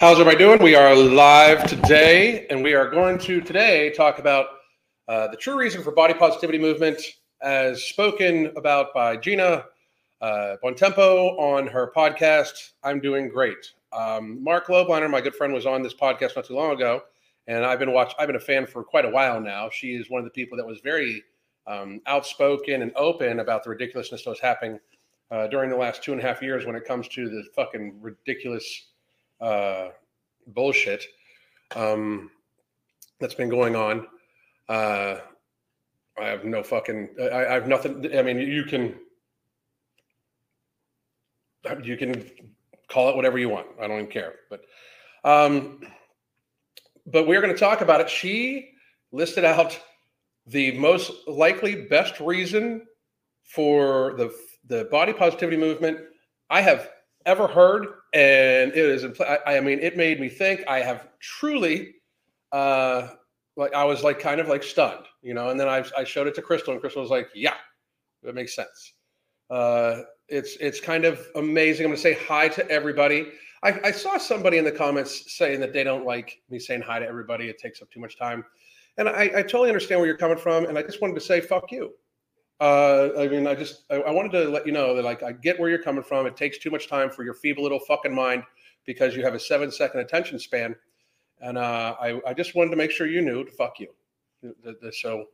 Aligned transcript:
How's 0.00 0.18
everybody 0.18 0.38
doing? 0.38 0.60
We 0.60 0.74
are 0.74 0.92
live 0.92 1.68
today, 1.68 2.48
and 2.50 2.64
we 2.64 2.74
are 2.74 2.90
going 2.90 3.16
to 3.18 3.40
today 3.40 3.92
talk 3.92 4.18
about 4.18 4.46
uh, 5.06 5.28
the 5.28 5.36
true 5.36 5.56
reason 5.56 5.84
for 5.84 5.92
body 5.92 6.12
positivity 6.12 6.58
movement, 6.58 7.00
as 7.42 7.84
spoken 7.84 8.52
about 8.56 8.92
by 8.92 9.16
Gina 9.16 9.66
uh, 10.20 10.56
Bontempo 10.62 11.38
on 11.38 11.68
her 11.68 11.92
podcast. 11.96 12.72
I'm 12.82 12.98
doing 12.98 13.28
great. 13.28 13.72
Um, 13.92 14.42
Marc 14.42 14.66
Lobliner, 14.66 15.08
my 15.08 15.20
good 15.20 15.36
friend, 15.36 15.54
was 15.54 15.64
on 15.64 15.80
this 15.80 15.94
podcast 15.94 16.34
not 16.34 16.44
too 16.44 16.56
long 16.56 16.72
ago, 16.72 17.04
and 17.46 17.64
I've 17.64 17.78
been 17.78 17.92
watch. 17.92 18.14
I've 18.18 18.26
been 18.26 18.36
a 18.36 18.40
fan 18.40 18.66
for 18.66 18.82
quite 18.82 19.04
a 19.04 19.10
while 19.10 19.40
now. 19.40 19.70
She 19.70 19.94
is 19.94 20.10
one 20.10 20.18
of 20.18 20.24
the 20.24 20.32
people 20.32 20.58
that 20.58 20.66
was 20.66 20.80
very 20.80 21.22
um, 21.68 22.00
outspoken 22.06 22.82
and 22.82 22.90
open 22.96 23.38
about 23.38 23.62
the 23.62 23.70
ridiculousness 23.70 24.24
that 24.24 24.30
was 24.30 24.40
happening 24.40 24.80
uh, 25.30 25.46
during 25.46 25.70
the 25.70 25.76
last 25.76 26.02
two 26.02 26.10
and 26.10 26.20
a 26.20 26.24
half 26.24 26.42
years 26.42 26.66
when 26.66 26.74
it 26.74 26.84
comes 26.84 27.06
to 27.08 27.28
the 27.28 27.44
fucking 27.54 27.96
ridiculous 28.00 28.86
uh, 29.44 29.90
bullshit 30.48 31.04
um, 31.76 32.30
that's 33.20 33.34
been 33.34 33.48
going 33.48 33.76
on. 33.76 34.06
Uh, 34.68 35.16
I 36.18 36.26
have 36.26 36.44
no 36.44 36.62
fucking. 36.62 37.10
I, 37.20 37.46
I 37.46 37.52
have 37.52 37.68
nothing. 37.68 38.16
I 38.16 38.22
mean, 38.22 38.38
you 38.38 38.64
can 38.64 38.94
you 41.82 41.96
can 41.96 42.24
call 42.88 43.10
it 43.10 43.16
whatever 43.16 43.38
you 43.38 43.48
want. 43.48 43.66
I 43.80 43.86
don't 43.86 43.98
even 43.98 44.10
care. 44.10 44.34
But 44.48 44.62
um, 45.24 45.80
but 47.06 47.26
we're 47.26 47.40
going 47.40 47.52
to 47.52 47.58
talk 47.58 47.80
about 47.80 48.00
it. 48.00 48.08
She 48.08 48.70
listed 49.12 49.44
out 49.44 49.78
the 50.46 50.72
most 50.78 51.12
likely 51.26 51.86
best 51.86 52.20
reason 52.20 52.86
for 53.42 54.14
the 54.16 54.34
the 54.66 54.84
body 54.86 55.12
positivity 55.12 55.56
movement 55.56 55.98
I 56.50 56.60
have 56.60 56.90
ever 57.26 57.46
heard, 57.46 57.86
and 58.12 58.72
it 58.72 58.76
is. 58.76 59.04
I, 59.46 59.60
mean, 59.60 59.78
it 59.80 59.96
made 59.96 60.20
me 60.20 60.28
think. 60.28 60.62
I 60.68 60.80
have 60.80 61.08
truly, 61.20 61.94
uh, 62.52 63.08
like, 63.56 63.74
I 63.74 63.84
was 63.84 64.02
like 64.02 64.18
kind 64.18 64.40
of 64.40 64.48
like 64.48 64.62
stunned, 64.62 65.06
you 65.22 65.34
know. 65.34 65.48
And 65.48 65.58
then 65.58 65.68
I 65.68 65.84
I 65.96 66.04
showed 66.04 66.26
it 66.26 66.34
to 66.36 66.42
Crystal, 66.42 66.72
and 66.72 66.80
Crystal 66.80 67.02
was 67.02 67.10
like, 67.10 67.28
"Yeah, 67.34 67.54
that 68.22 68.34
makes 68.34 68.54
sense." 68.54 68.94
Uh, 69.50 70.02
it's 70.28 70.56
it's 70.56 70.80
kind 70.80 71.04
of 71.04 71.26
amazing. 71.36 71.84
I'm 71.84 71.90
going 71.90 71.96
to 71.96 72.02
say 72.02 72.14
hi 72.26 72.48
to 72.48 72.68
everybody. 72.70 73.28
I, 73.62 73.80
I 73.84 73.90
saw 73.92 74.18
somebody 74.18 74.58
in 74.58 74.64
the 74.64 74.72
comments 74.72 75.34
saying 75.34 75.60
that 75.60 75.72
they 75.72 75.84
don't 75.84 76.04
like 76.04 76.42
me 76.50 76.58
saying 76.58 76.82
hi 76.82 76.98
to 76.98 77.06
everybody. 77.06 77.48
It 77.48 77.58
takes 77.58 77.80
up 77.80 77.90
too 77.90 78.00
much 78.00 78.18
time, 78.18 78.44
and 78.98 79.08
I, 79.08 79.22
I 79.22 79.42
totally 79.42 79.68
understand 79.68 80.00
where 80.00 80.06
you're 80.06 80.18
coming 80.18 80.38
from. 80.38 80.66
And 80.66 80.78
I 80.78 80.82
just 80.82 81.00
wanted 81.00 81.14
to 81.14 81.20
say, 81.20 81.40
"Fuck 81.40 81.72
you." 81.72 81.94
Uh, 82.60 83.10
I 83.18 83.28
mean, 83.28 83.46
I 83.46 83.54
just 83.54 83.84
I, 83.90 83.96
I, 83.96 84.10
wanted 84.10 84.32
to 84.32 84.48
let 84.48 84.64
you 84.64 84.72
know 84.72 84.94
that 84.94 85.04
like 85.04 85.22
I 85.22 85.32
get 85.32 85.58
where 85.58 85.68
you're 85.68 85.82
coming 85.82 86.04
from. 86.04 86.26
It 86.26 86.36
takes 86.36 86.58
too 86.58 86.70
much 86.70 86.88
time 86.88 87.10
for 87.10 87.24
your 87.24 87.34
feeble 87.34 87.64
little 87.64 87.80
fucking 87.80 88.14
mind 88.14 88.44
because 88.86 89.16
you 89.16 89.24
have 89.24 89.34
a 89.34 89.40
seven 89.40 89.72
second 89.72 90.00
attention 90.00 90.38
span, 90.38 90.76
and 91.40 91.58
uh, 91.58 91.96
I 92.00 92.20
I 92.26 92.32
just 92.32 92.54
wanted 92.54 92.70
to 92.70 92.76
make 92.76 92.92
sure 92.92 93.06
you 93.08 93.22
knew 93.22 93.44
to 93.44 93.50
fuck 93.52 93.80
you. 93.80 93.88
So. 94.92 95.26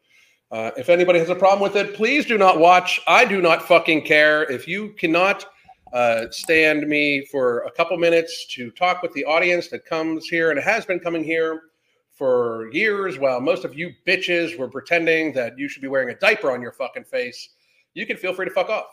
Uh, 0.53 0.73
if 0.77 0.89
anybody 0.89 1.17
has 1.21 1.29
a 1.29 1.35
problem 1.37 1.63
with 1.63 1.77
it, 1.77 1.95
please 1.95 2.27
do 2.27 2.37
not 2.37 2.59
watch. 2.59 3.01
I 3.07 3.25
do 3.25 3.41
not 3.41 3.63
fucking 3.63 4.03
care. 4.03 4.51
If 4.51 4.67
you 4.67 4.95
cannot 4.95 5.47
uh, 5.93 6.27
stand 6.31 6.89
me 6.89 7.25
for 7.27 7.61
a 7.61 7.71
couple 7.71 7.97
minutes 7.97 8.47
to 8.55 8.71
talk 8.73 9.01
with 9.01 9.13
the 9.13 9.25
audience 9.25 9.69
that 9.69 9.85
comes 9.85 10.29
here 10.29 10.51
and 10.51 10.59
has 10.59 10.85
been 10.85 10.99
coming 10.99 11.23
here 11.23 11.70
for 12.13 12.71
years 12.73 13.19
while 13.19 13.41
most 13.41 13.65
of 13.65 13.75
you 13.75 13.93
bitches 14.07 14.59
were 14.59 14.69
pretending 14.69 15.33
that 15.33 15.59
you 15.59 15.69
should 15.69 15.83
be 15.83 15.89
wearing 15.89 16.11
a 16.11 16.19
diaper 16.19 16.51
on 16.51 16.61
your 16.61 16.73
fucking 16.73 17.05
face, 17.05 17.51
you 17.95 18.07
can 18.07 18.17
feel 18.17 18.35
free 18.35 18.47
to 18.47 18.53
fuck 18.53 18.69
off. 18.69 18.87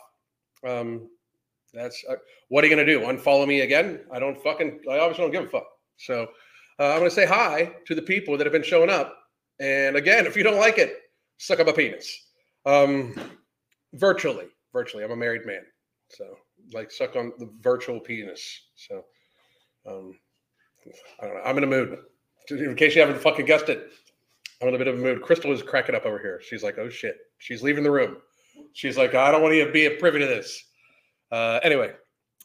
Um, 0.66 1.08
that's 1.72 2.02
uh, 2.08 2.14
what 2.48 2.64
are 2.64 2.66
you 2.66 2.74
gonna 2.74 2.86
do? 2.86 3.00
Unfollow 3.00 3.46
me 3.46 3.60
again? 3.60 4.00
I 4.10 4.18
don't 4.18 4.42
fucking. 4.42 4.80
I 4.90 4.98
obviously 4.98 5.24
don't 5.24 5.32
give 5.32 5.44
a 5.44 5.48
fuck. 5.48 5.66
So 5.96 6.28
uh, 6.80 6.92
I'm 6.92 6.98
gonna 6.98 7.10
say 7.10 7.26
hi 7.26 7.74
to 7.86 7.94
the 7.94 8.02
people 8.02 8.36
that 8.36 8.46
have 8.46 8.52
been 8.52 8.62
showing 8.62 8.90
up. 8.90 9.16
And 9.60 9.96
again, 9.96 10.26
if 10.26 10.36
you 10.36 10.42
don't 10.42 10.58
like 10.58 10.78
it, 10.78 10.96
suck 11.36 11.60
up 11.60 11.68
a 11.68 11.72
penis. 11.72 12.10
Um, 12.64 13.14
virtually, 13.94 14.46
virtually. 14.72 15.04
I'm 15.04 15.10
a 15.10 15.16
married 15.16 15.46
man, 15.46 15.62
so 16.08 16.36
like 16.72 16.90
suck 16.90 17.16
on 17.16 17.32
the 17.38 17.50
virtual 17.60 18.00
penis. 18.00 18.68
So 18.74 19.04
um, 19.86 20.18
I 21.20 21.26
don't 21.26 21.34
know. 21.34 21.42
I'm 21.44 21.58
in 21.58 21.64
a 21.64 21.68
mood 21.68 21.98
in 22.50 22.74
case 22.74 22.94
you 22.94 23.00
haven't 23.00 23.20
fucking 23.20 23.46
guessed 23.46 23.68
it, 23.68 23.90
I'm 24.60 24.68
in 24.68 24.74
a 24.74 24.78
bit 24.78 24.88
of 24.88 24.98
a 24.98 25.02
mood. 25.02 25.22
Crystal 25.22 25.52
is 25.52 25.62
cracking 25.62 25.94
up 25.94 26.04
over 26.04 26.18
here. 26.18 26.40
She's 26.42 26.62
like, 26.62 26.78
oh 26.78 26.88
shit. 26.88 27.16
She's 27.38 27.62
leaving 27.62 27.84
the 27.84 27.90
room. 27.90 28.16
She's 28.72 28.98
like, 28.98 29.14
I 29.14 29.30
don't 29.30 29.42
want 29.42 29.54
to 29.54 29.70
be 29.70 29.86
a 29.86 29.92
privy 29.92 30.18
to 30.18 30.26
this. 30.26 30.64
Uh, 31.30 31.60
anyway, 31.62 31.92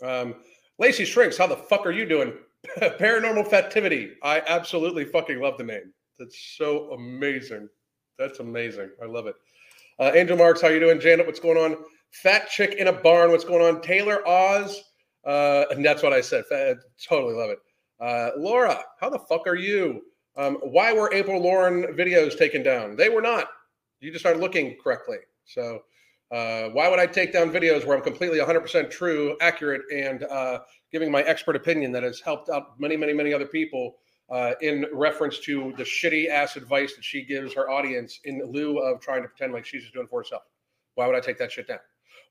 um, 0.03 0.35
Lacey 0.77 1.05
Shrinks, 1.05 1.37
how 1.37 1.47
the 1.47 1.55
fuck 1.55 1.85
are 1.85 1.91
you 1.91 2.05
doing? 2.05 2.33
Paranormal 2.77 3.49
Fativity. 3.49 4.11
I 4.23 4.41
absolutely 4.47 5.05
fucking 5.05 5.39
love 5.39 5.57
the 5.57 5.63
name. 5.63 5.93
That's 6.19 6.55
so 6.57 6.91
amazing. 6.91 7.67
That's 8.19 8.39
amazing. 8.39 8.91
I 9.01 9.05
love 9.05 9.27
it. 9.27 9.35
Uh, 9.99 10.11
Angel 10.13 10.37
Marks, 10.37 10.61
how 10.61 10.69
you 10.69 10.79
doing? 10.79 10.99
Janet, 10.99 11.25
what's 11.25 11.39
going 11.39 11.57
on? 11.57 11.77
Fat 12.11 12.47
Chick 12.49 12.75
in 12.75 12.87
a 12.87 12.93
Barn, 12.93 13.31
what's 13.31 13.43
going 13.43 13.63
on? 13.63 13.81
Taylor 13.81 14.27
Oz, 14.27 14.83
uh, 15.25 15.65
and 15.71 15.83
that's 15.83 16.03
what 16.03 16.13
I 16.13 16.21
said. 16.21 16.45
Fat, 16.45 16.77
totally 17.07 17.33
love 17.33 17.49
it. 17.49 17.59
Uh, 18.03 18.31
Laura, 18.35 18.83
how 18.99 19.09
the 19.09 19.17
fuck 19.17 19.47
are 19.47 19.55
you? 19.55 20.01
Um, 20.35 20.55
why 20.61 20.91
were 20.91 21.13
April 21.13 21.41
Lauren 21.41 21.83
videos 21.95 22.37
taken 22.37 22.61
down? 22.61 22.97
They 22.97 23.07
were 23.07 23.21
not. 23.21 23.47
You 24.01 24.11
just 24.11 24.23
started 24.23 24.41
looking 24.41 24.75
correctly. 24.83 25.19
So 25.45 25.83
uh, 26.29 26.63
why 26.69 26.89
would 26.89 26.99
I 26.99 27.05
take 27.05 27.31
down 27.31 27.49
videos 27.49 27.85
where 27.85 27.95
I'm 27.95 28.03
completely 28.03 28.39
100% 28.39 28.91
true, 28.91 29.37
accurate, 29.39 29.83
and 29.93 30.23
uh, 30.23 30.59
giving 30.91 31.09
my 31.11 31.21
expert 31.21 31.55
opinion 31.55 31.93
that 31.93 32.03
has 32.03 32.19
helped 32.19 32.49
out 32.49 32.77
many, 32.77 32.97
many, 32.97 33.13
many 33.13 33.33
other 33.33 33.45
people 33.45 33.95
uh, 34.29 34.51
in 34.59 34.85
reference 34.91 35.39
to 35.39 35.73
the 35.77 35.83
shitty 35.83 36.27
ass 36.27 36.57
advice 36.57 36.95
that 36.95 37.05
she 37.05 37.23
gives 37.23 37.53
her 37.53 37.69
audience 37.69 38.19
in 38.25 38.43
lieu 38.51 38.79
of 38.79 38.99
trying 38.99 39.21
to 39.21 39.29
pretend 39.29 39.53
like 39.53 39.65
she's 39.65 39.83
just 39.83 39.93
doing 39.93 40.07
for 40.07 40.19
herself? 40.19 40.41
Why 40.95 41.07
would 41.07 41.15
I 41.15 41.21
take 41.21 41.37
that 41.37 41.53
shit 41.53 41.69
down? 41.69 41.79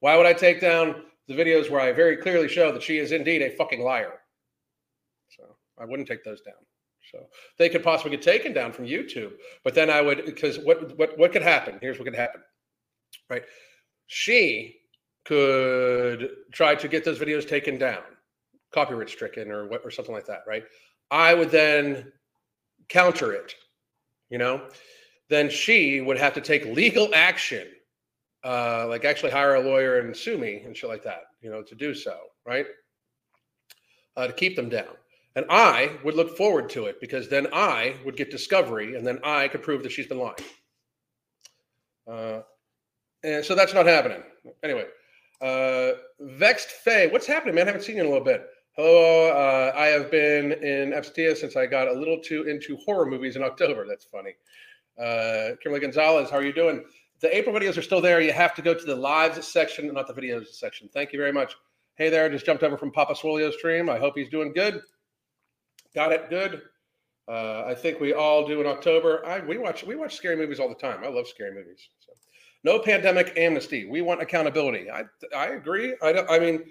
Why 0.00 0.18
would 0.18 0.26
I 0.26 0.34
take 0.34 0.60
down 0.60 1.04
the 1.28 1.34
videos 1.34 1.70
where 1.70 1.80
I 1.80 1.92
very 1.92 2.18
clearly 2.18 2.48
show 2.48 2.72
that 2.72 2.82
she 2.82 2.98
is 2.98 3.12
indeed 3.12 3.40
a 3.40 3.56
fucking 3.56 3.80
liar? 3.80 4.18
I 5.82 5.84
wouldn't 5.84 6.08
take 6.08 6.24
those 6.24 6.40
down. 6.40 6.54
So 7.10 7.26
they 7.58 7.68
could 7.68 7.82
possibly 7.82 8.12
get 8.12 8.22
taken 8.22 8.52
down 8.52 8.72
from 8.72 8.86
YouTube. 8.86 9.32
But 9.64 9.74
then 9.74 9.90
I 9.90 10.00
would 10.00 10.24
because 10.24 10.58
what 10.58 10.96
what 10.96 11.18
what 11.18 11.32
could 11.32 11.42
happen? 11.42 11.78
Here's 11.80 11.98
what 11.98 12.04
could 12.04 12.14
happen. 12.14 12.40
Right. 13.28 13.42
She 14.06 14.76
could 15.24 16.30
try 16.52 16.74
to 16.74 16.88
get 16.88 17.04
those 17.04 17.18
videos 17.18 17.46
taken 17.48 17.78
down, 17.78 18.02
copyright 18.72 19.10
stricken 19.10 19.50
or 19.50 19.68
what 19.68 19.82
or 19.84 19.90
something 19.90 20.14
like 20.14 20.26
that, 20.26 20.42
right? 20.46 20.64
I 21.10 21.34
would 21.34 21.50
then 21.50 22.12
counter 22.88 23.32
it, 23.32 23.54
you 24.30 24.38
know. 24.38 24.68
Then 25.28 25.48
she 25.48 26.00
would 26.00 26.18
have 26.18 26.34
to 26.34 26.40
take 26.40 26.64
legal 26.66 27.08
action, 27.14 27.66
uh, 28.44 28.86
like 28.88 29.04
actually 29.04 29.30
hire 29.30 29.54
a 29.54 29.60
lawyer 29.60 29.98
and 30.00 30.16
sue 30.16 30.36
me 30.38 30.62
and 30.64 30.76
shit 30.76 30.90
like 30.90 31.02
that, 31.04 31.22
you 31.40 31.50
know, 31.50 31.62
to 31.62 31.74
do 31.74 31.94
so, 31.94 32.18
right? 32.44 32.66
Uh, 34.16 34.26
to 34.26 34.32
keep 34.32 34.56
them 34.56 34.68
down. 34.68 34.94
And 35.34 35.46
I 35.48 35.98
would 36.04 36.14
look 36.14 36.36
forward 36.36 36.68
to 36.70 36.86
it 36.86 37.00
because 37.00 37.28
then 37.28 37.46
I 37.52 37.96
would 38.04 38.16
get 38.16 38.30
discovery 38.30 38.96
and 38.96 39.06
then 39.06 39.18
I 39.24 39.48
could 39.48 39.62
prove 39.62 39.82
that 39.82 39.92
she's 39.92 40.06
been 40.06 40.18
lying. 40.18 40.34
Uh, 42.06 42.40
and 43.24 43.44
so 43.44 43.54
that's 43.54 43.72
not 43.72 43.86
happening. 43.86 44.22
Anyway, 44.62 44.84
uh, 45.40 45.92
Vexed 46.20 46.70
Faye, 46.70 47.08
what's 47.08 47.26
happening, 47.26 47.54
man? 47.54 47.64
I 47.64 47.70
haven't 47.70 47.84
seen 47.84 47.96
you 47.96 48.02
in 48.02 48.08
a 48.08 48.10
little 48.10 48.24
bit. 48.24 48.46
Hello, 48.76 49.28
uh, 49.28 49.72
I 49.76 49.86
have 49.86 50.10
been 50.10 50.52
in 50.52 50.92
absentia 50.92 51.36
since 51.36 51.56
I 51.56 51.66
got 51.66 51.88
a 51.88 51.92
little 51.92 52.18
too 52.18 52.44
into 52.44 52.76
horror 52.84 53.06
movies 53.06 53.36
in 53.36 53.42
October. 53.42 53.86
That's 53.86 54.04
funny. 54.04 54.34
Uh, 54.98 55.56
Kimberly 55.62 55.80
Gonzalez, 55.80 56.30
how 56.30 56.36
are 56.36 56.44
you 56.44 56.52
doing? 56.52 56.84
The 57.20 57.34
April 57.36 57.54
videos 57.54 57.78
are 57.78 57.82
still 57.82 58.00
there. 58.00 58.20
You 58.20 58.32
have 58.32 58.54
to 58.54 58.62
go 58.62 58.74
to 58.74 58.84
the 58.84 58.96
lives 58.96 59.46
section, 59.46 59.92
not 59.92 60.06
the 60.06 60.14
videos 60.14 60.48
section. 60.48 60.88
Thank 60.92 61.12
you 61.12 61.18
very 61.18 61.32
much. 61.32 61.54
Hey 61.96 62.08
there, 62.08 62.28
just 62.28 62.46
jumped 62.46 62.62
over 62.62 62.76
from 62.76 62.90
Papa 62.90 63.14
Swolio's 63.14 63.54
stream. 63.54 63.88
I 63.88 63.98
hope 63.98 64.14
he's 64.16 64.28
doing 64.28 64.52
good. 64.52 64.80
Got 65.94 66.12
it 66.12 66.30
good. 66.30 66.62
Uh, 67.28 67.64
I 67.66 67.74
think 67.74 68.00
we 68.00 68.12
all 68.12 68.46
do 68.46 68.60
in 68.60 68.66
October. 68.66 69.24
I 69.26 69.40
we 69.40 69.58
watch 69.58 69.84
we 69.84 69.94
watch 69.94 70.16
scary 70.16 70.36
movies 70.36 70.58
all 70.58 70.68
the 70.68 70.74
time. 70.74 71.04
I 71.04 71.08
love 71.08 71.28
scary 71.28 71.54
movies. 71.54 71.88
So. 72.00 72.12
No 72.64 72.78
pandemic 72.78 73.32
amnesty. 73.36 73.84
We 73.84 74.02
want 74.02 74.22
accountability. 74.22 74.90
I 74.90 75.04
I 75.36 75.48
agree. 75.48 75.94
I 76.02 76.24
I 76.28 76.38
mean, 76.38 76.64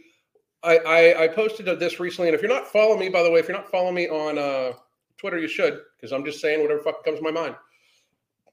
I, 0.64 0.78
I, 0.78 1.24
I 1.24 1.28
posted 1.28 1.66
this 1.80 2.00
recently, 2.00 2.30
and 2.30 2.36
if 2.36 2.42
you're 2.42 2.52
not 2.52 2.68
following 2.68 3.00
me, 3.00 3.10
by 3.10 3.24
the 3.24 3.32
way, 3.32 3.40
if 3.40 3.48
you're 3.48 3.58
not 3.58 3.72
following 3.72 3.96
me 3.96 4.08
on 4.08 4.38
uh, 4.38 4.74
Twitter, 5.18 5.40
you 5.40 5.48
should 5.48 5.80
because 5.98 6.12
I'm 6.12 6.26
just 6.26 6.40
saying 6.40 6.62
whatever 6.62 6.82
fuck 6.82 7.04
comes 7.04 7.18
to 7.18 7.24
my 7.24 7.32
mind. 7.32 7.56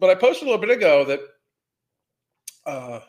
But 0.00 0.10
I 0.10 0.14
posted 0.14 0.48
a 0.48 0.50
little 0.50 0.64
bit 0.64 0.76
ago 0.76 1.04
that 1.04 1.20
uh, 2.64 3.00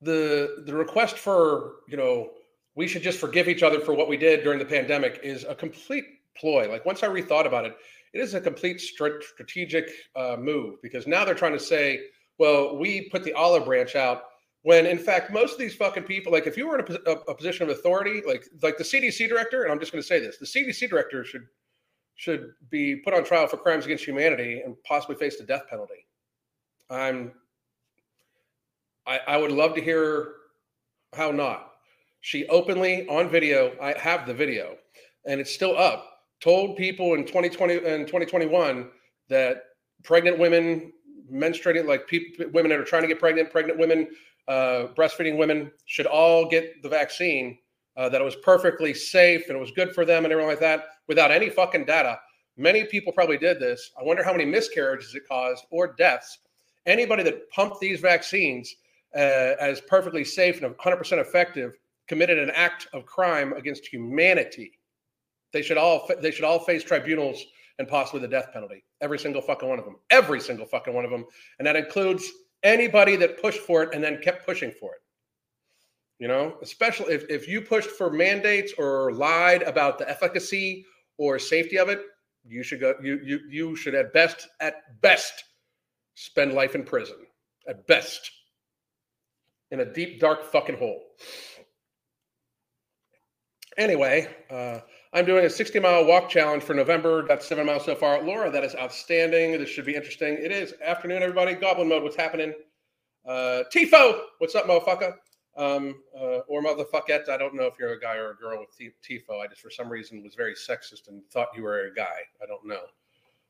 the 0.00 0.64
the 0.66 0.74
request 0.74 1.18
for 1.18 1.76
you 1.88 1.96
know 1.96 2.30
we 2.78 2.86
should 2.86 3.02
just 3.02 3.18
forgive 3.18 3.48
each 3.48 3.64
other 3.64 3.80
for 3.80 3.92
what 3.92 4.08
we 4.08 4.16
did 4.16 4.44
during 4.44 4.60
the 4.60 4.64
pandemic 4.64 5.18
is 5.24 5.42
a 5.42 5.52
complete 5.52 6.04
ploy. 6.36 6.70
Like 6.70 6.86
once 6.86 7.02
I 7.02 7.08
rethought 7.08 7.44
about 7.44 7.64
it, 7.64 7.76
it 8.14 8.20
is 8.20 8.34
a 8.34 8.40
complete 8.40 8.80
strategic 8.80 9.90
uh, 10.14 10.36
move 10.38 10.80
because 10.80 11.04
now 11.08 11.24
they're 11.24 11.34
trying 11.34 11.54
to 11.54 11.58
say, 11.58 12.02
well, 12.38 12.78
we 12.78 13.08
put 13.10 13.24
the 13.24 13.32
olive 13.32 13.64
branch 13.64 13.96
out 13.96 14.22
when 14.62 14.86
in 14.86 14.96
fact 14.96 15.32
most 15.32 15.54
of 15.54 15.58
these 15.58 15.74
fucking 15.74 16.04
people, 16.04 16.30
like 16.30 16.46
if 16.46 16.56
you 16.56 16.68
were 16.68 16.78
in 16.78 16.98
a, 17.04 17.10
a, 17.10 17.34
position 17.34 17.64
of 17.64 17.76
authority, 17.76 18.22
like 18.24 18.44
like 18.62 18.78
the 18.78 18.84
CDC 18.84 19.28
director, 19.28 19.64
and 19.64 19.72
I'm 19.72 19.80
just 19.80 19.90
going 19.90 20.02
to 20.02 20.06
say 20.06 20.20
this, 20.20 20.38
the 20.38 20.46
CDC 20.46 20.88
director 20.88 21.24
should 21.24 21.48
should 22.14 22.52
be 22.70 22.94
put 22.94 23.12
on 23.12 23.24
trial 23.24 23.48
for 23.48 23.56
crimes 23.56 23.86
against 23.86 24.04
humanity 24.04 24.62
and 24.64 24.76
possibly 24.84 25.16
face 25.16 25.36
the 25.36 25.44
death 25.44 25.64
penalty. 25.68 26.06
I'm 26.88 27.32
I, 29.04 29.18
I 29.26 29.36
would 29.36 29.50
love 29.50 29.74
to 29.74 29.80
hear 29.80 30.34
how 31.12 31.32
not. 31.32 31.67
She 32.20 32.46
openly 32.48 33.06
on 33.08 33.28
video, 33.28 33.72
I 33.80 33.96
have 33.98 34.26
the 34.26 34.34
video, 34.34 34.76
and 35.26 35.40
it's 35.40 35.54
still 35.54 35.76
up, 35.78 36.04
told 36.40 36.76
people 36.76 37.14
in 37.14 37.24
2020 37.24 37.76
and 37.76 38.06
2021 38.06 38.88
that 39.28 39.62
pregnant 40.02 40.38
women 40.38 40.92
menstruating, 41.32 41.86
like 41.86 42.06
people, 42.06 42.46
women 42.52 42.70
that 42.70 42.78
are 42.78 42.84
trying 42.84 43.02
to 43.02 43.08
get 43.08 43.20
pregnant, 43.20 43.50
pregnant 43.50 43.78
women, 43.78 44.08
uh, 44.48 44.88
breastfeeding 44.96 45.36
women 45.36 45.70
should 45.84 46.06
all 46.06 46.48
get 46.48 46.82
the 46.82 46.88
vaccine. 46.88 47.58
Uh, 47.96 48.08
that 48.08 48.20
it 48.20 48.24
was 48.24 48.36
perfectly 48.36 48.94
safe 48.94 49.48
and 49.48 49.56
it 49.56 49.60
was 49.60 49.72
good 49.72 49.92
for 49.92 50.04
them 50.04 50.22
and 50.24 50.30
everything 50.32 50.48
like 50.48 50.60
that 50.60 50.84
without 51.08 51.32
any 51.32 51.50
fucking 51.50 51.84
data. 51.84 52.16
Many 52.56 52.84
people 52.84 53.12
probably 53.12 53.38
did 53.38 53.58
this. 53.58 53.90
I 53.98 54.04
wonder 54.04 54.22
how 54.22 54.30
many 54.30 54.44
miscarriages 54.44 55.16
it 55.16 55.26
caused 55.28 55.64
or 55.72 55.94
deaths. 55.94 56.38
Anybody 56.86 57.24
that 57.24 57.50
pumped 57.50 57.80
these 57.80 57.98
vaccines 57.98 58.72
uh, 59.16 59.54
as 59.60 59.80
perfectly 59.80 60.22
safe 60.22 60.62
and 60.62 60.72
100% 60.76 61.18
effective 61.18 61.76
committed 62.08 62.38
an 62.38 62.50
act 62.50 62.88
of 62.92 63.06
crime 63.06 63.52
against 63.52 63.86
humanity. 63.86 64.72
They 65.52 65.62
should 65.62 65.78
all 65.78 66.10
they 66.20 66.30
should 66.30 66.44
all 66.44 66.58
face 66.58 66.82
tribunals 66.82 67.42
and 67.78 67.86
possibly 67.86 68.20
the 68.20 68.28
death 68.28 68.48
penalty. 68.52 68.84
Every 69.00 69.18
single 69.18 69.42
fucking 69.42 69.68
one 69.68 69.78
of 69.78 69.84
them. 69.84 69.96
Every 70.10 70.40
single 70.40 70.66
fucking 70.66 70.94
one 70.94 71.04
of 71.04 71.10
them. 71.10 71.24
And 71.58 71.66
that 71.66 71.76
includes 71.76 72.28
anybody 72.62 73.16
that 73.16 73.40
pushed 73.40 73.60
for 73.60 73.82
it 73.82 73.94
and 73.94 74.02
then 74.02 74.20
kept 74.20 74.44
pushing 74.44 74.72
for 74.72 74.94
it. 74.94 75.00
You 76.18 76.26
know, 76.26 76.56
especially 76.62 77.14
if, 77.14 77.24
if 77.30 77.46
you 77.46 77.60
pushed 77.60 77.90
for 77.90 78.10
mandates 78.10 78.72
or 78.76 79.12
lied 79.12 79.62
about 79.62 79.98
the 79.98 80.10
efficacy 80.10 80.84
or 81.16 81.38
safety 81.38 81.78
of 81.78 81.88
it, 81.88 82.00
you 82.44 82.62
should 82.62 82.80
go 82.80 82.94
you 83.02 83.20
you 83.22 83.40
you 83.48 83.76
should 83.76 83.94
at 83.94 84.12
best 84.12 84.48
at 84.60 85.00
best 85.00 85.44
spend 86.14 86.54
life 86.54 86.74
in 86.74 86.82
prison. 86.82 87.16
At 87.68 87.86
best. 87.86 88.30
In 89.70 89.80
a 89.80 89.84
deep 89.84 90.18
dark 90.18 90.44
fucking 90.44 90.78
hole. 90.78 91.02
Anyway, 93.78 94.28
uh 94.50 94.80
I'm 95.14 95.24
doing 95.24 95.46
a 95.46 95.50
60 95.50 95.80
mile 95.80 96.04
walk 96.04 96.28
challenge 96.28 96.62
for 96.62 96.74
November. 96.74 97.26
That's 97.26 97.46
seven 97.46 97.64
miles 97.64 97.84
so 97.86 97.94
far. 97.94 98.22
Laura, 98.22 98.50
that 98.50 98.62
is 98.62 98.74
outstanding. 98.74 99.52
This 99.52 99.70
should 99.70 99.86
be 99.86 99.94
interesting. 99.94 100.34
It 100.34 100.52
is 100.52 100.74
afternoon, 100.84 101.22
everybody. 101.22 101.54
Goblin 101.54 101.88
mode, 101.88 102.02
what's 102.02 102.16
happening? 102.16 102.52
Uh, 103.26 103.62
Tifo, 103.74 104.20
what's 104.38 104.54
up, 104.54 104.66
motherfucker? 104.66 105.14
Um, 105.56 106.02
uh, 106.14 106.40
or 106.46 106.62
motherfuckette. 106.62 107.28
I 107.30 107.38
don't 107.38 107.54
know 107.54 107.64
if 107.64 107.74
you're 107.80 107.94
a 107.94 108.00
guy 108.00 108.16
or 108.16 108.32
a 108.32 108.36
girl 108.36 108.60
with 108.60 108.92
Tifo. 109.02 109.42
I 109.42 109.46
just, 109.46 109.62
for 109.62 109.70
some 109.70 109.88
reason, 109.88 110.22
was 110.22 110.34
very 110.34 110.54
sexist 110.54 111.08
and 111.08 111.22
thought 111.30 111.48
you 111.56 111.62
were 111.62 111.86
a 111.86 111.94
guy. 111.94 112.20
I 112.42 112.46
don't 112.46 112.66
know. 112.66 112.82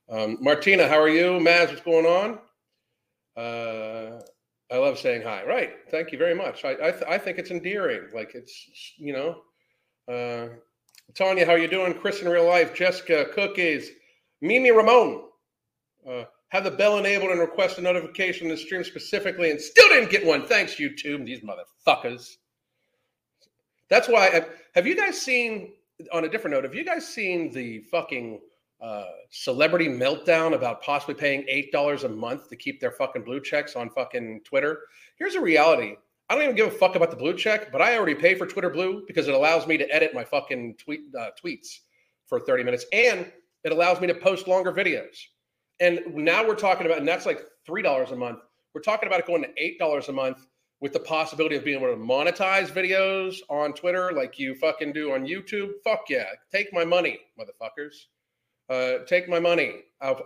Um, 0.09 0.39
Martina, 0.41 0.87
how 0.89 1.01
are 1.01 1.09
you? 1.09 1.39
Maz, 1.41 1.69
what's 1.69 1.81
going 1.81 2.07
on? 2.07 2.39
Uh, 3.37 4.21
I 4.71 4.77
love 4.79 4.99
saying 4.99 5.23
hi. 5.23 5.45
Right. 5.45 5.71
Thank 5.91 6.13
you 6.13 6.19
very 6.19 6.35
much. 6.35 6.65
I 6.65 6.73
I, 6.73 6.91
th- 6.93 7.05
I 7.09 7.19
think 7.19 7.39
it's 7.39 7.51
endearing. 7.51 8.09
Like 8.15 8.35
it's 8.35 8.69
you 8.97 9.13
know, 9.13 9.43
uh, 10.09 10.49
Tanya, 11.15 11.47
how 11.47 11.55
you 11.55 11.69
doing? 11.69 11.95
Chris 11.95 12.23
in 12.23 12.29
real 12.29 12.47
life, 12.47 12.75
Jessica, 12.75 13.27
cookies, 13.35 13.91
Mimi 14.41 14.71
Ramon. 14.71 15.25
Uh, 16.09 16.25
have 16.51 16.65
the 16.65 16.71
bell 16.71 16.99
enabled 16.99 17.31
and 17.31 17.41
request 17.41 17.79
a 17.79 17.83
notification 17.83 18.47
in 18.47 18.51
the 18.51 18.57
stream 18.57 18.83
specifically, 18.83 19.51
and 19.51 19.61
still 19.61 19.89
didn't 19.89 20.11
get 20.11 20.25
one. 20.25 20.47
Thanks, 20.47 20.77
YouTube. 20.77 21.27
These 21.27 21.41
motherfuckers. 21.41 22.37
That's 23.91 24.09
why. 24.09 24.47
Have 24.75 24.87
you 24.87 24.97
guys 24.97 25.21
seen? 25.21 25.73
On 26.13 26.25
a 26.25 26.29
different 26.29 26.55
note, 26.55 26.65
have 26.65 26.77
you 26.77 26.85
guys 26.85 27.07
seen 27.07 27.53
the 27.53 27.81
fucking 27.91 28.41
uh, 28.81 29.05
celebrity 29.31 29.89
meltdown 29.89 30.55
about 30.55 30.81
possibly 30.81 31.15
paying 31.15 31.45
eight 31.49 31.73
dollars 31.73 32.05
a 32.05 32.09
month 32.09 32.49
to 32.49 32.57
keep 32.57 32.81
their 32.81 32.93
fucking 32.93 33.25
blue 33.25 33.41
checks 33.41 33.75
on 33.77 33.91
fucking 33.91 34.41
Twitter? 34.45 34.81
Here's 35.19 35.35
a 35.35 35.41
reality: 35.41 35.97
I 36.29 36.35
don't 36.35 36.45
even 36.45 36.57
give 36.57 36.69
a 36.69 36.71
fuck 36.71 36.95
about 36.95 37.11
the 37.11 37.17
blue 37.17 37.35
check, 37.35 37.73
but 37.73 37.81
I 37.81 37.97
already 37.97 38.15
pay 38.15 38.35
for 38.35 38.47
Twitter 38.47 38.69
Blue 38.69 39.05
because 39.07 39.29
it 39.29 39.35
allows 39.35 39.67
me 39.67 39.79
to 39.79 39.95
edit 39.95 40.13
my 40.13 40.25
fucking 40.25 40.77
tweet 40.77 41.01
uh, 41.19 41.31
tweets 41.43 41.79
for 42.27 42.39
30 42.39 42.65
minutes 42.65 42.85
and 42.93 43.33
it 43.65 43.73
allows 43.73 44.01
me 44.01 44.07
to 44.07 44.15
post 44.15 44.47
longer 44.47 44.73
videos. 44.73 45.17
And 45.81 46.01
now 46.15 46.47
we're 46.47 46.55
talking 46.55 46.87
about, 46.87 46.99
and 46.99 47.09
that's 47.09 47.25
like 47.25 47.41
$3 47.69 48.13
a 48.13 48.17
month. 48.17 48.41
We're 48.75 48.83
talking 48.83 49.07
about 49.07 49.21
it 49.21 49.27
going 49.27 49.43
to 49.43 49.85
$8 49.85 50.09
a 50.09 50.13
month 50.13 50.47
with 50.81 50.93
the 50.93 51.01
possibility 51.01 51.57
of 51.57 51.65
being 51.65 51.79
able 51.79 51.93
to 51.93 52.01
monetize 52.01 52.69
videos 52.69 53.39
on 53.49 53.73
Twitter 53.73 54.13
like 54.13 54.39
you 54.39 54.55
fucking 54.55 54.93
do 54.93 55.13
on 55.13 55.27
YouTube. 55.27 55.71
Fuck 55.83 56.05
yeah. 56.09 56.27
Take 56.53 56.73
my 56.73 56.85
money, 56.85 57.19
motherfuckers. 57.39 57.95
Uh, 58.69 59.05
take 59.07 59.29
my 59.29 59.41
money. 59.41 59.77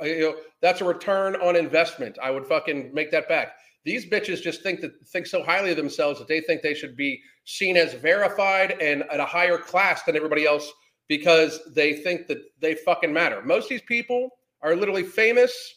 you 0.02 0.20
know, 0.20 0.36
that's 0.60 0.80
a 0.80 0.84
return 0.84 1.36
on 1.36 1.54
investment. 1.54 2.18
I 2.20 2.30
would 2.30 2.46
fucking 2.46 2.92
make 2.92 3.10
that 3.12 3.28
back. 3.28 3.54
These 3.84 4.08
bitches 4.08 4.40
just 4.40 4.62
think 4.62 4.80
that 4.80 4.92
think 5.08 5.26
so 5.26 5.42
highly 5.42 5.72
of 5.72 5.76
themselves 5.76 6.18
that 6.18 6.28
they 6.28 6.40
think 6.40 6.62
they 6.62 6.74
should 6.74 6.96
be 6.96 7.20
seen 7.44 7.76
as 7.76 7.94
verified 7.94 8.76
and 8.80 9.02
at 9.10 9.20
a 9.20 9.26
higher 9.26 9.58
class 9.58 10.02
than 10.04 10.16
everybody 10.16 10.46
else 10.46 10.70
because 11.08 11.60
they 11.74 11.94
think 11.94 12.28
that 12.28 12.38
they 12.60 12.74
fucking 12.74 13.12
matter. 13.12 13.42
Most 13.42 13.64
of 13.64 13.70
these 13.70 13.82
people 13.82 14.30
are 14.62 14.76
literally 14.76 15.02
famous 15.02 15.74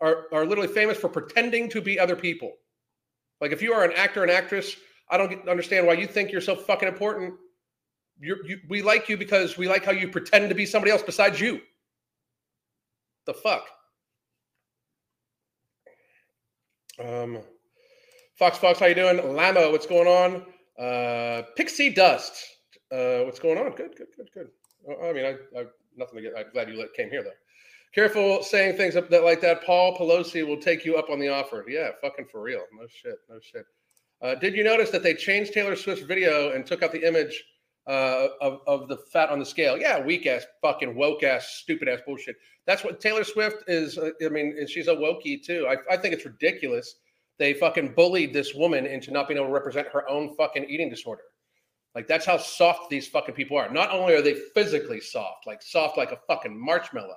are, 0.00 0.24
are 0.32 0.46
literally 0.46 0.72
famous 0.72 0.98
for 0.98 1.08
pretending 1.08 1.68
to 1.70 1.80
be 1.80 1.98
other 1.98 2.16
people. 2.16 2.52
Like 3.40 3.52
if 3.52 3.62
you 3.62 3.72
are 3.72 3.84
an 3.84 3.92
actor 3.96 4.22
and 4.22 4.30
actress, 4.30 4.76
I 5.10 5.16
don't 5.16 5.30
get, 5.30 5.48
understand 5.48 5.86
why 5.86 5.94
you 5.94 6.06
think 6.06 6.32
you're 6.32 6.40
so 6.40 6.56
fucking 6.56 6.88
important. 6.88 7.34
You're, 8.18 8.44
you, 8.46 8.58
we 8.68 8.82
like 8.82 9.08
you 9.08 9.16
because 9.16 9.56
we 9.58 9.68
like 9.68 9.84
how 9.84 9.92
you 9.92 10.08
pretend 10.08 10.48
to 10.48 10.54
be 10.54 10.66
somebody 10.66 10.90
else 10.90 11.02
besides 11.02 11.40
you. 11.40 11.60
The 13.26 13.34
fuck? 13.34 13.66
Um, 16.98 17.38
Fox 18.38 18.58
Fox, 18.58 18.78
how 18.78 18.86
you 18.86 18.94
doing? 18.94 19.34
Lamo, 19.34 19.70
what's 19.70 19.86
going 19.86 20.08
on? 20.08 20.46
Uh, 20.82 21.42
Pixie 21.56 21.92
Dust, 21.92 22.42
uh, 22.92 23.20
what's 23.24 23.38
going 23.38 23.58
on? 23.58 23.72
Good, 23.72 23.96
good, 23.96 24.08
good, 24.16 24.28
good. 24.32 24.48
I 25.02 25.12
mean, 25.12 25.24
I, 25.24 25.58
I 25.58 25.64
nothing 25.96 26.16
to 26.16 26.22
get. 26.22 26.32
I'm 26.36 26.52
glad 26.52 26.68
you 26.68 26.86
came 26.96 27.10
here 27.10 27.22
though. 27.22 27.30
Careful 27.94 28.42
saying 28.42 28.76
things 28.76 28.94
that 28.94 29.24
like 29.24 29.40
that. 29.40 29.64
Paul 29.64 29.96
Pelosi 29.96 30.46
will 30.46 30.60
take 30.60 30.84
you 30.84 30.96
up 30.96 31.08
on 31.10 31.18
the 31.18 31.28
offer. 31.28 31.64
Yeah, 31.68 31.90
fucking 32.02 32.26
for 32.30 32.42
real. 32.42 32.62
No 32.78 32.86
shit. 32.86 33.16
No 33.28 33.38
shit. 33.40 33.64
Uh, 34.22 34.34
did 34.34 34.54
you 34.54 34.64
notice 34.64 34.90
that 34.90 35.02
they 35.02 35.14
changed 35.14 35.52
Taylor 35.52 35.76
Swift's 35.76 36.04
video 36.04 36.52
and 36.52 36.66
took 36.66 36.82
out 36.82 36.92
the 36.92 37.06
image 37.06 37.42
uh, 37.86 38.28
of, 38.40 38.60
of 38.66 38.88
the 38.88 38.96
fat 39.12 39.30
on 39.30 39.38
the 39.38 39.46
scale? 39.46 39.78
Yeah, 39.78 40.04
weak 40.04 40.26
ass, 40.26 40.46
fucking 40.62 40.96
woke 40.96 41.22
ass, 41.22 41.58
stupid 41.62 41.88
ass 41.88 42.00
bullshit. 42.04 42.36
That's 42.66 42.84
what 42.84 43.00
Taylor 43.00 43.24
Swift 43.24 43.64
is. 43.68 43.98
Uh, 43.98 44.10
I 44.24 44.28
mean, 44.28 44.66
she's 44.66 44.88
a 44.88 44.94
wokey 44.94 45.44
too. 45.44 45.66
I, 45.68 45.76
I 45.92 45.96
think 45.96 46.14
it's 46.14 46.24
ridiculous. 46.24 46.96
They 47.38 47.54
fucking 47.54 47.94
bullied 47.94 48.32
this 48.32 48.54
woman 48.54 48.86
into 48.86 49.10
not 49.10 49.28
being 49.28 49.38
able 49.38 49.48
to 49.48 49.54
represent 49.54 49.88
her 49.88 50.08
own 50.08 50.34
fucking 50.36 50.64
eating 50.68 50.88
disorder. 50.88 51.22
Like 51.94 52.06
that's 52.06 52.26
how 52.26 52.36
soft 52.36 52.90
these 52.90 53.08
fucking 53.08 53.34
people 53.34 53.56
are. 53.56 53.70
Not 53.70 53.90
only 53.90 54.14
are 54.14 54.22
they 54.22 54.34
physically 54.54 55.00
soft, 55.00 55.46
like 55.46 55.62
soft 55.62 55.96
like 55.96 56.12
a 56.12 56.18
fucking 56.26 56.58
marshmallow, 56.58 57.16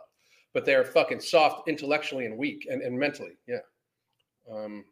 but 0.53 0.65
they're 0.65 0.86
fucking 0.86 1.20
soft 1.20 1.67
intellectually 1.67 2.25
and 2.25 2.38
weak 2.38 2.65
and, 2.70 2.82
and 2.82 2.98
mentally. 2.98 3.38
Yeah. 3.48 3.60
Um, 4.51 4.86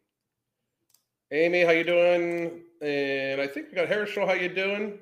Amy, 1.31 1.63
how 1.63 1.71
you 1.71 1.83
doing? 1.83 2.63
And 2.81 3.41
I 3.41 3.47
think 3.47 3.67
we 3.69 3.75
got 3.75 3.87
Harris 3.87 4.09
Show. 4.09 4.25
How 4.25 4.33
you 4.33 4.49
doing? 4.49 4.99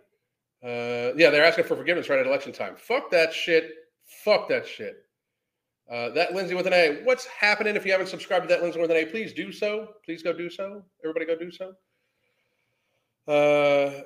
Uh, 0.65 1.13
yeah, 1.15 1.29
they're 1.29 1.45
asking 1.45 1.65
for 1.65 1.75
forgiveness 1.75 2.09
right 2.09 2.19
at 2.19 2.25
election 2.25 2.51
time. 2.51 2.75
Fuck 2.75 3.11
that 3.11 3.31
shit. 3.31 3.71
Fuck 4.23 4.49
that 4.49 4.67
shit. 4.67 4.95
Uh, 5.91 6.09
that 6.09 6.33
Lindsay 6.33 6.55
with 6.55 6.65
an 6.65 6.73
A. 6.73 7.01
What's 7.03 7.27
happening? 7.27 7.75
If 7.75 7.85
you 7.85 7.91
haven't 7.91 8.07
subscribed 8.07 8.47
to 8.47 8.49
that 8.49 8.63
Lindsay 8.63 8.79
with 8.81 8.89
an 8.89 8.97
A, 8.97 9.05
please 9.05 9.33
do 9.33 9.51
so. 9.51 9.89
Please 10.03 10.23
go 10.23 10.33
do 10.33 10.49
so. 10.49 10.83
Everybody 11.03 11.25
go 11.27 11.35
do 11.37 11.51
so. 11.51 11.73
Uh, 13.27 14.01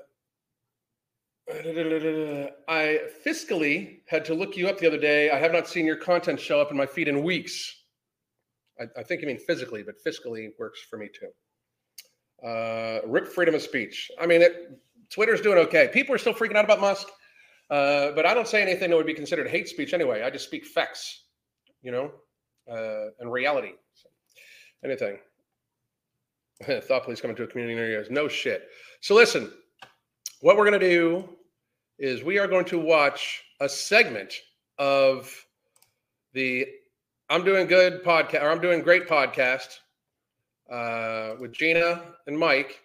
I 2.68 3.00
fiscally 3.26 4.02
had 4.08 4.26
to 4.26 4.34
look 4.34 4.58
you 4.58 4.68
up 4.68 4.78
the 4.78 4.88
other 4.88 5.00
day. 5.00 5.30
I 5.30 5.40
have 5.40 5.54
not 5.54 5.68
seen 5.68 5.86
your 5.86 5.96
content 5.96 6.40
show 6.40 6.60
up 6.60 6.72
in 6.72 6.78
my 6.78 6.86
feed 6.86 7.08
in 7.08 7.24
weeks. 7.24 7.84
I, 8.80 8.84
I 9.00 9.04
think 9.04 9.22
you 9.22 9.28
mean 9.28 9.40
physically, 9.40 9.84
but 9.84 9.96
fiscally 10.06 10.50
works 10.60 10.82
for 10.82 10.98
me 10.98 11.08
too. 11.08 11.30
Uh, 12.46 13.00
rip 13.06 13.28
freedom 13.28 13.56
of 13.56 13.62
speech. 13.62 14.12
I 14.20 14.26
mean, 14.26 14.42
it, 14.42 14.80
Twitter's 15.10 15.42
doing 15.42 15.58
okay. 15.58 15.90
People 15.94 16.16
are 16.16 16.20
still 16.20 16.34
freaking 16.34 16.56
out 16.56 16.66
about 16.66 16.80
Musk, 16.82 17.08
uh, 17.70 18.12
but 18.12 18.26
I 18.26 18.34
don't 18.34 18.48
say 18.48 18.62
anything 18.62 18.90
that 18.90 18.96
would 18.96 19.06
be 19.06 19.14
considered 19.14 19.48
hate 19.48 19.68
speech 19.68 19.94
anyway. 19.94 20.24
I 20.24 20.30
just 20.30 20.46
speak 20.46 20.66
facts 20.66 21.24
you 21.82 21.92
know, 21.92 22.12
uh, 22.72 23.12
and 23.20 23.32
reality. 23.32 23.72
So, 23.94 24.10
anything. 24.84 25.18
Thought 26.82 27.06
police 27.06 27.22
coming 27.22 27.36
to 27.38 27.44
a 27.44 27.48
community 27.48 27.76
near 27.76 28.02
you. 28.02 28.06
No 28.10 28.28
shit. 28.28 28.68
So 29.02 29.16
listen, 29.16 29.52
what 30.42 30.58
we're 30.58 30.70
going 30.70 30.80
to 30.80 30.90
do 30.90 31.30
is 31.98 32.24
we 32.24 32.38
are 32.38 32.48
going 32.48 32.66
to 32.66 32.80
watch 32.80 33.44
a 33.62 33.70
segment 33.70 34.34
of 34.78 35.34
the 36.34 36.68
I'm 37.30 37.44
doing 37.44 37.68
good 37.68 38.04
podcast 38.04 38.42
or 38.42 38.50
I'm 38.50 38.62
doing 38.62 38.82
great 38.82 39.08
podcast. 39.08 39.78
uh, 40.70 41.36
with 41.40 41.52
Gina 41.52 42.04
and 42.28 42.38
Mike, 42.38 42.80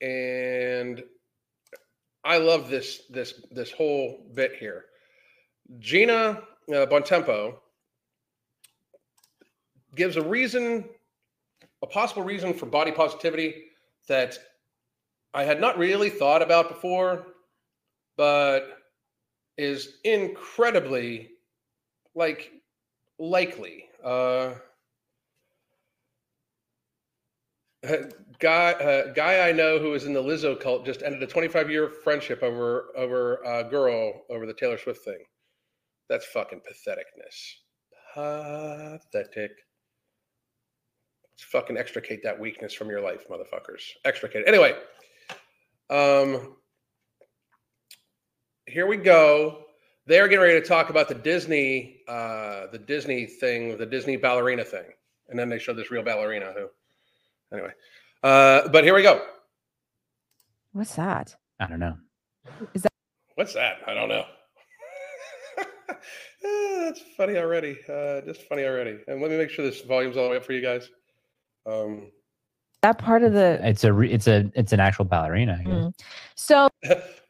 and 0.00 1.02
I 2.24 2.38
love 2.38 2.68
this 2.68 3.02
this 3.10 3.34
this 3.50 3.70
whole 3.70 4.26
bit 4.34 4.56
here. 4.58 4.86
Gina 5.78 6.42
uh, 6.68 6.86
Bontempo 6.86 7.56
gives 9.94 10.16
a 10.16 10.22
reason, 10.22 10.84
a 11.82 11.86
possible 11.86 12.22
reason 12.22 12.52
for 12.52 12.66
body 12.66 12.92
positivity 12.92 13.64
that 14.08 14.38
I 15.34 15.44
had 15.44 15.60
not 15.60 15.78
really 15.78 16.10
thought 16.10 16.42
about 16.42 16.68
before, 16.68 17.26
but 18.16 18.78
is 19.56 19.98
incredibly 20.04 21.30
like 22.14 22.52
likely. 23.18 23.84
Uh, 24.04 24.54
guy 28.38 28.72
uh, 28.72 29.12
guy 29.12 29.48
I 29.48 29.52
know 29.52 29.78
who 29.78 29.94
is 29.94 30.04
in 30.04 30.12
the 30.12 30.22
Lizzo 30.22 30.58
cult 30.58 30.84
just 30.84 31.02
ended 31.02 31.22
a 31.22 31.26
25 31.26 31.70
year 31.70 31.88
friendship 31.88 32.42
over 32.42 32.86
over 32.96 33.36
a 33.44 33.64
girl 33.64 34.22
over 34.30 34.46
the 34.46 34.54
Taylor 34.54 34.78
Swift 34.78 35.04
thing. 35.04 35.24
That's 36.08 36.26
fucking 36.26 36.60
patheticness. 36.60 37.54
Pathetic. 38.14 39.50
Let's 41.36 41.44
fucking 41.50 41.76
extricate 41.76 42.22
that 42.22 42.38
weakness 42.38 42.72
from 42.72 42.88
your 42.88 43.02
life, 43.02 43.24
motherfuckers. 43.28 43.82
Extricate. 44.04 44.42
It. 44.42 44.48
Anyway, 44.48 44.74
um, 45.90 46.56
here 48.66 48.86
we 48.86 48.96
go. 48.96 49.64
They're 50.06 50.28
getting 50.28 50.42
ready 50.42 50.60
to 50.60 50.66
talk 50.66 50.88
about 50.88 51.08
the 51.08 51.14
Disney, 51.14 52.00
uh, 52.08 52.68
the 52.68 52.78
Disney 52.78 53.26
thing, 53.26 53.76
the 53.76 53.86
Disney 53.86 54.16
ballerina 54.16 54.64
thing, 54.64 54.86
and 55.28 55.38
then 55.38 55.48
they 55.48 55.58
show 55.58 55.74
this 55.74 55.90
real 55.90 56.04
ballerina 56.04 56.52
who, 56.56 56.68
anyway. 57.52 57.70
Uh, 58.22 58.68
but 58.68 58.84
here 58.84 58.94
we 58.94 59.02
go. 59.02 59.22
What's 60.72 60.94
that? 60.96 61.34
I 61.60 61.66
don't 61.66 61.80
know. 61.80 61.96
Is 62.74 62.82
that 62.82 62.92
what's 63.34 63.54
that? 63.54 63.78
I 63.86 63.94
don't 63.94 64.08
know. 64.08 64.24
That's 66.42 67.00
funny 67.16 67.36
already. 67.38 67.78
Uh, 67.88 68.20
just 68.22 68.42
funny 68.42 68.64
already. 68.64 68.98
And 69.08 69.20
let 69.20 69.30
me 69.30 69.38
make 69.38 69.50
sure 69.50 69.64
this 69.64 69.80
volume's 69.82 70.16
all 70.16 70.24
the 70.24 70.30
way 70.30 70.36
up 70.36 70.44
for 70.44 70.52
you 70.52 70.62
guys. 70.62 70.88
Um, 71.64 72.10
that 72.82 72.98
part 72.98 73.22
of 73.22 73.32
the? 73.32 73.58
It's 73.62 73.84
a 73.84 73.92
re- 73.92 74.12
it's 74.12 74.28
a 74.28 74.50
it's 74.54 74.72
an 74.72 74.80
actual 74.80 75.04
ballerina. 75.04 75.60
Mm. 75.64 75.92
So. 76.34 76.68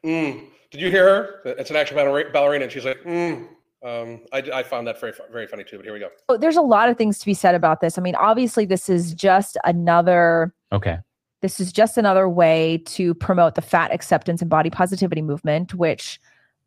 mm. 0.05 0.49
Did 0.71 0.81
you 0.81 0.91
hear 0.91 1.05
her? 1.05 1.41
It's 1.45 1.71
an 1.71 1.77
actual 1.77 1.97
ballerina, 1.97 2.65
and 2.65 2.73
she's 2.73 2.85
like, 2.85 2.99
mm. 3.05 3.49
Um, 3.85 4.21
I, 4.33 4.39
I 4.53 4.63
found 4.63 4.87
that 4.87 5.01
very 5.01 5.13
very 5.31 5.47
funny 5.47 5.65
too. 5.65 5.77
But 5.77 5.85
here 5.85 5.93
we 5.93 6.01
go. 6.01 6.09
Oh, 6.29 6.37
there's 6.37 6.57
a 6.57 6.63
lot 6.63 6.89
of 6.89 6.97
things 6.97 7.19
to 7.19 7.27
be 7.27 7.35
said 7.35 7.55
about 7.55 7.81
this. 7.81 7.99
I 7.99 8.03
mean, 8.03 8.15
obviously, 8.15 8.65
this 8.65 8.89
is 8.89 9.15
just 9.15 9.57
another. 9.65 10.55
Okay. 10.73 10.99
This 11.43 11.61
is 11.61 11.73
just 11.73 11.99
another 11.99 12.29
way 12.29 12.83
to 12.87 13.15
promote 13.15 13.55
the 13.55 13.63
fat 13.63 13.93
acceptance 13.93 14.41
and 14.41 14.51
body 14.51 14.71
positivity 14.71 15.21
movement, 15.21 15.75
which, 15.75 16.19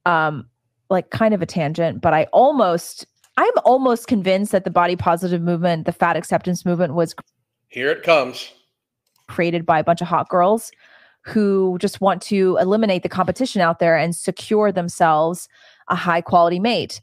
um, 0.06 0.48
like, 0.90 1.10
kind 1.10 1.34
of 1.34 1.42
a 1.42 1.46
tangent, 1.46 2.02
but 2.02 2.14
I 2.14 2.26
almost, 2.32 3.08
I'm 3.36 3.52
almost 3.66 4.08
convinced 4.08 4.52
that 4.52 4.66
the 4.66 4.70
body 4.70 4.96
positive 4.96 5.42
movement, 5.42 5.86
the 5.86 5.92
fat 5.92 6.16
acceptance 6.16 6.66
movement, 6.66 6.94
was. 6.94 7.16
Here 7.70 7.90
it 7.90 8.04
comes. 8.04 8.54
Created 9.28 9.66
by 9.66 9.80
a 9.80 9.84
bunch 9.84 10.02
of 10.02 10.08
hot 10.08 10.30
girls 10.30 10.72
who 11.24 11.78
just 11.80 12.00
want 12.00 12.22
to 12.22 12.58
eliminate 12.62 13.04
the 13.04 13.10
competition 13.10 13.62
out 13.62 13.80
there 13.80 13.98
and 13.98 14.16
secure 14.16 14.72
themselves 14.72 15.50
a 15.90 15.96
high 15.96 16.22
quality 16.22 16.60
mate. 16.60 17.02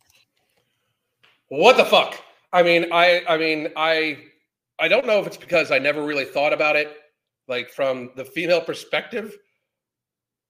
What 1.48 1.76
the 1.76 1.84
fuck? 1.84 2.20
I 2.52 2.62
mean, 2.62 2.86
I 2.92 3.22
I 3.28 3.36
mean, 3.36 3.68
I 3.76 4.18
I 4.78 4.88
don't 4.88 5.06
know 5.06 5.20
if 5.20 5.26
it's 5.26 5.36
because 5.36 5.70
I 5.70 5.78
never 5.78 6.02
really 6.02 6.24
thought 6.24 6.52
about 6.52 6.76
it 6.76 6.96
like 7.48 7.70
from 7.70 8.10
the 8.16 8.24
female 8.24 8.60
perspective. 8.60 9.36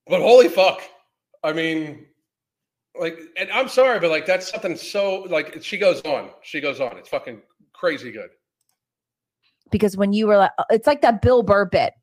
But 0.06 0.20
holy 0.20 0.48
fuck. 0.48 0.82
I 1.42 1.52
mean, 1.52 2.06
like 2.98 3.18
and 3.36 3.50
I'm 3.50 3.68
sorry, 3.68 4.00
but 4.00 4.10
like 4.10 4.26
that's 4.26 4.48
something 4.48 4.76
so 4.76 5.26
like 5.28 5.62
she 5.62 5.78
goes 5.78 6.00
on. 6.02 6.30
She 6.42 6.60
goes 6.60 6.80
on. 6.80 6.96
It's 6.96 7.08
fucking 7.08 7.42
crazy 7.72 8.12
good. 8.12 8.30
Because 9.70 9.96
when 9.96 10.12
you 10.12 10.26
were 10.26 10.36
like 10.36 10.52
uh, 10.58 10.64
it's 10.70 10.86
like 10.86 11.02
that 11.02 11.22
Bill 11.22 11.42
Burr 11.42 11.66
bit 11.66 11.94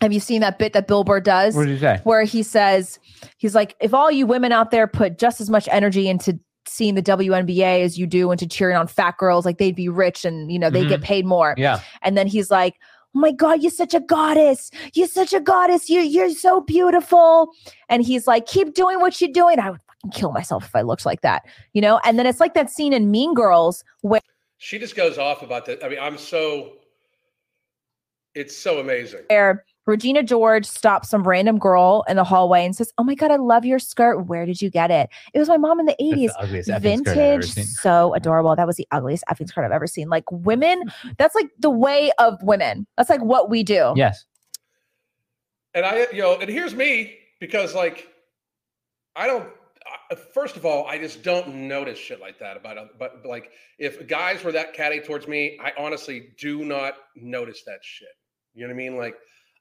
have 0.00 0.12
you 0.12 0.20
seen 0.20 0.40
that 0.40 0.58
bit 0.58 0.72
that 0.72 0.86
Bill 0.86 1.04
Burr 1.04 1.20
does? 1.20 1.54
What 1.54 1.66
did 1.66 1.74
he 1.74 1.78
say? 1.78 2.00
Where 2.04 2.22
he 2.24 2.42
says, 2.42 2.98
he's 3.36 3.54
like, 3.54 3.76
if 3.80 3.92
all 3.92 4.10
you 4.10 4.26
women 4.26 4.52
out 4.52 4.70
there 4.70 4.86
put 4.86 5.18
just 5.18 5.40
as 5.40 5.50
much 5.50 5.68
energy 5.70 6.08
into 6.08 6.38
seeing 6.66 6.94
the 6.94 7.02
WNBA 7.02 7.82
as 7.82 7.98
you 7.98 8.06
do 8.06 8.30
into 8.30 8.46
cheering 8.46 8.76
on 8.76 8.86
fat 8.86 9.16
girls, 9.18 9.44
like 9.44 9.58
they'd 9.58 9.76
be 9.76 9.88
rich 9.88 10.24
and, 10.24 10.50
you 10.50 10.58
know, 10.58 10.70
they 10.70 10.80
mm-hmm. 10.80 10.90
get 10.90 11.02
paid 11.02 11.26
more. 11.26 11.54
Yeah. 11.58 11.80
And 12.02 12.16
then 12.16 12.26
he's 12.26 12.50
like, 12.50 12.76
oh 13.14 13.18
my 13.18 13.32
God, 13.32 13.60
you're 13.60 13.70
such 13.70 13.92
a 13.92 14.00
goddess. 14.00 14.70
You're 14.94 15.08
such 15.08 15.32
a 15.32 15.40
goddess. 15.40 15.90
You, 15.90 16.00
you're 16.00 16.30
so 16.30 16.60
beautiful. 16.60 17.50
And 17.88 18.04
he's 18.04 18.26
like, 18.26 18.46
keep 18.46 18.74
doing 18.74 19.00
what 19.00 19.20
you're 19.20 19.32
doing. 19.32 19.58
I 19.58 19.70
would 19.70 19.80
fucking 19.82 20.12
kill 20.12 20.32
myself 20.32 20.64
if 20.64 20.74
I 20.76 20.82
looked 20.82 21.04
like 21.04 21.22
that, 21.22 21.44
you 21.72 21.82
know? 21.82 22.00
And 22.04 22.18
then 22.18 22.26
it's 22.26 22.40
like 22.40 22.54
that 22.54 22.70
scene 22.70 22.92
in 22.92 23.10
Mean 23.10 23.34
Girls 23.34 23.84
where 24.02 24.20
she 24.58 24.78
just 24.78 24.94
goes 24.94 25.18
off 25.18 25.42
about 25.42 25.66
that. 25.66 25.84
I 25.84 25.88
mean, 25.88 25.98
I'm 26.00 26.18
so, 26.18 26.74
it's 28.34 28.56
so 28.56 28.78
amazing. 28.78 29.22
Where 29.28 29.64
Regina 29.90 30.22
George 30.22 30.66
stops 30.66 31.10
some 31.10 31.26
random 31.26 31.58
girl 31.58 32.04
in 32.08 32.16
the 32.16 32.22
hallway 32.22 32.64
and 32.64 32.76
says, 32.76 32.92
Oh 32.96 33.02
my 33.02 33.16
God, 33.16 33.32
I 33.32 33.36
love 33.36 33.64
your 33.64 33.80
skirt. 33.80 34.20
Where 34.26 34.46
did 34.46 34.62
you 34.62 34.70
get 34.70 34.90
it? 34.90 35.10
It 35.34 35.38
was 35.40 35.48
my 35.48 35.56
mom 35.56 35.80
in 35.80 35.86
the 35.86 35.96
80s. 36.00 36.64
The 36.64 36.78
Vintage, 36.78 37.52
so 37.52 38.14
adorable. 38.14 38.54
That 38.54 38.68
was 38.68 38.76
the 38.76 38.86
ugliest 38.92 39.24
effing 39.28 39.48
skirt 39.48 39.64
I've 39.64 39.72
ever 39.72 39.88
seen. 39.88 40.08
Like 40.08 40.30
women, 40.30 40.84
that's 41.18 41.34
like 41.34 41.50
the 41.58 41.70
way 41.70 42.12
of 42.18 42.40
women. 42.42 42.86
That's 42.96 43.10
like 43.10 43.22
what 43.22 43.50
we 43.50 43.64
do. 43.64 43.92
Yes. 43.96 44.24
And 45.74 45.84
I, 45.84 46.06
you 46.12 46.22
know, 46.22 46.38
and 46.40 46.48
here's 46.48 46.74
me 46.74 47.18
because 47.40 47.74
like, 47.74 48.08
I 49.16 49.26
don't, 49.26 49.48
first 50.32 50.56
of 50.56 50.64
all, 50.64 50.86
I 50.86 50.98
just 50.98 51.24
don't 51.24 51.48
notice 51.68 51.98
shit 51.98 52.20
like 52.20 52.38
that 52.38 52.56
about, 52.56 52.96
but 52.96 53.26
like 53.26 53.50
if 53.78 54.06
guys 54.06 54.44
were 54.44 54.52
that 54.52 54.72
catty 54.72 55.00
towards 55.00 55.26
me, 55.26 55.58
I 55.60 55.72
honestly 55.76 56.30
do 56.38 56.64
not 56.64 56.94
notice 57.16 57.64
that 57.66 57.80
shit. 57.82 58.08
You 58.54 58.62
know 58.62 58.68
what 58.68 58.74
I 58.74 58.76
mean? 58.76 58.96
Like, 58.96 59.16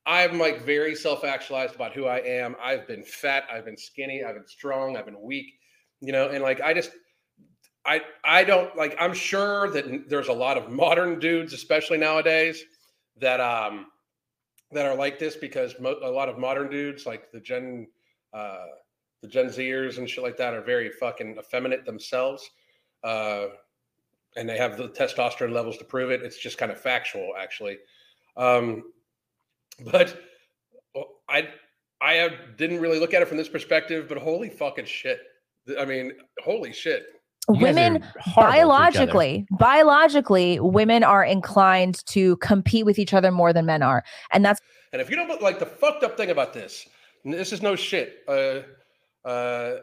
I'm 0.10 0.40
like 0.40 0.64
very 0.64 0.96
self 0.96 1.24
actualized 1.24 1.76
about 1.76 1.94
who 1.94 2.08
I 2.08 2.18
am. 2.18 2.56
I've 2.60 2.88
been 2.88 3.04
fat, 3.04 3.44
I've 3.54 3.64
been 3.64 3.78
skinny, 3.78 4.24
I've 4.24 4.34
been 4.34 4.48
strong, 4.48 4.98
I've 4.98 5.06
been 5.06 5.22
weak, 5.22 5.54
you 6.02 6.12
know, 6.12 6.30
and 6.30 6.42
like 6.42 6.60
I 6.62 6.74
just, 6.74 6.90
I, 7.86 8.02
I 8.26 8.44
don't 8.44 8.76
like, 8.76 8.96
I'm 9.00 9.14
sure 9.14 9.70
that 9.70 10.10
there's 10.10 10.30
a 10.30 10.34
lot 10.34 10.58
of 10.58 10.72
modern 10.72 11.20
dudes, 11.20 11.54
especially 11.54 12.00
nowadays, 12.00 12.64
that, 13.22 13.40
um, 13.40 13.86
that 14.72 14.88
are 14.88 14.96
like 14.96 15.20
this 15.20 15.36
because 15.36 15.76
mo- 15.80 16.00
a 16.02 16.10
lot 16.10 16.28
of 16.28 16.40
modern 16.40 16.72
dudes, 16.72 17.06
like 17.06 17.32
the 17.32 17.40
Gen, 17.40 17.86
uh, 18.34 18.66
the 19.22 19.28
Gen 19.28 19.46
Zers 19.46 20.00
and 20.00 20.10
shit 20.10 20.24
like 20.24 20.38
that, 20.38 20.56
are 20.56 20.64
very 20.64 20.90
fucking 20.90 21.38
effeminate 21.38 21.86
themselves. 21.86 22.50
Uh, 23.04 23.46
and 24.36 24.50
they 24.50 24.58
have 24.58 24.76
the 24.76 24.90
testosterone 24.90 25.54
levels 25.54 25.78
to 25.78 25.86
prove 25.86 26.10
it. 26.10 26.24
It's 26.24 26.40
just 26.40 26.58
kind 26.58 26.72
of 26.72 26.80
factual, 26.80 27.34
actually. 27.38 27.78
Um, 28.38 28.84
but 29.92 30.16
I 31.30 31.50
I 32.02 32.30
didn't 32.58 32.80
really 32.80 33.00
look 33.00 33.14
at 33.14 33.22
it 33.22 33.28
from 33.28 33.38
this 33.38 33.50
perspective, 33.50 34.08
but 34.08 34.18
holy 34.18 34.50
fucking 34.50 34.86
shit. 34.86 35.20
I 35.80 35.86
mean, 35.86 36.14
holy 36.44 36.74
shit. 36.74 37.06
women 37.48 38.04
biologically 38.36 39.46
biologically 39.52 40.60
women 40.60 41.04
are 41.04 41.24
inclined 41.24 42.06
to 42.06 42.38
compete 42.38 42.86
with 42.86 43.00
each 43.00 43.14
other 43.14 43.32
more 43.32 43.52
than 43.52 43.66
men 43.66 43.82
are 43.82 44.04
and 44.32 44.46
that's 44.46 44.62
and 44.94 45.02
if 45.02 45.10
you 45.10 45.16
don't 45.16 45.42
like 45.42 45.58
the 45.58 45.66
fucked 45.66 46.04
up 46.04 46.16
thing 46.16 46.30
about 46.30 46.54
this 46.54 46.88
this 47.26 47.52
is 47.52 47.64
no 47.64 47.76
shit 47.76 48.18
uh 48.28 48.60
uh 49.28 49.78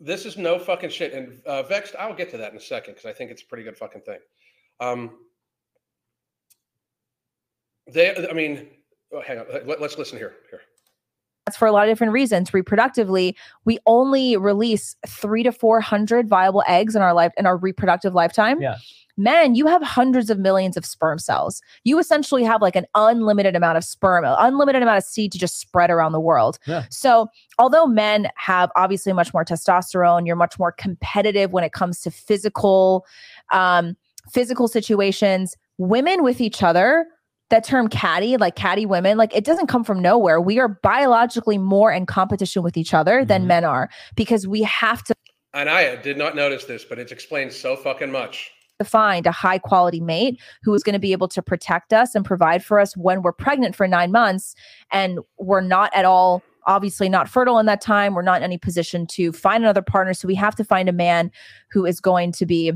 this 0.00 0.24
is 0.24 0.38
no 0.38 0.58
fucking 0.58 0.88
shit 0.88 1.12
and 1.12 1.42
uh 1.44 1.62
vexed 1.62 1.94
i'll 1.98 2.14
get 2.14 2.30
to 2.30 2.38
that 2.38 2.52
in 2.52 2.56
a 2.56 2.60
second 2.60 2.94
because 2.94 3.06
i 3.06 3.12
think 3.12 3.30
it's 3.30 3.42
a 3.42 3.46
pretty 3.46 3.64
good 3.64 3.76
fucking 3.76 4.00
thing 4.00 4.18
um 4.80 5.10
they 7.86 8.14
i 8.30 8.32
mean 8.32 8.66
oh, 9.12 9.20
hang 9.20 9.38
on. 9.38 9.46
Let, 9.66 9.80
us 9.80 9.98
listen 9.98 10.18
here. 10.18 10.34
Here. 10.50 10.60
That's 11.46 11.56
for 11.56 11.66
a 11.66 11.72
lot 11.72 11.88
of 11.88 11.90
different 11.90 12.12
reasons. 12.12 12.50
Reproductively, 12.50 13.34
we 13.64 13.78
only 13.86 14.36
release 14.36 14.96
three 15.06 15.42
to 15.42 15.52
four 15.52 15.80
hundred 15.80 16.28
viable 16.28 16.62
eggs 16.68 16.94
in 16.94 17.02
our 17.02 17.14
life 17.14 17.32
in 17.36 17.46
our 17.46 17.56
reproductive 17.56 18.14
lifetime. 18.14 18.60
Yeah. 18.60 18.76
Men, 19.18 19.54
you 19.54 19.66
have 19.66 19.82
hundreds 19.82 20.30
of 20.30 20.38
millions 20.38 20.76
of 20.76 20.86
sperm 20.86 21.18
cells. 21.18 21.60
You 21.84 21.98
essentially 21.98 22.44
have 22.44 22.62
like 22.62 22.76
an 22.76 22.86
unlimited 22.94 23.54
amount 23.54 23.76
of 23.76 23.84
sperm, 23.84 24.24
unlimited 24.26 24.82
amount 24.82 24.98
of 24.98 25.04
seed 25.04 25.32
to 25.32 25.38
just 25.38 25.60
spread 25.60 25.90
around 25.90 26.12
the 26.12 26.20
world. 26.20 26.58
Yeah. 26.66 26.86
So, 26.90 27.28
although 27.58 27.86
men 27.86 28.28
have 28.36 28.70
obviously 28.74 29.12
much 29.12 29.34
more 29.34 29.44
testosterone, 29.44 30.26
you're 30.26 30.36
much 30.36 30.58
more 30.58 30.72
competitive 30.72 31.52
when 31.52 31.62
it 31.62 31.72
comes 31.72 32.00
to 32.02 32.10
physical, 32.10 33.04
um, 33.52 33.96
physical 34.32 34.66
situations. 34.66 35.56
Women 35.76 36.22
with 36.22 36.40
each 36.40 36.62
other 36.62 37.06
that 37.52 37.64
term 37.64 37.86
catty, 37.86 38.38
like 38.38 38.56
catty 38.56 38.86
women, 38.86 39.18
like 39.18 39.36
it 39.36 39.44
doesn't 39.44 39.66
come 39.66 39.84
from 39.84 40.00
nowhere. 40.00 40.40
We 40.40 40.58
are 40.58 40.68
biologically 40.68 41.58
more 41.58 41.92
in 41.92 42.06
competition 42.06 42.62
with 42.62 42.78
each 42.78 42.94
other 42.94 43.24
than 43.26 43.42
mm-hmm. 43.42 43.48
men 43.48 43.64
are 43.64 43.90
because 44.16 44.48
we 44.48 44.62
have 44.62 45.04
to. 45.04 45.14
And 45.52 45.68
I 45.68 45.96
did 45.96 46.16
not 46.16 46.34
notice 46.34 46.64
this, 46.64 46.82
but 46.82 46.98
it's 46.98 47.12
explained 47.12 47.52
so 47.52 47.76
fucking 47.76 48.10
much. 48.10 48.50
to 48.78 48.86
find 48.86 49.26
a 49.26 49.32
high 49.32 49.58
quality 49.58 50.00
mate 50.00 50.40
who 50.62 50.72
is 50.72 50.82
going 50.82 50.94
to 50.94 50.98
be 50.98 51.12
able 51.12 51.28
to 51.28 51.42
protect 51.42 51.92
us 51.92 52.14
and 52.14 52.24
provide 52.24 52.64
for 52.64 52.80
us 52.80 52.96
when 52.96 53.20
we're 53.20 53.32
pregnant 53.32 53.76
for 53.76 53.86
nine 53.86 54.10
months 54.10 54.54
and 54.90 55.20
we're 55.38 55.60
not 55.60 55.94
at 55.94 56.06
all 56.06 56.42
obviously 56.66 57.08
not 57.08 57.28
fertile 57.28 57.58
in 57.58 57.66
that 57.66 57.80
time 57.80 58.14
we're 58.14 58.22
not 58.22 58.38
in 58.38 58.44
any 58.44 58.56
position 58.56 59.06
to 59.06 59.30
find 59.30 59.62
another 59.62 59.82
partner 59.82 60.14
so 60.14 60.26
we 60.26 60.34
have 60.34 60.54
to 60.54 60.64
find 60.64 60.88
a 60.88 60.92
man 60.92 61.30
who 61.70 61.84
is 61.84 62.00
going 62.00 62.32
to 62.32 62.46
be 62.46 62.72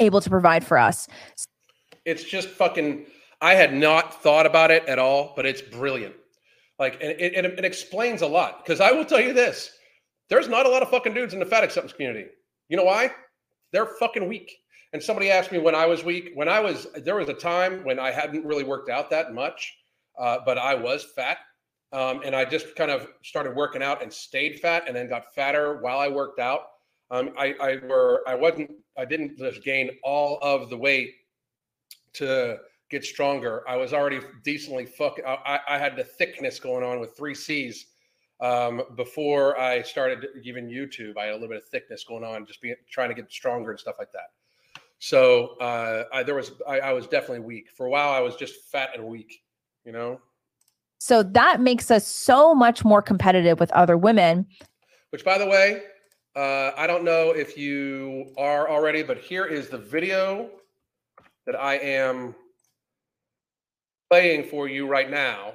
able 0.00 0.20
to 0.20 0.30
provide 0.30 0.64
for 0.64 0.76
us 0.76 1.06
it's 2.04 2.24
just 2.24 2.48
fucking 2.48 3.06
i 3.40 3.54
had 3.54 3.72
not 3.72 4.22
thought 4.22 4.46
about 4.46 4.70
it 4.70 4.84
at 4.86 4.98
all 4.98 5.32
but 5.36 5.46
it's 5.46 5.62
brilliant. 5.62 6.14
Like 6.78 6.94
and 6.94 7.10
it, 7.12 7.34
it, 7.34 7.44
it 7.44 7.64
explains 7.64 8.22
a 8.22 8.26
lot 8.26 8.64
because 8.64 8.80
i 8.80 8.90
will 8.92 9.04
tell 9.04 9.20
you 9.20 9.32
this 9.32 9.70
there's 10.28 10.48
not 10.48 10.66
a 10.66 10.68
lot 10.68 10.82
of 10.82 10.90
fucking 10.90 11.14
dudes 11.14 11.34
in 11.34 11.40
the 11.40 11.46
fat 11.46 11.64
acceptance 11.64 11.92
community. 11.92 12.26
You 12.68 12.76
know 12.76 12.84
why? 12.84 13.10
They're 13.72 13.86
fucking 13.98 14.28
weak. 14.28 14.56
And 14.92 15.02
somebody 15.02 15.30
asked 15.30 15.52
me 15.52 15.58
when 15.58 15.74
i 15.74 15.86
was 15.86 16.02
weak 16.04 16.32
when 16.34 16.48
i 16.48 16.60
was 16.60 16.86
there 16.96 17.16
was 17.16 17.28
a 17.28 17.34
time 17.34 17.84
when 17.84 17.98
i 17.98 18.10
hadn't 18.10 18.44
really 18.44 18.64
worked 18.64 18.90
out 18.90 19.10
that 19.10 19.32
much 19.34 19.76
uh, 20.18 20.38
but 20.44 20.58
i 20.58 20.74
was 20.74 21.04
fat 21.04 21.38
um, 21.92 22.20
and 22.24 22.36
I 22.36 22.44
just 22.44 22.76
kind 22.76 22.90
of 22.90 23.08
started 23.24 23.56
working 23.56 23.82
out 23.82 24.02
and 24.02 24.12
stayed 24.12 24.60
fat, 24.60 24.84
and 24.86 24.94
then 24.94 25.08
got 25.08 25.34
fatter 25.34 25.80
while 25.80 25.98
I 25.98 26.08
worked 26.08 26.38
out. 26.38 26.62
Um, 27.10 27.30
I, 27.36 27.54
I 27.60 27.76
were 27.86 28.22
I 28.26 28.34
wasn't 28.36 28.70
I 28.96 29.04
didn't 29.04 29.38
just 29.38 29.64
gain 29.64 29.90
all 30.04 30.38
of 30.40 30.70
the 30.70 30.76
weight 30.76 31.14
to 32.14 32.58
get 32.90 33.04
stronger. 33.04 33.62
I 33.68 33.76
was 33.76 33.92
already 33.92 34.20
decently 34.42 34.84
fuck. 34.84 35.18
I, 35.26 35.60
I 35.68 35.78
had 35.78 35.96
the 35.96 36.04
thickness 36.04 36.58
going 36.58 36.84
on 36.84 37.00
with 37.00 37.16
three 37.16 37.34
C's 37.34 37.86
um, 38.40 38.82
before 38.96 39.58
I 39.58 39.82
started 39.82 40.26
even 40.42 40.68
YouTube. 40.68 41.16
I 41.16 41.26
had 41.26 41.30
a 41.30 41.34
little 41.34 41.48
bit 41.48 41.58
of 41.58 41.64
thickness 41.66 42.04
going 42.04 42.24
on, 42.24 42.46
just 42.46 42.60
being 42.60 42.74
trying 42.90 43.08
to 43.08 43.14
get 43.14 43.30
stronger 43.30 43.70
and 43.70 43.80
stuff 43.80 43.96
like 43.98 44.12
that. 44.12 44.30
So 44.98 45.56
uh, 45.60 46.04
I, 46.12 46.22
there 46.22 46.34
was 46.34 46.52
I, 46.68 46.80
I 46.80 46.92
was 46.92 47.06
definitely 47.06 47.40
weak 47.40 47.70
for 47.74 47.86
a 47.86 47.90
while. 47.90 48.10
I 48.10 48.20
was 48.20 48.36
just 48.36 48.70
fat 48.70 48.90
and 48.94 49.06
weak, 49.06 49.42
you 49.84 49.92
know. 49.92 50.20
So 50.98 51.22
that 51.22 51.60
makes 51.62 51.90
us 51.90 52.06
so 52.06 52.54
much 52.54 52.84
more 52.84 53.00
competitive 53.00 53.58
with 53.58 53.70
other 53.72 53.96
women. 53.96 54.46
Which, 55.10 55.24
by 55.24 55.38
the 55.38 55.46
way, 55.46 55.82
uh, 56.36 56.72
I 56.76 56.86
don't 56.86 57.04
know 57.04 57.30
if 57.30 57.56
you 57.56 58.34
are 58.36 58.68
already, 58.68 59.02
but 59.02 59.16
here 59.16 59.46
is 59.46 59.68
the 59.70 59.78
video 59.78 60.50
that 61.46 61.56
I 61.58 61.76
am 61.76 62.34
playing 64.10 64.44
for 64.44 64.68
you 64.68 64.86
right 64.86 65.10
now. 65.10 65.54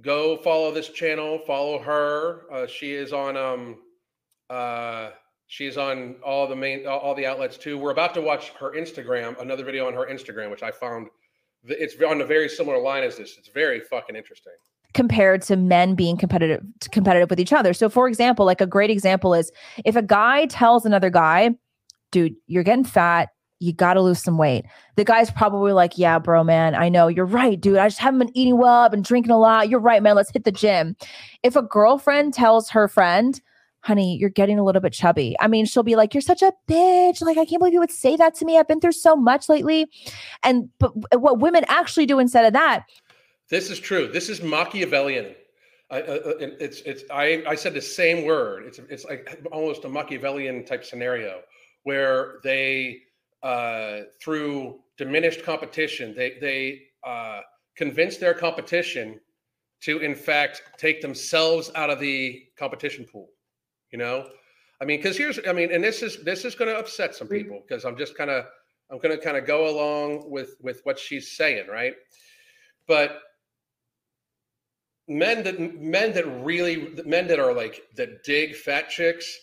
Go 0.00 0.36
follow 0.38 0.72
this 0.72 0.88
channel, 0.88 1.38
follow 1.46 1.78
her. 1.78 2.42
Uh, 2.52 2.66
she 2.66 2.92
is 2.92 3.12
on 3.12 3.36
um 3.36 3.78
uh 4.50 5.10
she's 5.46 5.76
on 5.76 6.16
all 6.24 6.46
the 6.46 6.56
main 6.56 6.86
all 6.86 7.14
the 7.14 7.26
outlets 7.26 7.56
too. 7.56 7.78
We're 7.78 7.92
about 7.92 8.14
to 8.14 8.20
watch 8.20 8.50
her 8.60 8.72
Instagram, 8.72 9.40
another 9.40 9.64
video 9.64 9.86
on 9.86 9.94
her 9.94 10.06
Instagram, 10.06 10.50
which 10.50 10.62
I 10.62 10.70
found 10.70 11.08
it's 11.64 11.94
on 12.02 12.20
a 12.20 12.24
very 12.24 12.48
similar 12.48 12.78
line 12.78 13.04
as 13.04 13.16
this. 13.16 13.36
It's 13.38 13.48
very 13.48 13.80
fucking 13.80 14.16
interesting 14.16 14.54
compared 14.94 15.40
to 15.40 15.56
men 15.56 15.94
being 15.94 16.16
competitive 16.16 16.62
competitive 16.90 17.30
with 17.30 17.38
each 17.38 17.52
other. 17.52 17.72
So 17.72 17.88
for 17.88 18.08
example, 18.08 18.44
like 18.46 18.60
a 18.60 18.66
great 18.66 18.90
example 18.90 19.34
is 19.34 19.52
if 19.84 19.94
a 19.94 20.02
guy 20.02 20.46
tells 20.46 20.84
another 20.84 21.10
guy, 21.10 21.50
"Dude, 22.10 22.34
you're 22.46 22.64
getting 22.64 22.84
fat, 22.84 23.28
you 23.62 23.72
got 23.72 23.94
to 23.94 24.02
lose 24.02 24.22
some 24.22 24.38
weight." 24.38 24.64
The 24.96 25.04
guy's 25.04 25.30
probably 25.30 25.72
like, 25.72 25.96
"Yeah, 25.96 26.18
bro, 26.18 26.44
man, 26.44 26.74
I 26.74 26.88
know. 26.88 27.08
You're 27.08 27.24
right, 27.24 27.60
dude. 27.60 27.78
I 27.78 27.88
just 27.88 28.00
haven't 28.00 28.18
been 28.18 28.36
eating 28.36 28.58
well, 28.58 28.80
I've 28.84 28.90
been 28.90 29.02
drinking 29.02 29.32
a 29.32 29.38
lot. 29.38 29.68
You're 29.68 29.80
right, 29.80 30.02
man. 30.02 30.16
Let's 30.16 30.30
hit 30.30 30.44
the 30.44 30.52
gym." 30.52 30.96
If 31.42 31.56
a 31.56 31.62
girlfriend 31.62 32.34
tells 32.34 32.68
her 32.70 32.88
friend, 32.88 33.40
honey, 33.82 34.16
you're 34.16 34.30
getting 34.30 34.58
a 34.58 34.64
little 34.64 34.80
bit 34.80 34.92
chubby. 34.92 35.36
I 35.40 35.48
mean, 35.48 35.66
she'll 35.66 35.82
be 35.82 35.96
like, 35.96 36.14
you're 36.14 36.20
such 36.20 36.40
a 36.40 36.52
bitch. 36.68 37.20
Like, 37.20 37.36
I 37.36 37.44
can't 37.44 37.58
believe 37.58 37.72
you 37.72 37.80
would 37.80 37.90
say 37.90 38.16
that 38.16 38.34
to 38.36 38.44
me. 38.44 38.58
I've 38.58 38.68
been 38.68 38.80
through 38.80 38.92
so 38.92 39.16
much 39.16 39.48
lately. 39.48 39.86
And, 40.44 40.68
but 40.78 41.20
what 41.20 41.40
women 41.40 41.64
actually 41.68 42.06
do 42.06 42.18
instead 42.18 42.44
of 42.44 42.52
that. 42.52 42.84
This 43.50 43.70
is 43.70 43.80
true. 43.80 44.06
This 44.06 44.28
is 44.28 44.40
Machiavellian. 44.40 45.34
I, 45.90 46.00
uh, 46.00 46.12
uh 46.12 46.32
it's, 46.38 46.80
it's, 46.82 47.02
I, 47.10 47.42
I 47.46 47.54
said 47.56 47.74
the 47.74 47.82
same 47.82 48.24
word. 48.24 48.64
It's, 48.66 48.78
it's 48.88 49.04
like 49.04 49.44
almost 49.50 49.84
a 49.84 49.88
Machiavellian 49.88 50.64
type 50.64 50.84
scenario 50.84 51.40
where 51.82 52.38
they, 52.44 53.02
uh, 53.42 54.00
through 54.22 54.80
diminished 54.96 55.42
competition, 55.42 56.14
they, 56.14 56.38
they, 56.40 56.82
uh, 57.04 57.40
convince 57.76 58.18
their 58.18 58.34
competition 58.34 59.18
to 59.80 59.98
in 59.98 60.14
fact 60.14 60.62
take 60.76 61.00
themselves 61.00 61.70
out 61.74 61.90
of 61.90 61.98
the 61.98 62.44
competition 62.58 63.04
pool 63.10 63.28
you 63.90 63.98
know? 63.98 64.26
I 64.80 64.84
mean 64.84 64.98
because 64.98 65.16
here's 65.16 65.38
i 65.46 65.52
mean 65.52 65.70
and 65.70 65.84
this 65.84 66.02
is 66.02 66.24
this 66.24 66.44
is 66.44 66.56
going 66.56 66.68
to 66.68 66.76
upset 66.76 67.14
some 67.14 67.28
people 67.28 67.62
because 67.66 67.84
i'm 67.84 67.96
just 67.96 68.16
kind 68.16 68.30
of 68.30 68.46
i'm 68.90 68.98
going 68.98 69.16
to 69.16 69.22
kind 69.22 69.36
of 69.36 69.46
go 69.46 69.68
along 69.68 70.28
with 70.28 70.56
with 70.60 70.80
what 70.82 70.98
she's 70.98 71.36
saying 71.36 71.68
right? 71.68 71.94
But 72.88 73.20
men 75.06 75.44
that 75.44 75.80
men 75.80 76.12
that 76.14 76.26
really 76.42 76.94
men 77.06 77.28
that 77.28 77.38
are 77.38 77.52
like 77.52 77.82
that 77.96 78.24
dig 78.24 78.56
fat 78.56 78.88
chicks 78.88 79.38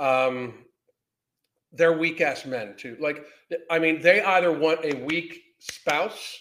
um 0.00 0.64
they're 1.72 1.96
weak 1.96 2.20
ass 2.20 2.46
men 2.46 2.74
too. 2.76 2.96
Like 3.00 3.24
i 3.70 3.78
mean 3.78 4.00
they 4.00 4.22
either 4.22 4.52
want 4.52 4.84
a 4.84 4.96
weak 5.04 5.42
spouse 5.58 6.38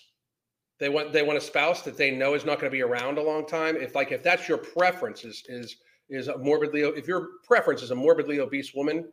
they 0.80 0.90
want 0.90 1.12
they 1.12 1.24
want 1.24 1.38
a 1.38 1.42
spouse 1.42 1.82
that 1.82 1.98
they 1.98 2.12
know 2.12 2.34
is 2.34 2.46
not 2.46 2.60
going 2.60 2.72
to 2.72 2.76
be 2.76 2.84
around 2.84 3.18
a 3.18 3.24
long 3.24 3.48
time. 3.48 3.76
If 3.76 3.96
like 3.96 4.12
if 4.12 4.22
that's 4.22 4.48
your 4.48 4.58
preference 4.58 5.26
is 5.26 5.44
is 5.48 5.78
is 6.10 6.28
a 6.28 6.38
morbidly 6.38 6.82
if 6.82 7.08
your 7.08 7.30
preference 7.44 7.82
is 7.82 7.92
a 7.92 7.96
morbidly 7.96 8.40
obese 8.40 8.74
woman 8.74 9.06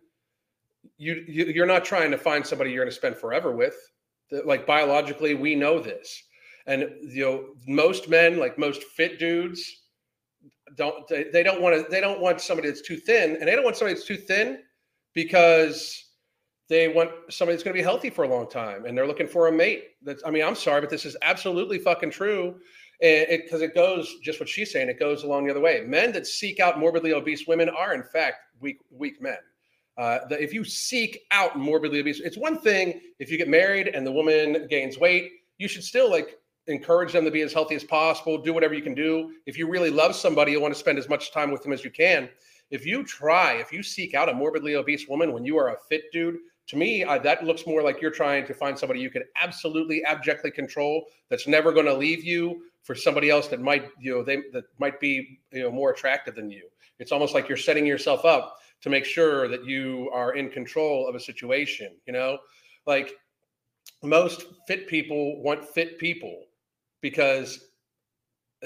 you, 0.98 1.24
you 1.26 1.62
are 1.62 1.66
not 1.66 1.84
trying 1.84 2.10
to 2.10 2.18
find 2.18 2.46
somebody 2.46 2.70
you're 2.70 2.84
going 2.84 2.90
to 2.90 2.96
spend 2.96 3.16
forever 3.16 3.52
with. 3.52 3.74
Like 4.44 4.66
biologically 4.66 5.34
we 5.34 5.54
know 5.54 5.80
this. 5.80 6.22
And 6.66 6.90
you 7.02 7.24
know 7.24 7.44
most 7.66 8.08
men 8.08 8.38
like 8.38 8.58
most 8.58 8.82
fit 8.82 9.18
dudes 9.18 9.82
don't 10.76 11.06
they, 11.08 11.24
they 11.24 11.42
don't 11.42 11.60
want 11.60 11.76
to 11.76 11.90
they 11.90 12.00
don't 12.00 12.20
want 12.20 12.40
somebody 12.40 12.68
that's 12.68 12.82
too 12.82 12.96
thin 12.96 13.36
and 13.36 13.48
they 13.48 13.54
don't 13.54 13.64
want 13.64 13.76
somebody 13.76 13.94
that's 13.94 14.06
too 14.06 14.16
thin 14.16 14.60
because 15.14 16.03
they 16.68 16.88
want 16.88 17.10
somebody 17.28 17.54
that's 17.54 17.62
going 17.62 17.74
to 17.74 17.78
be 17.78 17.84
healthy 17.84 18.10
for 18.10 18.24
a 18.24 18.28
long 18.28 18.48
time 18.48 18.84
and 18.86 18.96
they're 18.96 19.06
looking 19.06 19.26
for 19.26 19.48
a 19.48 19.52
mate 19.52 19.90
that's 20.02 20.22
i 20.24 20.30
mean 20.30 20.44
i'm 20.44 20.54
sorry 20.54 20.80
but 20.80 20.90
this 20.90 21.04
is 21.04 21.16
absolutely 21.22 21.78
fucking 21.78 22.10
true 22.10 22.56
because 23.00 23.60
it, 23.60 23.70
it, 23.70 23.74
goes 23.74 24.16
just 24.22 24.40
what 24.40 24.48
she's 24.48 24.72
saying. 24.72 24.88
It 24.88 24.98
goes 24.98 25.24
along 25.24 25.44
the 25.44 25.50
other 25.50 25.60
way. 25.60 25.82
Men 25.86 26.12
that 26.12 26.26
seek 26.26 26.60
out 26.60 26.78
morbidly 26.78 27.12
obese 27.12 27.46
women 27.46 27.68
are, 27.68 27.94
in 27.94 28.02
fact, 28.02 28.36
weak 28.60 28.78
weak 28.90 29.20
men. 29.20 29.36
Uh, 29.96 30.20
the, 30.28 30.42
if 30.42 30.52
you 30.52 30.64
seek 30.64 31.20
out 31.30 31.56
morbidly 31.56 32.00
obese, 32.00 32.20
it's 32.20 32.36
one 32.36 32.58
thing 32.58 33.00
if 33.18 33.30
you 33.30 33.38
get 33.38 33.48
married 33.48 33.88
and 33.88 34.06
the 34.06 34.12
woman 34.12 34.66
gains 34.68 34.98
weight, 34.98 35.30
you 35.58 35.68
should 35.68 35.84
still 35.84 36.10
like 36.10 36.38
encourage 36.66 37.12
them 37.12 37.24
to 37.24 37.30
be 37.30 37.42
as 37.42 37.52
healthy 37.52 37.74
as 37.74 37.84
possible. 37.84 38.38
Do 38.38 38.52
whatever 38.52 38.74
you 38.74 38.82
can 38.82 38.94
do. 38.94 39.32
If 39.46 39.58
you 39.58 39.68
really 39.68 39.90
love 39.90 40.16
somebody, 40.16 40.52
you 40.52 40.60
want 40.60 40.74
to 40.74 40.80
spend 40.80 40.98
as 40.98 41.08
much 41.08 41.32
time 41.32 41.50
with 41.50 41.62
them 41.62 41.72
as 41.72 41.84
you 41.84 41.90
can. 41.90 42.28
If 42.70 42.86
you 42.86 43.04
try, 43.04 43.54
if 43.54 43.72
you 43.72 43.82
seek 43.82 44.14
out 44.14 44.28
a 44.28 44.34
morbidly 44.34 44.74
obese 44.74 45.06
woman 45.06 45.32
when 45.32 45.44
you 45.44 45.58
are 45.58 45.74
a 45.74 45.76
fit 45.88 46.04
dude, 46.10 46.38
to 46.68 46.76
me, 46.76 47.04
that 47.04 47.44
looks 47.44 47.66
more 47.66 47.82
like 47.82 48.00
you're 48.00 48.10
trying 48.10 48.46
to 48.46 48.54
find 48.54 48.78
somebody 48.78 49.00
you 49.00 49.10
can 49.10 49.24
absolutely 49.40 50.02
abjectly 50.04 50.50
control 50.50 51.06
that's 51.28 51.46
never 51.46 51.72
going 51.72 51.86
to 51.86 51.94
leave 51.94 52.24
you 52.24 52.62
for 52.82 52.94
somebody 52.94 53.30
else 53.30 53.48
that 53.48 53.60
might 53.60 53.88
you 53.98 54.14
know 54.14 54.22
they 54.22 54.42
that 54.52 54.64
might 54.78 55.00
be 55.00 55.40
you 55.52 55.62
know 55.62 55.70
more 55.70 55.90
attractive 55.90 56.34
than 56.34 56.50
you. 56.50 56.68
It's 56.98 57.12
almost 57.12 57.34
like 57.34 57.48
you're 57.48 57.58
setting 57.58 57.86
yourself 57.86 58.24
up 58.24 58.58
to 58.82 58.90
make 58.90 59.04
sure 59.04 59.48
that 59.48 59.64
you 59.64 60.10
are 60.12 60.34
in 60.34 60.50
control 60.50 61.08
of 61.08 61.14
a 61.14 61.20
situation 61.20 61.96
you 62.06 62.12
know? 62.12 62.38
Like 62.86 63.14
most 64.02 64.44
fit 64.66 64.86
people 64.86 65.42
want 65.42 65.64
fit 65.64 65.98
people 65.98 66.44
because 67.00 67.70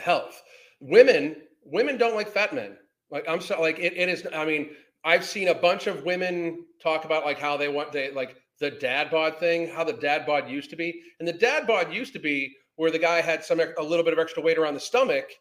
health. 0.03 0.43
Women 0.81 1.37
women 1.65 1.97
don't 1.97 2.15
like 2.15 2.29
fat 2.29 2.55
men. 2.55 2.77
Like 3.11 3.29
i'm 3.29 3.41
so 3.41 3.61
like 3.61 3.79
it, 3.79 3.97
it 3.97 4.09
is 4.09 4.27
i 4.35 4.45
mean 4.45 4.71
i've 5.09 5.25
seen 5.25 5.49
a 5.49 5.55
bunch 5.55 5.87
of 5.87 6.05
women 6.05 6.65
talk 6.83 7.05
about 7.05 7.25
like 7.25 7.39
how 7.39 7.57
they 7.57 7.69
want 7.69 7.91
they 7.93 8.11
like 8.13 8.37
the 8.61 8.71
dad 8.71 9.11
bod 9.11 9.39
thing 9.39 9.69
how 9.69 9.85
the 9.85 9.93
dad 9.93 10.27
bod 10.27 10.49
used 10.49 10.71
to 10.71 10.77
be 10.77 11.03
and 11.19 11.27
the 11.27 11.33
dad 11.33 11.67
bod 11.67 11.93
used 11.93 12.13
to 12.13 12.19
be 12.19 12.55
where 12.79 12.93
the 12.93 12.99
guy 12.99 13.21
had 13.21 13.45
some 13.45 13.61
a 13.61 13.83
little 13.83 14.05
bit 14.05 14.13
of 14.13 14.21
extra 14.21 14.41
weight 14.41 14.57
around 14.57 14.73
the 14.73 14.81
stomach, 14.81 15.33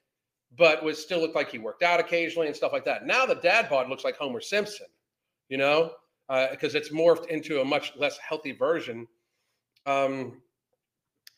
but 0.58 0.84
was 0.84 1.00
still 1.00 1.20
looked 1.20 1.36
like 1.36 1.52
he 1.52 1.60
worked 1.60 1.84
out 1.84 2.00
occasionally 2.00 2.48
and 2.48 2.56
stuff 2.56 2.74
like 2.74 2.84
that. 2.84 3.06
Now 3.06 3.28
the 3.28 3.36
dad 3.36 3.70
bod 3.70 3.90
looks 3.90 4.04
like 4.04 4.18
Homer 4.18 4.42
Simpson, 4.42 4.88
you 5.48 5.58
know, 5.58 5.92
because 6.28 6.74
uh, 6.74 6.80
it's 6.80 6.90
morphed 6.90 7.28
into 7.28 7.62
a 7.62 7.66
much 7.66 7.94
less 7.96 8.18
healthy 8.18 8.54
version. 8.54 9.08
Um, 9.86 10.42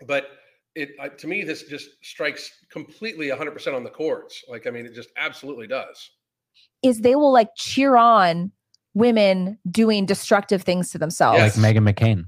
but 0.07 0.27
it 0.73 0.91
uh, 1.01 1.09
to 1.09 1.27
me 1.27 1.43
this 1.43 1.63
just 1.63 1.89
strikes 2.01 2.49
completely 2.71 3.27
100% 3.27 3.75
on 3.75 3.83
the 3.83 3.89
chords. 3.89 4.41
Like 4.47 4.67
I 4.67 4.69
mean, 4.69 4.85
it 4.85 4.93
just 4.93 5.09
absolutely 5.17 5.67
does. 5.67 6.11
Is 6.81 7.01
they 7.01 7.15
will 7.15 7.33
like 7.33 7.49
cheer 7.55 7.97
on 7.97 8.51
women 8.93 9.57
doing 9.69 10.05
destructive 10.05 10.63
things 10.63 10.91
to 10.91 10.97
themselves, 10.97 11.39
yes. 11.39 11.57
like 11.57 11.75
Meghan 11.75 11.89
McCain. 11.89 12.25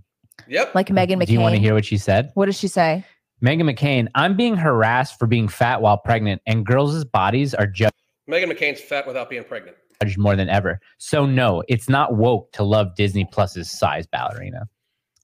Yep. 0.47 0.75
Like 0.75 0.87
Meghan 0.87 1.17
McCain. 1.17 1.27
Do 1.27 1.33
you 1.33 1.39
want 1.39 1.55
to 1.55 1.61
hear 1.61 1.73
what 1.73 1.85
she 1.85 1.97
said? 1.97 2.31
What 2.33 2.47
does 2.47 2.57
she 2.57 2.67
say? 2.67 3.05
Meghan 3.43 3.69
McCain, 3.69 4.07
I'm 4.13 4.37
being 4.37 4.55
harassed 4.55 5.17
for 5.17 5.25
being 5.25 5.47
fat 5.47 5.81
while 5.81 5.97
pregnant, 5.97 6.41
and 6.45 6.65
girls' 6.65 7.03
bodies 7.05 7.53
are 7.55 7.65
judged. 7.65 7.95
Meghan 8.29 8.51
McCain's 8.51 8.79
fat 8.79 9.07
without 9.07 9.29
being 9.29 9.43
pregnant. 9.43 9.77
Judged 10.01 10.17
More 10.17 10.35
than 10.35 10.47
ever. 10.47 10.79
So, 10.99 11.25
no, 11.25 11.63
it's 11.67 11.89
not 11.89 12.15
woke 12.15 12.51
to 12.53 12.63
love 12.63 12.95
Disney 12.95 13.25
Plus's 13.25 13.69
size 13.69 14.05
ballerina. 14.07 14.67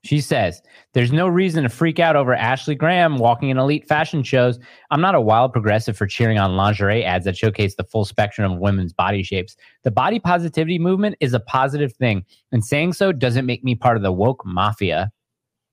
She 0.08 0.22
says, 0.22 0.62
There's 0.94 1.12
no 1.12 1.28
reason 1.28 1.64
to 1.64 1.70
freak 1.70 2.00
out 2.00 2.16
over 2.16 2.34
Ashley 2.34 2.76
Graham 2.76 3.18
walking 3.18 3.50
in 3.50 3.58
elite 3.58 3.86
fashion 3.86 4.24
shows. 4.24 4.58
I'm 4.90 5.02
not 5.02 5.16
a 5.16 5.22
wild 5.22 5.52
progressive 5.52 5.98
for 5.98 6.08
cheering 6.08 6.40
on 6.40 6.56
lingerie 6.56 7.04
ads 7.04 7.26
that 7.26 7.36
showcase 7.36 7.76
the 7.76 7.84
full 7.84 8.06
spectrum 8.06 8.50
of 8.50 8.60
women's 8.60 8.94
body 8.94 9.22
shapes. 9.22 9.58
The 9.84 9.92
body 9.92 10.20
positivity 10.20 10.80
movement 10.80 11.18
is 11.20 11.34
a 11.34 11.42
positive 11.42 11.92
thing, 11.94 12.24
and 12.54 12.64
saying 12.64 12.94
so 12.94 13.12
doesn't 13.12 13.46
make 13.46 13.66
me 13.66 13.76
part 13.76 13.98
of 13.98 14.04
the 14.04 14.14
woke 14.14 14.46
mafia. 14.46 15.12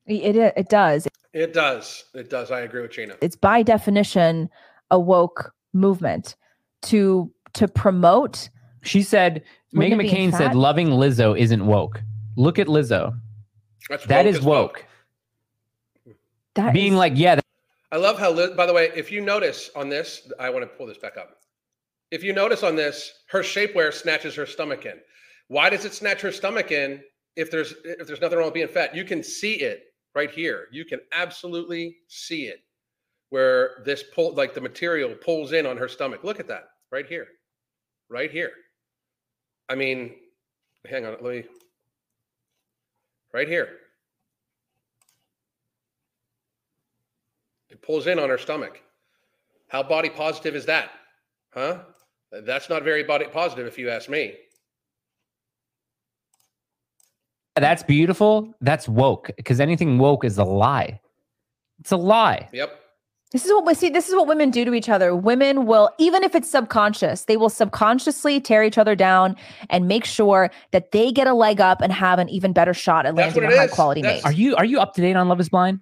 It, 0.06 0.34
it, 0.36 0.52
it 0.56 0.68
does. 0.68 1.06
It 1.32 1.52
does. 1.52 2.04
It 2.12 2.28
does. 2.28 2.50
I 2.50 2.60
agree 2.60 2.82
with 2.82 2.90
Gina. 2.90 3.14
It's 3.20 3.36
by 3.36 3.62
definition 3.62 4.50
a 4.90 4.98
woke 4.98 5.52
movement 5.72 6.34
to 6.82 7.32
to 7.52 7.68
promote. 7.68 8.50
She 8.82 9.02
said, 9.02 9.44
Meghan 9.72 9.94
McCain 9.94 10.36
said. 10.36 10.56
Loving 10.56 10.88
Lizzo 10.88 11.38
isn't 11.38 11.64
woke. 11.64 12.02
Look 12.36 12.58
at 12.58 12.66
Lizzo. 12.66 13.14
That's 13.88 14.06
That 14.06 14.26
is 14.26 14.36
as 14.38 14.42
woke. 14.42 14.84
That 16.54 16.72
Being 16.72 16.92
is- 16.92 16.98
like, 16.98 17.12
yeah, 17.16 17.40
I 17.92 17.96
love 17.96 18.18
how, 18.18 18.30
Liz, 18.32 18.50
by 18.56 18.66
the 18.66 18.72
way, 18.72 18.90
if 18.96 19.12
you 19.12 19.20
notice 19.20 19.70
on 19.76 19.88
this, 19.88 20.30
I 20.40 20.50
want 20.50 20.64
to 20.64 20.76
pull 20.76 20.86
this 20.86 20.98
back 20.98 21.16
up. 21.16 21.38
If 22.10 22.24
you 22.24 22.32
notice 22.32 22.62
on 22.62 22.74
this, 22.74 23.12
her 23.28 23.40
shapewear 23.40 23.92
snatches 23.92 24.34
her 24.34 24.46
stomach 24.46 24.84
in. 24.84 25.00
Why 25.48 25.70
does 25.70 25.84
it 25.84 25.94
snatch 25.94 26.20
her 26.22 26.32
stomach 26.32 26.72
in 26.72 27.02
if 27.36 27.50
there's 27.50 27.74
if 27.84 28.06
there's 28.06 28.20
nothing 28.20 28.38
wrong 28.38 28.48
with 28.48 28.54
being 28.54 28.68
fat? 28.68 28.96
You 28.96 29.04
can 29.04 29.22
see 29.22 29.54
it 29.54 29.84
right 30.14 30.30
here. 30.30 30.66
You 30.72 30.84
can 30.84 31.00
absolutely 31.12 31.98
see 32.08 32.46
it 32.46 32.64
where 33.30 33.82
this 33.84 34.02
pull 34.14 34.34
like 34.34 34.54
the 34.54 34.60
material 34.60 35.14
pulls 35.14 35.52
in 35.52 35.66
on 35.66 35.76
her 35.76 35.88
stomach. 35.88 36.24
Look 36.24 36.40
at 36.40 36.48
that 36.48 36.64
right 36.90 37.06
here. 37.06 37.26
Right 38.08 38.30
here. 38.30 38.52
I 39.68 39.74
mean, 39.74 40.14
hang 40.88 41.06
on, 41.06 41.12
let 41.20 41.22
me 41.22 41.44
right 43.34 43.48
here. 43.48 43.68
It 47.68 47.82
pulls 47.82 48.06
in 48.06 48.18
on 48.18 48.30
her 48.30 48.38
stomach. 48.38 48.80
How 49.68 49.82
body 49.82 50.08
positive 50.08 50.54
is 50.54 50.64
that? 50.66 50.92
Huh? 51.52 51.80
That's 52.30 52.70
not 52.70 52.84
very 52.84 53.02
body 53.02 53.26
positive 53.26 53.66
if 53.66 53.76
you 53.76 53.90
ask 53.90 54.08
me. 54.08 54.34
that's 57.56 57.82
beautiful. 57.82 58.52
That's 58.60 58.88
woke 58.88 59.30
because 59.36 59.60
anything 59.60 59.98
woke 59.98 60.24
is 60.24 60.38
a 60.38 60.44
lie. 60.44 61.00
It's 61.80 61.92
a 61.92 61.96
lie. 61.96 62.48
Yep. 62.52 62.80
This 63.34 63.44
is 63.44 63.50
what 63.52 63.66
we 63.66 63.74
see. 63.74 63.88
This 63.90 64.08
is 64.08 64.14
what 64.14 64.28
women 64.28 64.50
do 64.50 64.64
to 64.64 64.72
each 64.74 64.88
other. 64.88 65.12
Women 65.14 65.66
will, 65.66 65.90
even 65.98 66.22
if 66.22 66.36
it's 66.36 66.48
subconscious, 66.48 67.24
they 67.24 67.36
will 67.36 67.50
subconsciously 67.50 68.40
tear 68.40 68.62
each 68.62 68.78
other 68.78 68.94
down 68.94 69.34
and 69.70 69.88
make 69.88 70.04
sure 70.04 70.52
that 70.70 70.92
they 70.92 71.10
get 71.10 71.26
a 71.26 71.34
leg 71.34 71.60
up 71.60 71.80
and 71.80 71.92
have 71.92 72.20
an 72.20 72.28
even 72.28 72.52
better 72.52 72.72
shot 72.72 73.06
at 73.06 73.16
landing 73.16 73.42
a 73.42 73.48
high 73.56 73.64
is. 73.64 73.72
quality 73.72 74.02
That's- 74.02 74.22
mate. 74.22 74.28
Are 74.30 74.32
you 74.32 74.54
are 74.54 74.64
you 74.64 74.78
up 74.78 74.94
to 74.94 75.00
date 75.00 75.16
on 75.16 75.28
Love 75.28 75.40
Is 75.40 75.48
Blind? 75.48 75.80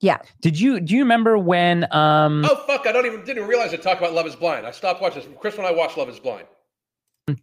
Yeah. 0.00 0.18
Did 0.40 0.58
you 0.58 0.80
do 0.80 0.94
you 0.94 1.00
remember 1.02 1.38
when 1.38 1.86
um 1.94 2.44
Oh 2.44 2.56
fuck! 2.66 2.84
I 2.88 2.90
don't 2.90 3.06
even 3.06 3.24
didn't 3.24 3.46
realize 3.46 3.72
I 3.72 3.76
talked 3.76 4.00
about 4.00 4.12
Love 4.12 4.26
Is 4.26 4.34
Blind. 4.34 4.66
I 4.66 4.72
stopped 4.72 5.00
watching. 5.00 5.22
this. 5.22 5.30
Chris, 5.40 5.56
when 5.56 5.66
I 5.66 5.70
watched 5.70 5.96
Love 5.96 6.08
Is 6.08 6.18
Blind. 6.18 6.46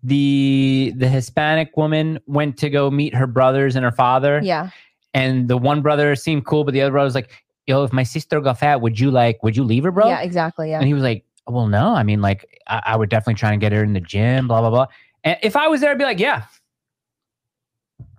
the 0.03 0.93
the 0.97 1.07
Hispanic 1.07 1.75
woman 1.77 2.19
went 2.27 2.57
to 2.57 2.69
go 2.69 2.91
meet 2.91 3.15
her 3.15 3.27
brothers 3.27 3.75
and 3.77 3.85
her 3.85 3.91
father? 3.91 4.41
Yeah. 4.43 4.69
And 5.13 5.47
the 5.47 5.55
one 5.57 5.81
brother 5.81 6.13
seemed 6.17 6.45
cool, 6.45 6.65
but 6.65 6.73
the 6.73 6.81
other 6.81 6.91
brother 6.91 7.05
was 7.05 7.15
like, 7.15 7.29
"Yo, 7.67 7.83
if 7.83 7.93
my 7.93 8.03
sister 8.03 8.39
got 8.41 8.59
fat, 8.59 8.81
would 8.81 8.99
you 8.99 9.11
like 9.11 9.41
would 9.43 9.55
you 9.57 9.63
leave 9.63 9.83
her, 9.83 9.91
bro?" 9.91 10.07
Yeah, 10.07 10.21
exactly. 10.21 10.69
Yeah. 10.69 10.79
And 10.79 10.87
he 10.87 10.93
was 10.93 11.03
like, 11.03 11.25
"Well, 11.47 11.67
no. 11.67 11.93
I 11.93 12.03
mean, 12.03 12.21
like, 12.21 12.61
I, 12.67 12.81
I 12.85 12.95
would 12.95 13.09
definitely 13.09 13.35
try 13.35 13.51
and 13.51 13.61
get 13.61 13.71
her 13.71 13.83
in 13.83 13.93
the 13.93 14.01
gym, 14.01 14.47
blah 14.47 14.61
blah 14.61 14.69
blah." 14.69 14.87
And 15.23 15.37
if 15.41 15.55
I 15.55 15.67
was 15.67 15.81
there, 15.81 15.91
I'd 15.91 15.97
be 15.97 16.03
like, 16.03 16.19
"Yeah, 16.19 16.43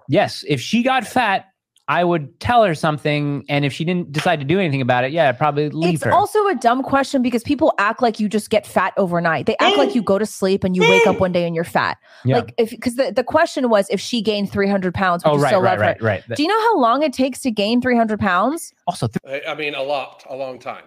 yes." 0.08 0.44
If 0.48 0.60
she 0.60 0.82
got 0.82 1.06
fat, 1.06 1.46
I 1.88 2.02
would 2.02 2.40
tell 2.40 2.64
her 2.64 2.74
something, 2.74 3.44
and 3.48 3.64
if 3.64 3.72
she 3.72 3.84
didn't 3.84 4.10
decide 4.10 4.40
to 4.40 4.44
do 4.44 4.58
anything 4.58 4.80
about 4.80 5.04
it, 5.04 5.12
yeah, 5.12 5.28
I'd 5.28 5.38
probably 5.38 5.68
leave 5.70 5.94
It's 5.94 6.04
her. 6.04 6.10
It's 6.10 6.16
also 6.16 6.46
a 6.48 6.54
dumb 6.56 6.82
question 6.82 7.22
because 7.22 7.44
people 7.44 7.72
act 7.78 8.02
like 8.02 8.18
you 8.18 8.28
just 8.28 8.50
get 8.50 8.66
fat 8.66 8.92
overnight. 8.96 9.46
They 9.46 9.56
act 9.60 9.76
like 9.76 9.94
you 9.94 10.02
go 10.02 10.18
to 10.18 10.26
sleep 10.26 10.64
and 10.64 10.74
you 10.74 10.82
wake 10.82 11.06
up 11.06 11.20
one 11.20 11.30
day 11.30 11.46
and 11.46 11.54
you're 11.54 11.64
fat. 11.64 11.98
Yeah. 12.24 12.38
Like 12.38 12.54
if 12.58 12.70
because 12.70 12.96
the, 12.96 13.12
the 13.12 13.22
question 13.22 13.68
was 13.68 13.88
if 13.88 14.00
she 14.00 14.20
gained 14.20 14.50
300 14.50 14.94
pounds, 14.94 15.24
would 15.24 15.30
oh, 15.30 15.36
you 15.36 15.42
right, 15.42 15.48
still 15.48 15.62
right, 15.62 15.78
love 15.78 15.78
her? 15.78 16.04
right, 16.04 16.24
right. 16.28 16.36
Do 16.36 16.42
you 16.42 16.48
know 16.48 16.60
how 16.60 16.78
long 16.78 17.04
it 17.04 17.12
takes 17.12 17.40
to 17.42 17.52
gain 17.52 17.80
300 17.80 18.18
pounds? 18.18 18.72
also, 18.88 19.08
th- 19.08 19.42
I, 19.46 19.52
I 19.52 19.54
mean, 19.54 19.74
a 19.74 19.82
lot, 19.82 20.24
a 20.28 20.34
long 20.34 20.58
time. 20.58 20.84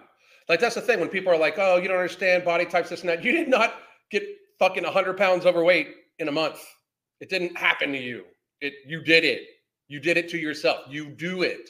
Like 0.50 0.60
that's 0.60 0.74
the 0.74 0.80
thing 0.80 1.00
when 1.00 1.08
people 1.08 1.32
are 1.32 1.38
like, 1.38 1.54
"Oh, 1.58 1.76
you 1.76 1.86
don't 1.86 1.96
understand 1.96 2.44
body 2.44 2.66
types, 2.66 2.90
this 2.90 3.00
and 3.00 3.08
that." 3.08 3.22
You 3.22 3.30
did 3.30 3.48
not 3.48 3.74
get 4.10 4.24
fucking 4.58 4.84
hundred 4.84 5.16
pounds 5.16 5.46
overweight 5.46 5.88
in 6.18 6.28
a 6.28 6.32
month. 6.32 6.58
It 7.20 7.30
didn't 7.30 7.56
happen 7.56 7.92
to 7.92 7.98
you. 7.98 8.24
It 8.60 8.74
you 8.84 9.02
did 9.02 9.24
it. 9.24 9.42
You 9.90 9.98
did 9.98 10.16
it 10.16 10.28
to 10.30 10.38
yourself. 10.38 10.82
You 10.88 11.10
do 11.10 11.42
it 11.42 11.68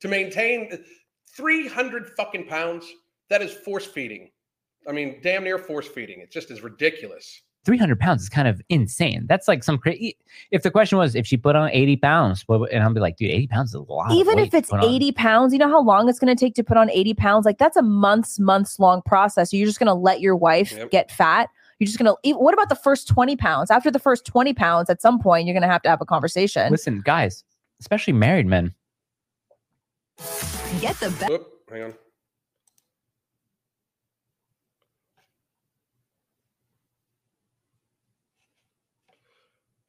to 0.00 0.08
maintain 0.08 0.82
three 1.36 1.68
hundred 1.68 2.08
fucking 2.16 2.46
pounds. 2.46 2.86
That 3.28 3.42
is 3.42 3.52
force 3.52 3.84
feeding. 3.84 4.30
I 4.88 4.92
mean, 4.92 5.20
damn 5.22 5.44
near 5.44 5.58
force 5.58 5.86
feeding. 5.86 6.20
It 6.20 6.30
just 6.32 6.50
is 6.50 6.62
ridiculous. 6.62 7.42
300 7.66 8.00
pounds 8.00 8.22
is 8.22 8.30
kind 8.30 8.48
of 8.48 8.62
insane. 8.70 9.26
That's 9.28 9.46
like 9.46 9.62
some 9.62 9.76
crazy. 9.76 10.16
If 10.50 10.62
the 10.62 10.70
question 10.70 10.96
was 10.96 11.14
if 11.14 11.26
she 11.26 11.36
put 11.36 11.54
on 11.54 11.68
80 11.70 11.96
pounds, 11.98 12.42
what, 12.46 12.72
and 12.72 12.82
I'll 12.82 12.94
be 12.94 13.00
like, 13.00 13.18
dude, 13.18 13.30
80 13.30 13.46
pounds 13.48 13.68
is 13.70 13.74
a 13.74 13.80
lot. 13.80 14.10
Even 14.12 14.38
if 14.38 14.54
it's 14.54 14.70
put 14.70 14.80
on. 14.80 14.88
80 14.88 15.12
pounds, 15.12 15.52
you 15.52 15.58
know 15.58 15.68
how 15.68 15.82
long 15.82 16.08
it's 16.08 16.18
going 16.18 16.34
to 16.34 16.40
take 16.40 16.54
to 16.54 16.64
put 16.64 16.78
on 16.78 16.90
80 16.90 17.12
pounds? 17.14 17.44
Like 17.44 17.58
that's 17.58 17.76
a 17.76 17.82
months, 17.82 18.38
months 18.38 18.78
long 18.78 19.02
process. 19.02 19.52
You're 19.52 19.66
just 19.66 19.78
going 19.78 19.88
to 19.88 19.92
let 19.94 20.22
your 20.22 20.34
wife 20.36 20.72
Yep. 20.72 20.90
get 20.90 21.10
fat. 21.10 21.50
You're 21.78 21.86
just 21.86 21.98
going 21.98 22.10
to, 22.22 22.32
what 22.38 22.54
about 22.54 22.70
the 22.70 22.74
first 22.74 23.06
20 23.08 23.36
pounds? 23.36 23.70
After 23.70 23.90
the 23.90 23.98
first 23.98 24.24
20 24.24 24.54
pounds, 24.54 24.88
at 24.88 25.02
some 25.02 25.20
point, 25.20 25.46
you're 25.46 25.54
going 25.54 25.62
to 25.62 25.68
have 25.68 25.82
to 25.82 25.90
have 25.90 26.00
a 26.00 26.06
conversation. 26.06 26.70
Listen, 26.72 27.02
guys, 27.04 27.44
especially 27.80 28.12
married 28.12 28.46
men. 28.46 28.74
Get 30.80 30.98
the 31.00 31.10
best. 31.10 31.30
Oop, 31.30 31.48
hang 31.70 31.82
on. 31.82 31.94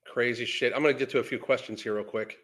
Crazy 0.06 0.45
shit. 0.45 0.73
I'm 0.75 0.82
going 0.82 0.93
to 0.93 0.99
get 0.99 1.10
to 1.12 1.19
a 1.19 1.23
few 1.23 1.39
questions 1.39 1.82
here 1.84 1.95
real 1.95 2.04
quick. 2.04 2.39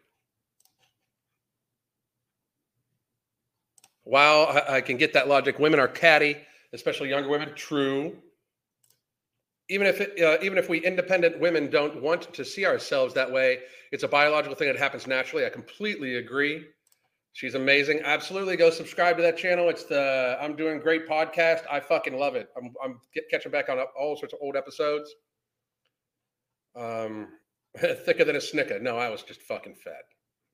Wow, 4.04 4.44
I, 4.44 4.76
I 4.76 4.80
can 4.80 4.96
get 4.96 5.12
that 5.14 5.28
logic. 5.28 5.58
Women 5.58 5.80
are 5.80 5.88
catty, 5.88 6.36
especially 6.72 7.08
younger 7.10 7.28
women. 7.28 7.52
True. 7.56 8.16
Even 9.68 9.86
if 9.86 10.00
it, 10.00 10.20
uh, 10.22 10.38
even 10.42 10.58
if 10.58 10.68
we 10.68 10.78
independent 10.84 11.40
women 11.40 11.68
don't 11.68 12.00
want 12.00 12.32
to 12.32 12.44
see 12.44 12.64
ourselves 12.64 13.14
that 13.14 13.30
way, 13.30 13.58
it's 13.90 14.04
a 14.04 14.08
biological 14.08 14.56
thing 14.56 14.68
that 14.68 14.78
happens 14.78 15.06
naturally. 15.06 15.44
I 15.44 15.48
completely 15.48 16.16
agree. 16.16 16.64
She's 17.32 17.54
amazing. 17.54 18.00
Absolutely, 18.04 18.56
go 18.56 18.70
subscribe 18.70 19.16
to 19.16 19.22
that 19.22 19.36
channel. 19.36 19.68
It's 19.68 19.84
the 19.84 20.38
I'm 20.40 20.56
doing 20.56 20.78
great 20.80 21.06
podcast. 21.06 21.62
I 21.70 21.80
fucking 21.80 22.18
love 22.18 22.34
it. 22.34 22.48
I'm 22.56 22.72
I'm 22.82 23.00
get, 23.14 23.24
catching 23.30 23.52
back 23.52 23.68
on 23.68 23.78
all 23.98 24.16
sorts 24.16 24.32
of 24.32 24.38
old 24.40 24.56
episodes. 24.56 25.14
Um, 26.74 27.28
thicker 27.78 28.24
than 28.24 28.36
a 28.36 28.40
snicker. 28.40 28.78
No, 28.78 28.96
I 28.96 29.10
was 29.10 29.22
just 29.22 29.42
fucking 29.42 29.74
fat. 29.74 30.04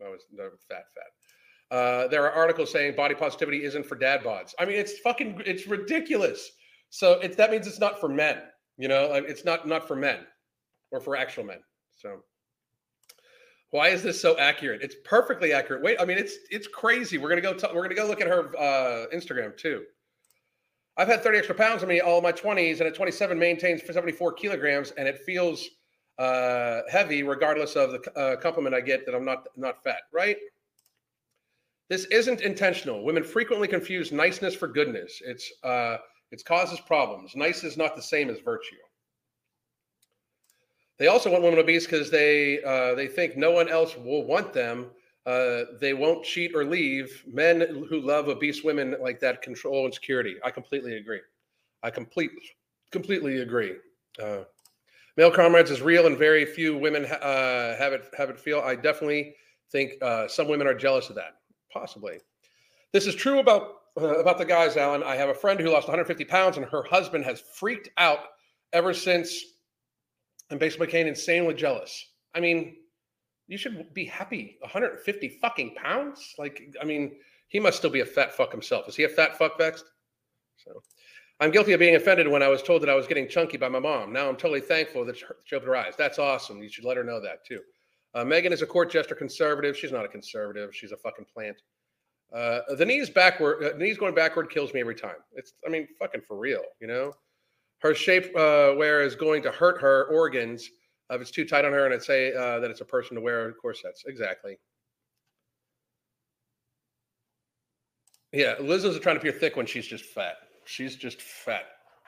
I 0.04 0.08
was 0.08 0.22
no, 0.32 0.48
fat, 0.68 0.84
fat. 0.94 1.76
Uh, 1.76 2.08
there 2.08 2.24
are 2.24 2.32
articles 2.32 2.70
saying 2.70 2.94
body 2.96 3.14
positivity 3.14 3.64
isn't 3.64 3.86
for 3.86 3.94
dad 3.94 4.22
bods. 4.22 4.52
I 4.58 4.64
mean, 4.64 4.76
it's 4.76 4.98
fucking 4.98 5.42
it's 5.46 5.66
ridiculous. 5.66 6.50
So 6.90 7.12
it's 7.20 7.36
that 7.36 7.50
means 7.50 7.66
it's 7.66 7.80
not 7.80 8.00
for 8.00 8.08
men. 8.08 8.42
You 8.76 8.88
know, 8.88 9.12
it's 9.14 9.44
not 9.44 9.66
not 9.68 9.86
for 9.86 9.96
men 9.96 10.20
or 10.90 11.00
for 11.00 11.16
actual 11.16 11.44
men. 11.44 11.60
So 11.96 12.22
why 13.72 13.88
is 13.88 14.02
this 14.02 14.20
so 14.20 14.36
accurate? 14.38 14.82
It's 14.82 14.96
perfectly 15.02 15.54
accurate. 15.54 15.82
Wait, 15.82 15.96
I 15.98 16.04
mean, 16.04 16.18
it's 16.18 16.36
it's 16.50 16.68
crazy. 16.68 17.16
We're 17.16 17.30
gonna 17.30 17.40
go. 17.40 17.54
T- 17.54 17.66
we're 17.74 17.82
gonna 17.82 17.94
go 17.94 18.06
look 18.06 18.20
at 18.20 18.28
her 18.28 18.54
uh, 18.58 19.06
Instagram 19.14 19.56
too. 19.56 19.84
I've 20.98 21.08
had 21.08 21.22
30 21.22 21.38
extra 21.38 21.54
pounds 21.54 21.82
on 21.82 21.88
me 21.88 22.00
all 22.00 22.20
my 22.20 22.32
20s, 22.32 22.80
and 22.80 22.82
at 22.82 22.94
27 22.94 23.38
maintains 23.38 23.80
for 23.80 23.94
74 23.94 24.34
kilograms, 24.34 24.90
and 24.98 25.08
it 25.08 25.20
feels 25.20 25.66
uh, 26.18 26.82
heavy 26.90 27.22
regardless 27.22 27.74
of 27.74 27.92
the 27.92 28.12
uh, 28.12 28.36
compliment 28.36 28.74
I 28.74 28.82
get 28.82 29.06
that 29.06 29.14
I'm 29.14 29.24
not 29.24 29.48
not 29.56 29.82
fat. 29.82 30.02
Right? 30.12 30.36
This 31.88 32.04
isn't 32.06 32.42
intentional. 32.42 33.04
Women 33.04 33.24
frequently 33.24 33.68
confuse 33.68 34.12
niceness 34.12 34.54
for 34.54 34.68
goodness. 34.68 35.22
It's 35.24 35.50
uh, 35.64 35.96
it 36.32 36.44
causes 36.44 36.80
problems. 36.80 37.36
Nice 37.36 37.62
is 37.62 37.76
not 37.76 37.94
the 37.94 38.02
same 38.02 38.30
as 38.30 38.40
virtue. 38.40 38.76
They 40.98 41.06
also 41.06 41.30
want 41.30 41.42
women 41.42 41.58
obese 41.58 41.84
because 41.84 42.10
they 42.10 42.62
uh, 42.62 42.94
they 42.94 43.06
think 43.06 43.36
no 43.36 43.50
one 43.50 43.68
else 43.68 43.96
will 43.96 44.24
want 44.24 44.52
them. 44.52 44.90
Uh, 45.26 45.64
they 45.80 45.94
won't 45.94 46.24
cheat 46.24 46.54
or 46.54 46.64
leave. 46.64 47.24
Men 47.26 47.84
who 47.88 48.00
love 48.00 48.28
obese 48.28 48.64
women 48.64 48.96
like 49.00 49.20
that 49.20 49.42
control 49.42 49.84
and 49.84 49.94
security. 49.94 50.36
I 50.42 50.50
completely 50.50 50.96
agree. 50.96 51.20
I 51.82 51.90
complete 51.90 52.30
completely 52.90 53.40
agree. 53.40 53.74
Uh, 54.22 54.44
male 55.16 55.30
comrades 55.30 55.70
is 55.70 55.82
real, 55.82 56.06
and 56.06 56.16
very 56.16 56.46
few 56.46 56.76
women 56.76 57.04
uh, 57.04 57.76
have 57.76 57.92
it 57.92 58.06
have 58.16 58.30
it 58.30 58.38
feel. 58.38 58.60
I 58.60 58.74
definitely 58.74 59.34
think 59.70 59.94
uh, 60.02 60.28
some 60.28 60.48
women 60.48 60.66
are 60.66 60.74
jealous 60.74 61.10
of 61.10 61.16
that. 61.16 61.36
Possibly. 61.72 62.18
This 62.92 63.06
is 63.06 63.14
true 63.14 63.38
about 63.38 63.81
uh, 64.00 64.18
about 64.20 64.38
the 64.38 64.44
guys, 64.44 64.76
Alan. 64.76 65.02
I 65.02 65.16
have 65.16 65.28
a 65.28 65.34
friend 65.34 65.60
who 65.60 65.70
lost 65.70 65.88
150 65.88 66.24
pounds, 66.24 66.56
and 66.56 66.66
her 66.66 66.82
husband 66.84 67.24
has 67.24 67.40
freaked 67.40 67.90
out 67.98 68.20
ever 68.72 68.94
since, 68.94 69.42
and 70.50 70.58
basically 70.60 70.86
became 70.86 71.06
insanely 71.06 71.54
jealous. 71.54 72.12
I 72.34 72.40
mean, 72.40 72.76
You 73.48 73.58
should 73.58 73.92
be 73.94 74.06
happy. 74.06 74.56
150 74.60 75.38
fucking 75.42 75.74
pounds. 75.74 76.34
Like, 76.38 76.62
I 76.80 76.84
mean, 76.84 77.16
he 77.48 77.60
must 77.60 77.78
still 77.78 77.90
be 77.90 78.00
a 78.00 78.06
fat 78.06 78.34
fuck 78.34 78.50
himself. 78.52 78.88
Is 78.88 78.96
he 78.96 79.04
a 79.04 79.08
fat 79.08 79.36
fuck 79.36 79.58
vexed? 79.58 79.84
So, 80.56 80.82
I'm 81.40 81.50
guilty 81.50 81.72
of 81.72 81.80
being 81.80 81.96
offended 81.96 82.28
when 82.28 82.42
I 82.42 82.48
was 82.48 82.62
told 82.62 82.82
that 82.82 82.88
I 82.90 82.94
was 82.94 83.06
getting 83.06 83.28
chunky 83.28 83.58
by 83.58 83.68
my 83.68 83.80
mom. 83.80 84.12
Now 84.12 84.28
I'm 84.28 84.36
totally 84.36 84.60
thankful 84.60 85.04
that 85.06 85.16
she 85.18 85.56
opened 85.56 85.68
her 85.68 85.76
eyes. 85.76 85.94
That's 85.98 86.18
awesome. 86.18 86.62
You 86.62 86.70
should 86.70 86.84
let 86.84 86.96
her 86.96 87.04
know 87.04 87.20
that 87.20 87.44
too. 87.44 87.60
Uh, 88.14 88.24
Meghan 88.24 88.52
is 88.52 88.62
a 88.62 88.66
court 88.66 88.90
jester 88.90 89.14
conservative. 89.14 89.76
She's 89.76 89.92
not 89.92 90.04
a 90.04 90.08
conservative. 90.08 90.74
She's 90.74 90.92
a 90.92 90.96
fucking 90.96 91.26
plant. 91.34 91.56
Uh, 92.34 92.60
the 92.76 92.84
knees 92.84 93.10
backward, 93.10 93.62
uh, 93.62 93.76
knees 93.76 93.98
going 93.98 94.14
backward 94.14 94.50
kills 94.50 94.72
me 94.72 94.80
every 94.80 94.94
time. 94.94 95.16
It's, 95.34 95.52
I 95.66 95.70
mean, 95.70 95.86
fucking 95.98 96.22
for 96.26 96.38
real, 96.38 96.62
you 96.80 96.86
know. 96.86 97.12
Her 97.80 97.94
shape 97.94 98.34
uh, 98.36 98.74
wear 98.76 99.02
is 99.02 99.14
going 99.14 99.42
to 99.42 99.50
hurt 99.50 99.80
her 99.80 100.04
organs 100.04 100.70
if 101.10 101.20
it's 101.20 101.30
too 101.30 101.44
tight 101.44 101.64
on 101.64 101.72
her, 101.72 101.84
and 101.84 101.92
I'd 101.92 102.02
say 102.02 102.32
uh, 102.32 102.58
that 102.60 102.70
it's 102.70 102.80
a 102.80 102.84
person 102.84 103.16
to 103.16 103.20
wear 103.20 103.52
corsets. 103.52 104.04
Exactly. 104.06 104.58
Yeah, 108.32 108.54
Liz 108.60 108.84
is 108.84 108.98
trying 108.98 109.16
to 109.16 109.20
appear 109.20 109.32
thick 109.32 109.56
when 109.56 109.66
she's 109.66 109.86
just 109.86 110.06
fat. 110.06 110.36
She's 110.64 110.96
just 110.96 111.20
fat. 111.20 111.64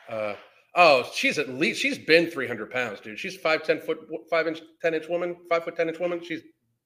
Uh, 0.08 0.34
oh, 0.74 1.06
she's 1.12 1.38
at 1.38 1.50
least 1.50 1.82
she's 1.82 1.98
been 1.98 2.30
300 2.30 2.70
pounds, 2.70 3.00
dude. 3.00 3.18
She's 3.18 3.36
five, 3.36 3.62
10 3.62 3.80
foot, 3.80 3.98
five 4.30 4.46
inch, 4.46 4.62
10 4.80 4.94
inch 4.94 5.08
woman, 5.08 5.36
five 5.50 5.64
foot, 5.64 5.76
10 5.76 5.88
inch 5.88 5.98
woman. 5.98 6.22
She's 6.22 6.40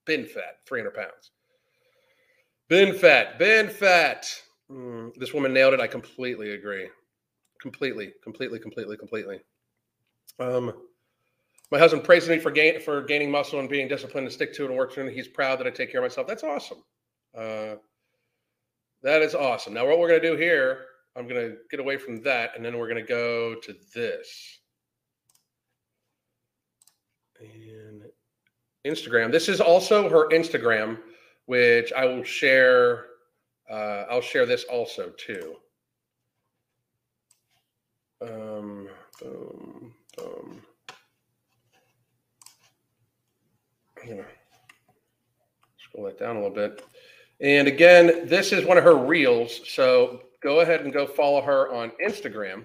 been 0.07 0.25
fat, 0.25 0.59
300 0.67 0.93
pounds. 0.93 1.31
Been 2.69 2.95
fat, 2.95 3.39
been 3.39 3.69
fat. 3.69 4.27
Mm, 4.71 5.15
this 5.15 5.33
woman 5.33 5.53
nailed 5.55 5.75
it. 5.75 5.81
I 5.81 5.87
completely 5.87 6.53
agree. 6.53 6.89
Completely, 7.61 8.13
completely, 8.23 8.59
completely, 8.59 8.97
completely. 8.97 9.41
Um, 10.39 10.75
my 11.71 11.79
husband 11.79 12.05
praises 12.05 12.29
me 12.29 12.39
for 12.39 12.51
gain 12.51 12.81
for 12.81 13.03
gaining 13.03 13.31
muscle 13.31 13.59
and 13.59 13.69
being 13.69 13.89
disciplined 13.89 14.27
to 14.27 14.31
stick 14.31 14.53
to 14.55 14.65
it 14.65 14.69
and 14.69 14.77
work 14.77 14.93
through 14.93 15.07
it. 15.07 15.15
He's 15.15 15.29
proud 15.29 15.59
that 15.59 15.67
I 15.67 15.71
take 15.71 15.91
care 15.91 16.01
of 16.01 16.05
myself. 16.05 16.27
That's 16.27 16.45
awesome. 16.45 16.83
Uh, 17.37 17.77
that 19.03 19.23
is 19.23 19.35
awesome. 19.35 19.75
Now, 19.75 19.87
what 19.87 19.99
we're 19.99 20.09
going 20.09 20.21
to 20.21 20.29
do 20.29 20.37
here, 20.37 20.85
I'm 21.17 21.27
going 21.27 21.41
to 21.41 21.57
get 21.71 21.81
away 21.81 21.97
from 21.97 22.23
that, 22.23 22.53
and 22.57 22.65
then 22.65 22.79
we're 22.79 22.89
going 22.89 23.05
to 23.05 23.09
go 23.09 23.55
to 23.55 23.75
this. 23.95 24.59
And 27.41 28.03
Instagram. 28.87 29.31
This 29.31 29.49
is 29.49 29.61
also 29.61 30.09
her 30.09 30.29
Instagram, 30.31 30.99
which 31.49 31.95
I 31.95 32.05
will 32.05 32.25
share. 32.25 33.07
Uh, 33.71 34.05
I'll 34.11 34.21
share 34.21 34.45
this 34.45 34.65
also 34.65 35.11
too. 35.17 35.57
Um, 38.21 38.89
boom, 39.19 39.95
boom. 40.15 40.63
I'm 44.03 44.09
gonna 44.09 44.25
scroll 45.79 46.05
that 46.05 46.19
down 46.19 46.37
a 46.37 46.41
little 46.41 46.55
bit. 46.55 46.85
And 47.41 47.67
again, 47.67 48.29
this 48.29 48.53
is 48.53 48.67
one 48.67 48.77
of 48.77 48.85
her 48.85 48.97
reels. 48.97 49.63
So 49.67 50.25
go 50.43 50.61
ahead 50.61 50.83
and 50.83 50.93
go 50.93 51.07
follow 51.07 51.41
her 51.41 51.73
on 51.73 51.93
Instagram. 52.05 52.65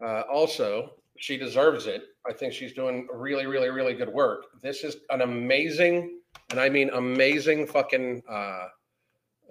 Uh, 0.00 0.22
also, 0.32 0.92
she 1.18 1.36
deserves 1.36 1.86
it. 1.86 2.04
I 2.24 2.32
think 2.32 2.52
she's 2.52 2.72
doing 2.72 3.08
really, 3.12 3.46
really, 3.46 3.70
really 3.70 3.94
good 3.94 4.08
work. 4.08 4.60
This 4.62 4.84
is 4.84 4.96
an 5.10 5.22
amazing, 5.22 6.20
and 6.50 6.60
I 6.60 6.68
mean 6.68 6.90
amazing 6.90 7.66
fucking 7.66 8.22
uh, 8.28 8.68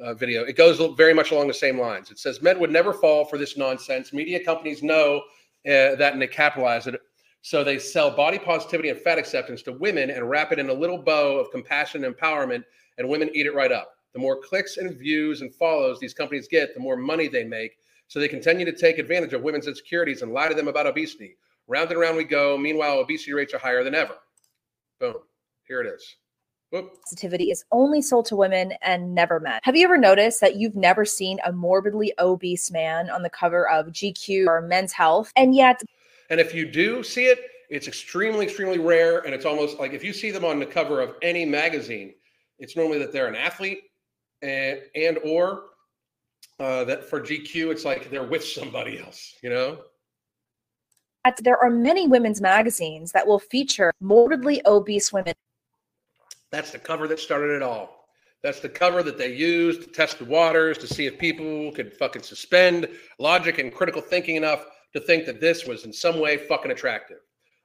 uh, 0.01 0.13
video. 0.13 0.43
It 0.43 0.55
goes 0.55 0.81
very 0.95 1.13
much 1.13 1.31
along 1.31 1.47
the 1.47 1.53
same 1.53 1.79
lines. 1.79 2.11
It 2.11 2.19
says 2.19 2.41
men 2.41 2.59
would 2.59 2.71
never 2.71 2.93
fall 2.93 3.25
for 3.25 3.37
this 3.37 3.57
nonsense. 3.57 4.13
Media 4.13 4.43
companies 4.43 4.83
know 4.83 5.21
uh, 5.65 5.95
that 5.95 6.13
and 6.13 6.21
they 6.21 6.27
capitalize 6.27 6.87
it. 6.87 6.99
So 7.41 7.63
they 7.63 7.77
sell 7.77 8.09
body 8.09 8.39
positivity 8.39 8.89
and 8.89 8.99
fat 8.99 9.17
acceptance 9.17 9.61
to 9.63 9.73
women 9.73 10.09
and 10.09 10.29
wrap 10.29 10.51
it 10.53 10.59
in 10.59 10.69
a 10.69 10.73
little 10.73 10.97
bow 10.97 11.37
of 11.37 11.51
compassion 11.51 12.05
and 12.05 12.15
empowerment, 12.15 12.63
and 12.97 13.07
women 13.07 13.29
eat 13.33 13.45
it 13.45 13.53
right 13.53 13.71
up. 13.71 13.95
The 14.13 14.19
more 14.19 14.39
clicks 14.41 14.77
and 14.77 14.97
views 14.97 15.41
and 15.41 15.53
follows 15.53 15.99
these 15.99 16.13
companies 16.13 16.47
get, 16.47 16.73
the 16.73 16.79
more 16.79 16.95
money 16.95 17.27
they 17.27 17.43
make. 17.43 17.77
So 18.07 18.19
they 18.19 18.27
continue 18.27 18.65
to 18.65 18.71
take 18.71 18.97
advantage 18.97 19.33
of 19.33 19.41
women's 19.41 19.67
insecurities 19.67 20.21
and 20.21 20.31
lie 20.31 20.47
to 20.47 20.55
them 20.55 20.67
about 20.67 20.87
obesity. 20.87 21.35
Round 21.67 21.89
and 21.91 21.99
round 21.99 22.15
we 22.15 22.23
go. 22.23 22.57
Meanwhile, 22.57 22.99
obesity 22.99 23.33
rates 23.33 23.53
are 23.53 23.59
higher 23.59 23.83
than 23.83 23.95
ever. 23.95 24.15
Boom. 24.99 25.15
Here 25.67 25.81
it 25.81 25.87
is. 25.87 26.15
Sensitivity 26.73 27.51
is 27.51 27.63
only 27.71 28.01
sold 28.01 28.25
to 28.27 28.35
women 28.35 28.73
and 28.81 29.13
never 29.13 29.39
men. 29.39 29.59
Have 29.63 29.75
you 29.75 29.83
ever 29.83 29.97
noticed 29.97 30.41
that 30.41 30.55
you've 30.55 30.75
never 30.75 31.05
seen 31.05 31.37
a 31.45 31.51
morbidly 31.51 32.13
obese 32.19 32.71
man 32.71 33.09
on 33.09 33.21
the 33.21 33.29
cover 33.29 33.69
of 33.69 33.87
GQ 33.87 34.47
or 34.47 34.61
Men's 34.61 34.91
Health? 34.91 35.31
And 35.35 35.53
yet, 35.55 35.81
and 36.29 36.39
if 36.39 36.53
you 36.55 36.69
do 36.69 37.03
see 37.03 37.25
it, 37.25 37.39
it's 37.69 37.87
extremely, 37.87 38.45
extremely 38.45 38.79
rare. 38.79 39.19
And 39.19 39.33
it's 39.33 39.45
almost 39.45 39.79
like 39.79 39.93
if 39.93 40.03
you 40.03 40.13
see 40.13 40.31
them 40.31 40.45
on 40.45 40.59
the 40.59 40.65
cover 40.65 40.99
of 40.99 41.15
any 41.21 41.45
magazine, 41.45 42.13
it's 42.59 42.75
normally 42.75 42.99
that 42.99 43.11
they're 43.11 43.27
an 43.27 43.35
athlete 43.35 43.81
and 44.41 44.79
and 44.95 45.19
or 45.23 45.65
uh, 46.59 46.83
that 46.85 47.09
for 47.09 47.19
GQ, 47.19 47.71
it's 47.71 47.85
like 47.85 48.09
they're 48.09 48.23
with 48.23 48.43
somebody 48.43 48.99
else, 48.99 49.35
you 49.41 49.49
know. 49.49 49.79
There 51.39 51.57
are 51.57 51.69
many 51.69 52.07
women's 52.07 52.41
magazines 52.41 53.11
that 53.13 53.25
will 53.25 53.39
feature 53.39 53.93
morbidly 54.01 54.61
obese 54.65 55.13
women. 55.13 55.33
That's 56.53 56.69
the 56.69 56.77
cover 56.77 57.07
that 57.07 57.19
started 57.19 57.55
it 57.55 57.63
all. 57.63 58.05
That's 58.43 58.59
the 58.59 58.69
cover 58.69 59.01
that 59.01 59.17
they 59.17 59.33
used 59.33 59.81
to 59.81 59.87
test 59.87 60.19
the 60.19 60.25
waters 60.25 60.77
to 60.77 60.87
see 60.87 61.07
if 61.07 61.17
people 61.17 61.71
could 61.71 61.97
fucking 61.97 62.21
suspend 62.21 62.87
logic 63.17 63.57
and 63.57 63.73
critical 63.73 64.03
thinking 64.03 64.35
enough 64.35 64.63
to 64.93 64.99
think 64.99 65.25
that 65.25 65.41
this 65.41 65.65
was 65.65 65.83
in 65.83 65.91
some 65.91 66.19
way 66.19 66.37
fucking 66.37 66.69
attractive. 66.69 67.17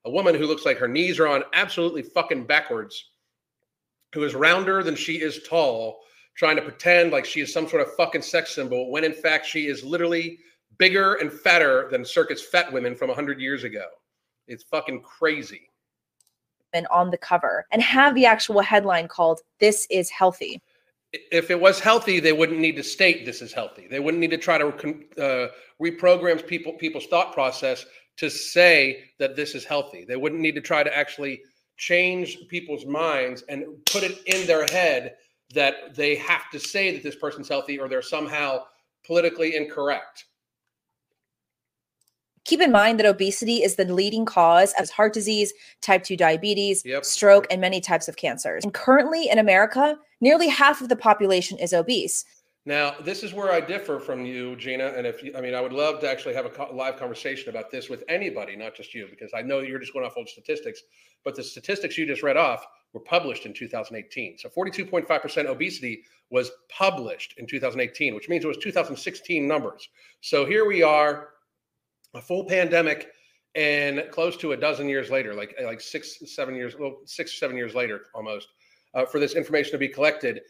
A 0.07 0.11
woman 0.11 0.35
who 0.35 0.47
looks 0.47 0.65
like 0.65 0.79
her 0.79 0.89
knees 0.89 1.19
are 1.19 1.29
on 1.29 1.45
absolutely 1.53 2.01
fucking 2.01 2.47
backwards, 2.47 3.11
who 4.15 4.25
is 4.25 4.35
rounder 4.35 4.83
than 4.83 4.97
she 4.97 5.21
is 5.21 5.43
tall, 5.47 6.01
trying 6.35 6.57
to 6.57 6.63
pretend 6.63 7.13
like 7.13 7.27
she 7.27 7.43
is 7.43 7.53
some 7.53 7.69
sort 7.69 7.83
of 7.83 7.95
fucking 7.95 8.23
sex 8.23 8.55
symbol 8.55 8.91
when 8.91 9.05
in 9.05 9.13
fact 9.13 9.45
she 9.45 9.67
is 9.67 9.85
literally 9.85 10.39
bigger 10.79 11.17
and 11.17 11.31
fatter 11.31 11.91
than 11.91 12.07
circus 12.07 12.43
fat 12.43 12.73
women 12.73 12.95
from 12.95 13.09
100 13.09 13.39
years 13.39 13.65
ago. 13.65 13.85
It's 14.47 14.65
fucking 14.65 15.03
crazy. 15.03 15.68
On 16.91 17.11
the 17.11 17.17
cover 17.17 17.67
and 17.73 17.83
have 17.83 18.15
the 18.15 18.27
actual 18.27 18.61
headline 18.61 19.09
called 19.09 19.41
This 19.59 19.87
is 19.91 20.11
Healthy. 20.11 20.61
If 21.13 21.51
it 21.51 21.59
was 21.59 21.81
healthy, 21.81 22.21
they 22.21 22.35
wouldn't 22.35 22.59
need 22.59 22.77
to 22.77 22.83
state 22.83 23.25
this 23.25 23.41
is 23.41 23.55
healthy. 23.55 23.87
They 23.89 24.01
wouldn't 24.01 24.21
need 24.21 24.31
to 24.31 24.37
try 24.37 24.59
to 24.59 24.67
uh, 24.69 25.49
reprogram 25.83 26.47
people 26.47 26.75
people's 26.75 27.07
thought 27.07 27.33
process 27.33 27.87
to 28.19 28.29
say 28.29 29.05
that 29.19 29.35
this 29.35 29.55
is 29.55 29.65
healthy. 29.65 30.05
They 30.05 30.17
wouldn't 30.17 30.43
need 30.43 30.57
to 30.57 30.61
try 30.61 30.83
to 30.83 30.95
actually 30.95 31.41
change 31.79 32.37
people's 32.49 32.85
minds 32.85 33.43
and 33.49 33.65
put 33.87 34.03
it 34.03 34.19
in 34.27 34.47
their 34.47 34.67
head 34.67 35.15
that 35.55 35.95
they 35.95 36.17
have 36.17 36.51
to 36.51 36.61
say 36.61 36.93
that 36.93 37.03
this 37.03 37.17
person's 37.17 37.49
healthy 37.49 37.79
or 37.79 37.89
they're 37.89 38.03
somehow 38.03 38.65
politically 39.07 39.57
incorrect. 39.57 40.27
Keep 42.49 42.63
in 42.63 42.73
mind 42.73 42.99
that 42.99 43.05
obesity 43.05 43.63
is 43.63 43.77
the 43.77 43.85
leading 43.85 44.25
cause 44.25 44.73
of 44.81 44.89
heart 44.89 45.13
disease, 45.13 45.53
type 45.83 46.03
2 46.03 46.17
diabetes, 46.17 46.83
yep. 46.83 47.05
stroke, 47.05 47.47
and 47.51 47.61
many 47.61 47.79
types 47.79 48.09
of 48.09 48.17
cancers. 48.17 48.65
And 48.65 48.73
currently 48.73 49.29
in 49.29 49.39
America, 49.39 49.99
nearly 50.23 50.49
half 50.49 50.81
of 50.81 50.89
the 50.89 50.97
population 50.97 51.59
is 51.59 51.75
obese. 51.75 52.25
Now, 52.65 52.95
this 53.05 53.23
is 53.23 53.35
where 53.35 53.53
I 53.53 53.61
differ 53.61 54.01
from 54.01 54.25
you, 54.25 54.57
Gina. 54.57 54.95
And 54.97 55.07
if 55.07 55.23
you, 55.23 55.35
I 55.37 55.43
mean, 55.43 55.55
I 55.55 55.61
would 55.61 55.75
love 55.75 56.01
to 56.01 56.11
actually 56.11 56.35
have 56.37 56.47
a 56.47 56.73
live 56.73 56.97
conversation 56.97 57.51
about 57.51 57.71
this 57.71 57.91
with 57.91 58.03
anybody, 58.09 58.57
not 58.57 58.75
just 58.75 58.95
you, 58.95 59.09
because 59.11 59.33
I 59.35 59.43
know 59.43 59.61
you're 59.61 59.79
just 59.79 59.93
going 59.93 60.07
off 60.07 60.15
old 60.17 60.31
statistics. 60.31 60.81
But 61.27 61.37
the 61.37 61.43
statistics 61.43 61.99
you 61.99 62.07
just 62.07 62.23
read 62.23 62.39
off 62.39 62.67
were 62.95 63.01
published 63.01 63.45
in 63.45 63.53
2018. 63.53 64.39
So 64.39 64.49
42.5% 64.49 65.45
obesity 65.45 66.05
was 66.31 66.51
published 66.71 67.35
in 67.37 67.47
2018, 67.47 68.15
which 68.15 68.31
means 68.31 68.43
it 68.43 68.49
was 68.49 68.57
2016 68.57 69.47
numbers. 69.47 69.87
So 70.23 70.47
here 70.47 70.67
we 70.67 70.83
are, 70.83 71.29
a 72.15 72.21
full 72.21 72.45
pandemic, 72.45 73.11
and 73.55 74.05
close 74.11 74.37
to 74.37 74.53
a 74.53 74.57
dozen 74.57 74.89
years 74.89 75.11
later, 75.11 75.35
like 75.35 75.55
like 75.63 75.81
six, 75.81 76.19
seven 76.27 76.55
years, 76.55 76.77
well, 76.79 76.99
six, 77.05 77.39
seven 77.39 77.57
years 77.57 77.75
later, 77.75 78.07
almost, 78.15 78.49
uh, 78.95 79.05
for 79.05 79.19
this 79.19 79.35
information 79.35 79.73
to 79.73 79.79
be 79.79 79.89
collected 79.89 80.41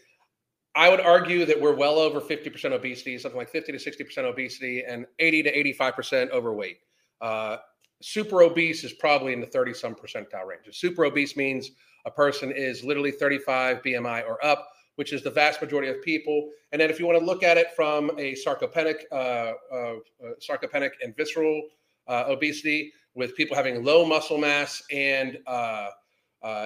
I 0.78 0.88
would 0.88 1.00
argue 1.00 1.44
that 1.44 1.60
we're 1.60 1.74
well 1.74 1.98
over 1.98 2.20
50% 2.20 2.72
obesity, 2.72 3.18
something 3.18 3.36
like 3.36 3.50
50 3.50 3.72
to 3.72 3.78
60% 3.78 4.18
obesity, 4.18 4.84
and 4.84 5.06
80 5.18 5.42
to 5.42 5.74
85% 5.74 6.30
overweight. 6.30 6.78
Uh, 7.20 7.56
super 8.00 8.42
obese 8.42 8.84
is 8.84 8.92
probably 8.92 9.32
in 9.32 9.40
the 9.40 9.46
30 9.46 9.74
some 9.74 9.96
percentile 9.96 10.46
range. 10.46 10.62
Super 10.70 11.06
obese 11.06 11.36
means 11.36 11.72
a 12.06 12.10
person 12.12 12.52
is 12.52 12.84
literally 12.84 13.10
35 13.10 13.82
BMI 13.82 14.24
or 14.24 14.44
up, 14.46 14.68
which 14.98 15.12
is 15.12 15.22
the 15.22 15.30
vast 15.30 15.62
majority 15.62 15.88
of 15.88 16.02
people. 16.02 16.50
And 16.72 16.80
then 16.80 16.90
if 16.90 16.98
you 16.98 17.06
want 17.06 17.20
to 17.20 17.24
look 17.24 17.44
at 17.44 17.56
it 17.56 17.68
from 17.76 18.10
a 18.18 18.34
sarcopenic, 18.34 19.02
uh, 19.12 19.14
uh, 19.14 19.54
uh 19.72 19.94
sarcopenic 20.40 20.90
and 21.02 21.16
visceral 21.16 21.62
uh, 22.08 22.24
obesity, 22.26 22.92
with 23.14 23.36
people 23.36 23.56
having 23.56 23.84
low 23.84 24.04
muscle 24.04 24.38
mass 24.38 24.82
and 24.92 25.38
uh, 25.46 25.88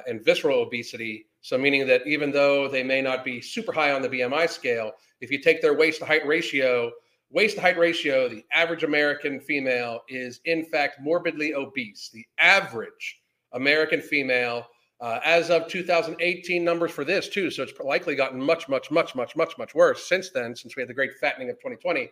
and 0.07 0.25
visceral 0.25 0.61
obesity, 0.61 1.27
so, 1.43 1.59
meaning 1.59 1.87
that 1.89 2.07
even 2.07 2.31
though 2.31 2.69
they 2.69 2.85
may 2.85 3.03
not 3.03 3.25
be 3.25 3.41
super 3.41 3.73
high 3.73 3.91
on 3.91 4.01
the 4.01 4.09
BMI 4.09 4.49
scale, 4.49 4.93
if 5.21 5.31
you 5.31 5.41
take 5.41 5.61
their 5.61 5.75
waist 5.75 5.99
to 5.99 6.07
height 6.07 6.27
ratio, 6.27 6.91
waist 7.31 7.57
to 7.57 7.61
height 7.61 7.77
ratio, 7.77 8.29
the 8.29 8.45
average 8.53 8.85
American 8.85 9.41
female 9.41 10.03
is 10.09 10.41
in 10.45 10.65
fact 10.65 11.01
morbidly 11.03 11.53
obese. 11.55 12.11
The 12.15 12.25
average 12.39 13.21
American 13.53 14.01
female 14.01 14.67
Uh, 15.03 15.19
as 15.25 15.51
of 15.51 15.67
2018 15.67 16.63
numbers 16.63 16.93
for 16.93 17.05
this 17.05 17.29
too, 17.29 17.51
so 17.51 17.65
it's 17.65 17.73
likely 17.81 18.15
gotten 18.15 18.41
much, 18.41 18.69
much, 18.69 18.89
much, 18.89 19.17
much, 19.17 19.35
much, 19.35 19.59
much 19.59 19.75
worse 19.75 20.07
since 20.07 20.31
then, 20.31 20.55
since 20.55 20.77
we 20.77 20.81
had 20.81 20.89
the 20.89 20.95
great 20.95 21.13
fattening 21.19 21.51
of 21.51 21.57
2020. 21.57 22.09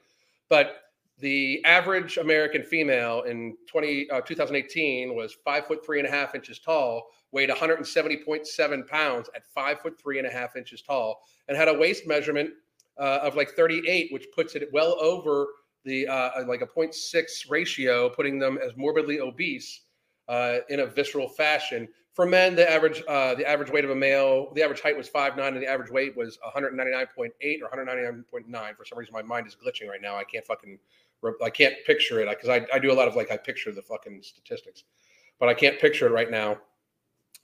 But 0.48 0.82
the 1.20 1.64
average 1.64 2.16
American 2.16 2.64
female 2.64 3.22
in 3.22 3.56
20, 3.68 4.10
uh, 4.10 4.22
2018 4.22 5.14
was 5.14 5.36
five 5.44 5.68
foot 5.68 5.86
three 5.86 6.00
and 6.00 6.08
a 6.08 6.10
half 6.10 6.34
inches 6.34 6.58
tall, 6.58 7.10
weighed 7.30 7.48
170.7 7.48 8.88
pounds 8.88 9.30
at 9.36 9.46
five 9.54 9.80
foot 9.80 10.00
three 10.00 10.18
and 10.18 10.26
a 10.26 10.30
half 10.30 10.56
inches 10.56 10.82
tall, 10.82 11.22
and 11.46 11.56
had 11.56 11.68
a 11.68 11.74
waist 11.74 12.08
measurement 12.08 12.50
uh, 12.98 13.20
of 13.22 13.36
like 13.36 13.50
38, 13.50 14.12
which 14.12 14.26
puts 14.34 14.56
it 14.56 14.68
well 14.72 14.96
over 15.00 15.46
the 15.84 16.08
uh, 16.08 16.44
like 16.48 16.60
a 16.60 16.66
0.6 16.66 17.48
ratio, 17.48 18.08
putting 18.08 18.40
them 18.40 18.58
as 18.58 18.76
morbidly 18.76 19.20
obese 19.20 19.82
uh, 20.28 20.58
in 20.68 20.80
a 20.80 20.86
visceral 20.86 21.28
fashion. 21.28 21.86
For 22.20 22.26
men, 22.26 22.54
the 22.54 22.70
average 22.70 23.02
uh, 23.08 23.34
the 23.34 23.48
average 23.48 23.70
weight 23.70 23.82
of 23.82 23.88
a 23.88 23.96
male, 23.96 24.52
the 24.52 24.62
average 24.62 24.82
height 24.82 24.94
was 24.94 25.08
5'9", 25.08 25.38
and 25.38 25.56
the 25.56 25.66
average 25.66 25.90
weight 25.90 26.14
was 26.14 26.38
199.8 26.54 27.30
or 27.62 27.70
199.9. 27.74 28.76
For 28.76 28.84
some 28.84 28.98
reason, 28.98 29.14
my 29.14 29.22
mind 29.22 29.46
is 29.46 29.56
glitching 29.56 29.88
right 29.88 30.02
now. 30.02 30.16
I 30.16 30.24
can't 30.24 30.44
fucking, 30.44 30.78
I 31.42 31.48
can't 31.48 31.76
picture 31.86 32.20
it 32.20 32.28
because 32.28 32.50
I, 32.50 32.66
I 32.74 32.78
do 32.78 32.92
a 32.92 32.94
lot 32.94 33.08
of 33.08 33.16
like 33.16 33.32
I 33.32 33.38
picture 33.38 33.72
the 33.72 33.80
fucking 33.80 34.20
statistics, 34.22 34.84
but 35.38 35.48
I 35.48 35.54
can't 35.54 35.80
picture 35.80 36.08
it 36.08 36.10
right 36.10 36.30
now. 36.30 36.58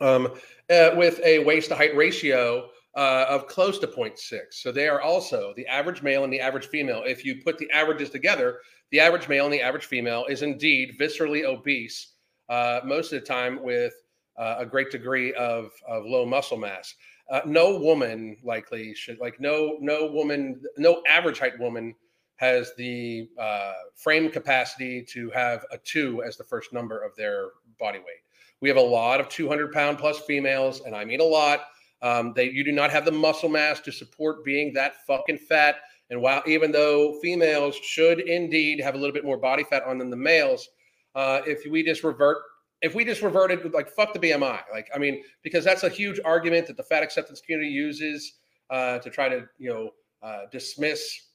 Um, 0.03 0.35
uh, 0.69 0.91
with 0.95 1.23
a 1.25 1.39
waist 1.39 1.71
to 1.71 1.75
height 1.75 1.97
ratio 1.97 2.69
uh, 2.99 3.25
of 3.31 3.47
close 3.47 3.79
to 3.79 3.87
0.6. 3.87 4.41
So 4.51 4.73
they 4.73 4.89
are 4.89 5.01
also 5.01 5.55
the 5.57 5.67
average 5.69 6.03
male 6.03 6.23
and 6.25 6.31
the 6.31 6.41
average 6.41 6.67
female. 6.67 7.03
If 7.07 7.25
you 7.25 7.41
put 7.43 7.57
the 7.57 7.71
averages 7.71 8.11
together, 8.11 8.59
the 8.91 9.01
average 9.01 9.27
male 9.27 9.47
and 9.47 9.55
the 9.55 9.62
average 9.62 9.87
female 9.87 10.27
is 10.29 10.43
indeed 10.43 10.99
viscerally 11.01 11.47
obese 11.47 12.09
uh, 12.51 12.81
most 12.85 13.15
of 13.15 13.23
the 13.23 13.27
time 13.27 13.62
with 13.62 13.95
uh, 14.38 14.57
a 14.59 14.66
great 14.66 14.90
degree 14.90 15.33
of, 15.35 15.70
of 15.87 16.05
low 16.05 16.27
muscle 16.27 16.57
mass. 16.57 16.94
Uh, 17.31 17.40
no 17.44 17.79
woman 17.79 18.37
likely 18.44 18.94
should 18.94 19.18
like 19.18 19.40
no 19.40 19.79
no 19.81 20.07
woman 20.07 20.62
no 20.79 21.03
average 21.09 21.40
height 21.40 21.59
woman 21.59 21.92
has 22.37 22.72
the 22.77 23.29
uh, 23.38 23.72
frame 23.94 24.31
capacity 24.31 25.03
to 25.03 25.31
have 25.31 25.64
a 25.72 25.79
two 25.79 26.22
as 26.22 26.37
the 26.37 26.44
first 26.44 26.72
number 26.72 27.03
of 27.03 27.16
their 27.16 27.49
body 27.81 27.99
weight. 27.99 28.22
We 28.61 28.68
have 28.68 28.79
a 28.79 28.83
lot 28.83 29.20
of 29.20 29.29
200 29.29 29.72
pound 29.72 29.99
plus 29.99 30.20
females, 30.20 30.83
and 30.83 30.94
I 30.94 31.05
mean 31.05 31.20
a 31.20 31.25
lot. 31.25 31.64
Um, 32.03 32.33
they 32.35 32.51
you 32.51 32.62
do 32.62 32.72
not 32.72 32.90
have 32.90 33.05
the 33.05 33.12
muscle 33.12 33.49
mass 33.49 33.81
to 33.81 33.92
support 33.92 34.44
being 34.44 34.72
that 34.75 35.05
fucking 35.07 35.38
fat. 35.38 35.77
And 36.11 36.20
while 36.20 36.42
even 36.46 36.70
though 36.70 37.18
females 37.20 37.75
should 37.77 38.20
indeed 38.20 38.81
have 38.81 38.94
a 38.94 38.99
little 38.99 39.14
bit 39.14 39.25
more 39.25 39.38
body 39.38 39.64
fat 39.64 39.83
on 39.83 39.99
than 39.99 40.11
the 40.11 40.16
males, 40.16 40.68
uh, 41.14 41.40
if 41.46 41.68
we 41.68 41.83
just 41.83 42.05
revert 42.05 42.38
if 42.83 42.95
we 42.95 43.05
just 43.05 43.23
reverted 43.23 43.73
like 43.73 43.89
fuck 43.89 44.12
the 44.12 44.19
BMI, 44.19 44.61
like 44.73 44.89
I 44.95 44.99
mean, 44.99 45.23
because 45.43 45.65
that's 45.65 45.83
a 45.83 45.89
huge 45.89 46.21
argument 46.25 46.67
that 46.67 46.77
the 46.77 46.83
fat 46.83 47.03
acceptance 47.03 47.41
community 47.41 47.71
uses 47.71 48.35
uh, 48.71 48.99
to 48.99 49.11
try 49.11 49.29
to 49.29 49.47
you 49.59 49.71
know 49.71 49.91
uh, 50.23 50.43
dismiss 50.51 51.29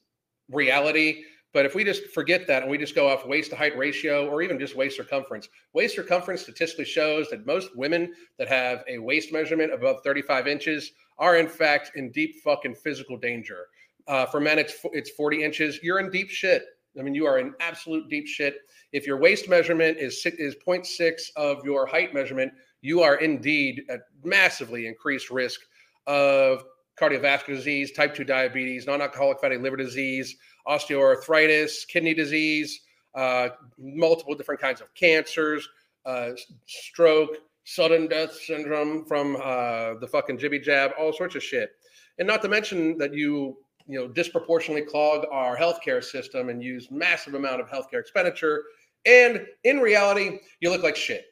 reality. 0.50 1.24
But 1.52 1.66
if 1.66 1.74
we 1.74 1.84
just 1.84 2.06
forget 2.14 2.46
that 2.46 2.62
and 2.62 2.70
we 2.70 2.78
just 2.78 2.94
go 2.94 3.08
off 3.08 3.26
waist 3.26 3.50
to 3.50 3.56
height 3.56 3.76
ratio 3.76 4.26
or 4.28 4.40
even 4.40 4.58
just 4.58 4.74
waist 4.74 4.96
circumference, 4.96 5.48
waist 5.74 5.94
circumference 5.94 6.40
statistically 6.40 6.86
shows 6.86 7.28
that 7.28 7.44
most 7.44 7.76
women 7.76 8.14
that 8.38 8.48
have 8.48 8.82
a 8.88 8.96
waist 8.98 9.32
measurement 9.32 9.72
above 9.72 9.98
35 10.02 10.46
inches 10.46 10.92
are 11.18 11.36
in 11.36 11.46
fact 11.46 11.92
in 11.94 12.10
deep 12.10 12.36
fucking 12.42 12.74
physical 12.74 13.18
danger. 13.18 13.66
Uh, 14.08 14.26
for 14.26 14.40
men, 14.40 14.58
it's 14.58 14.74
it's 14.92 15.10
40 15.10 15.44
inches. 15.44 15.78
You're 15.82 16.00
in 16.00 16.10
deep 16.10 16.30
shit. 16.30 16.64
I 16.98 17.02
mean, 17.02 17.14
you 17.14 17.26
are 17.26 17.38
in 17.38 17.54
absolute 17.60 18.08
deep 18.08 18.26
shit. 18.26 18.56
If 18.92 19.06
your 19.06 19.16
waist 19.16 19.48
measurement 19.48 19.98
is 19.98 20.24
is 20.38 20.56
0.6 20.66 21.20
of 21.36 21.64
your 21.64 21.86
height 21.86 22.12
measurement, 22.12 22.52
you 22.82 23.00
are 23.02 23.16
indeed 23.16 23.82
at 23.88 24.00
massively 24.24 24.86
increased 24.86 25.30
risk 25.30 25.60
of 26.06 26.64
cardiovascular 27.00 27.56
disease, 27.56 27.92
type 27.92 28.14
2 28.14 28.24
diabetes, 28.24 28.86
non-alcoholic 28.86 29.40
fatty 29.40 29.56
liver 29.56 29.76
disease, 29.76 30.36
osteoarthritis, 30.68 31.86
kidney 31.88 32.14
disease, 32.14 32.80
uh, 33.14 33.50
multiple 33.78 34.34
different 34.34 34.60
kinds 34.60 34.80
of 34.80 34.92
cancers, 34.94 35.68
uh, 36.04 36.30
stroke, 36.66 37.38
sudden 37.64 38.08
death 38.08 38.34
syndrome 38.34 39.04
from 39.04 39.36
uh, 39.36 39.94
the 40.00 40.08
fucking 40.10 40.38
jibby 40.38 40.62
jab, 40.62 40.90
all 40.98 41.12
sorts 41.12 41.34
of 41.34 41.42
shit. 41.42 41.70
And 42.18 42.26
not 42.28 42.42
to 42.42 42.48
mention 42.48 42.98
that 42.98 43.14
you 43.14 43.56
you 43.86 43.98
know 43.98 44.08
disproportionately 44.08 44.82
clog 44.82 45.24
our 45.30 45.56
healthcare 45.56 46.02
system 46.02 46.48
and 46.48 46.62
use 46.62 46.88
massive 46.90 47.34
amount 47.34 47.60
of 47.60 47.68
healthcare 47.68 48.00
expenditure. 48.00 48.64
And 49.04 49.46
in 49.64 49.80
reality 49.80 50.38
you 50.60 50.70
look 50.70 50.82
like 50.82 50.96
shit. 50.96 51.24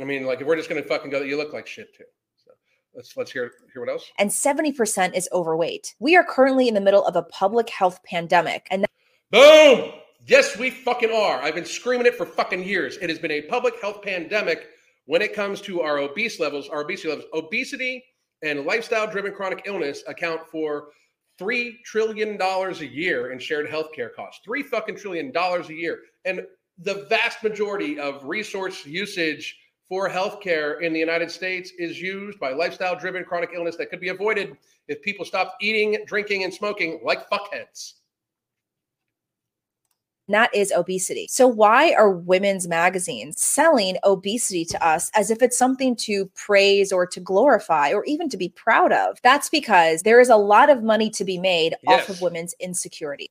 I 0.00 0.04
mean 0.04 0.24
like 0.24 0.40
if 0.40 0.46
we're 0.46 0.56
just 0.56 0.68
going 0.68 0.82
to 0.82 0.88
fucking 0.88 1.10
go 1.10 1.22
you 1.22 1.36
look 1.36 1.52
like 1.52 1.66
shit 1.66 1.94
too. 1.96 2.04
So 2.44 2.50
let's 2.94 3.16
let's 3.16 3.30
hear 3.30 3.52
hear 3.72 3.82
what 3.82 3.90
else. 3.90 4.10
And 4.18 4.30
70% 4.30 5.14
is 5.14 5.28
overweight. 5.32 5.94
We 5.98 6.16
are 6.16 6.24
currently 6.24 6.68
in 6.68 6.74
the 6.74 6.80
middle 6.80 7.04
of 7.04 7.16
a 7.16 7.22
public 7.22 7.68
health 7.70 8.00
pandemic 8.04 8.66
and 8.70 8.82
that- 8.82 8.90
boom! 9.30 9.92
Yes 10.26 10.56
we 10.56 10.70
fucking 10.70 11.10
are. 11.12 11.40
I've 11.42 11.54
been 11.54 11.64
screaming 11.64 12.06
it 12.06 12.16
for 12.16 12.26
fucking 12.26 12.64
years. 12.64 12.96
It 12.98 13.10
has 13.10 13.18
been 13.18 13.32
a 13.32 13.42
public 13.42 13.80
health 13.80 14.02
pandemic 14.02 14.68
when 15.06 15.22
it 15.22 15.34
comes 15.34 15.60
to 15.62 15.80
our 15.82 15.98
obese 15.98 16.38
levels. 16.38 16.68
Our 16.68 16.82
obesity 16.82 17.08
levels 17.08 17.26
obesity 17.34 18.04
and 18.42 18.64
lifestyle 18.64 19.06
driven 19.06 19.32
chronic 19.32 19.62
illness 19.66 20.02
account 20.06 20.46
for 20.50 20.88
three 21.42 21.80
trillion 21.84 22.36
dollars 22.36 22.80
a 22.80 22.86
year 22.86 23.32
in 23.32 23.38
shared 23.38 23.68
healthcare 23.68 24.14
costs. 24.14 24.40
Three 24.44 24.62
fucking 24.62 24.96
trillion 24.96 25.32
dollars 25.32 25.68
a 25.68 25.74
year, 25.74 26.00
and 26.24 26.46
the 26.78 27.06
vast 27.08 27.42
majority 27.42 27.98
of 27.98 28.24
resource 28.24 28.86
usage 28.86 29.58
for 29.88 30.08
healthcare 30.08 30.80
in 30.80 30.92
the 30.92 30.98
United 30.98 31.30
States 31.30 31.72
is 31.78 32.00
used 32.00 32.38
by 32.38 32.52
lifestyle-driven 32.52 33.24
chronic 33.24 33.50
illness 33.54 33.76
that 33.76 33.90
could 33.90 34.00
be 34.00 34.08
avoided 34.08 34.56
if 34.88 35.02
people 35.02 35.24
stopped 35.24 35.62
eating, 35.62 36.02
drinking, 36.06 36.44
and 36.44 36.54
smoking 36.54 37.00
like 37.04 37.28
fuckheads 37.28 37.94
that 40.28 40.54
is 40.54 40.72
obesity. 40.72 41.26
So, 41.28 41.46
why 41.46 41.92
are 41.94 42.10
women's 42.10 42.68
magazines 42.68 43.40
selling 43.40 43.96
obesity 44.04 44.64
to 44.66 44.86
us 44.86 45.10
as 45.14 45.30
if 45.30 45.42
it's 45.42 45.58
something 45.58 45.96
to 45.96 46.26
praise 46.34 46.92
or 46.92 47.06
to 47.06 47.20
glorify 47.20 47.92
or 47.92 48.04
even 48.04 48.28
to 48.30 48.36
be 48.36 48.48
proud 48.50 48.92
of? 48.92 49.18
That's 49.22 49.48
because 49.48 50.02
there 50.02 50.20
is 50.20 50.28
a 50.28 50.36
lot 50.36 50.70
of 50.70 50.82
money 50.82 51.10
to 51.10 51.24
be 51.24 51.38
made 51.38 51.74
yes. 51.82 52.02
off 52.02 52.08
of 52.08 52.22
women's 52.22 52.54
insecurity 52.60 53.30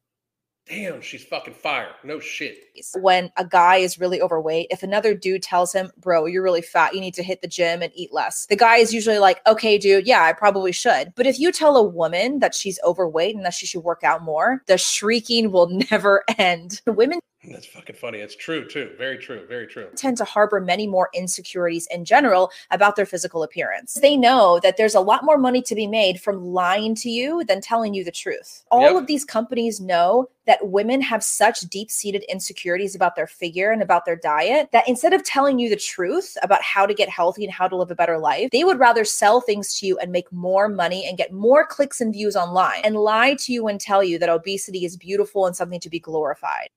damn, 0.71 1.01
she's 1.01 1.23
fucking 1.25 1.53
fire. 1.53 1.89
No 2.03 2.19
shit. 2.19 2.57
When 2.95 3.29
a 3.37 3.45
guy 3.45 3.77
is 3.77 3.99
really 3.99 4.21
overweight, 4.21 4.67
if 4.71 4.83
another 4.83 5.13
dude 5.13 5.43
tells 5.43 5.73
him, 5.73 5.91
bro, 5.97 6.25
you're 6.25 6.43
really 6.43 6.61
fat, 6.61 6.95
you 6.95 7.01
need 7.01 7.13
to 7.15 7.23
hit 7.23 7.41
the 7.41 7.47
gym 7.47 7.81
and 7.81 7.91
eat 7.93 8.13
less, 8.13 8.45
the 8.45 8.55
guy 8.55 8.77
is 8.77 8.93
usually 8.93 9.19
like, 9.19 9.41
okay, 9.45 9.77
dude, 9.77 10.07
yeah, 10.07 10.23
I 10.23 10.31
probably 10.31 10.71
should. 10.71 11.13
But 11.15 11.27
if 11.27 11.39
you 11.39 11.51
tell 11.51 11.75
a 11.75 11.83
woman 11.83 12.39
that 12.39 12.55
she's 12.55 12.79
overweight 12.85 13.35
and 13.35 13.45
that 13.45 13.53
she 13.53 13.65
should 13.65 13.83
work 13.83 14.03
out 14.03 14.23
more, 14.23 14.63
the 14.67 14.77
shrieking 14.77 15.51
will 15.51 15.67
never 15.91 16.23
end. 16.37 16.81
Women 16.87 17.19
that's 17.43 17.65
fucking 17.65 17.95
funny. 17.95 18.19
It's 18.19 18.35
true 18.35 18.67
too. 18.67 18.91
Very 18.97 19.17
true. 19.17 19.45
Very 19.47 19.65
true. 19.65 19.87
Tend 19.95 20.17
to 20.17 20.25
harbor 20.25 20.59
many 20.59 20.85
more 20.85 21.09
insecurities 21.13 21.87
in 21.89 22.05
general 22.05 22.51
about 22.69 22.95
their 22.95 23.05
physical 23.05 23.41
appearance. 23.41 23.95
They 23.95 24.15
know 24.15 24.59
that 24.61 24.77
there's 24.77 24.93
a 24.93 24.99
lot 24.99 25.23
more 25.23 25.39
money 25.39 25.61
to 25.63 25.73
be 25.73 25.87
made 25.87 26.21
from 26.21 26.45
lying 26.45 26.93
to 26.95 27.09
you 27.09 27.43
than 27.45 27.59
telling 27.59 27.95
you 27.95 28.03
the 28.03 28.11
truth. 28.11 28.63
All 28.69 28.81
yep. 28.93 28.95
of 28.95 29.07
these 29.07 29.25
companies 29.25 29.81
know 29.81 30.29
that 30.45 30.67
women 30.67 31.01
have 31.01 31.23
such 31.23 31.61
deep 31.61 31.89
seated 31.89 32.23
insecurities 32.29 32.95
about 32.95 33.15
their 33.15 33.27
figure 33.27 33.71
and 33.71 33.81
about 33.81 34.05
their 34.05 34.15
diet 34.15 34.69
that 34.71 34.87
instead 34.87 35.13
of 35.13 35.23
telling 35.23 35.59
you 35.59 35.69
the 35.69 35.75
truth 35.75 36.37
about 36.43 36.61
how 36.61 36.85
to 36.85 36.93
get 36.93 37.09
healthy 37.09 37.43
and 37.43 37.53
how 37.53 37.67
to 37.67 37.75
live 37.75 37.91
a 37.91 37.95
better 37.95 38.17
life, 38.17 38.49
they 38.51 38.63
would 38.63 38.79
rather 38.79 39.05
sell 39.05 39.41
things 39.41 39.77
to 39.79 39.87
you 39.87 39.97
and 39.99 40.11
make 40.11 40.31
more 40.31 40.67
money 40.67 41.05
and 41.07 41.17
get 41.17 41.31
more 41.31 41.65
clicks 41.65 42.01
and 42.01 42.13
views 42.13 42.35
online 42.35 42.81
and 42.83 42.95
lie 42.95 43.33
to 43.35 43.53
you 43.53 43.67
and 43.67 43.79
tell 43.79 44.03
you 44.03 44.19
that 44.19 44.29
obesity 44.29 44.85
is 44.85 44.97
beautiful 44.97 45.45
and 45.45 45.55
something 45.55 45.79
to 45.79 45.89
be 45.89 45.99
glorified. 45.99 46.69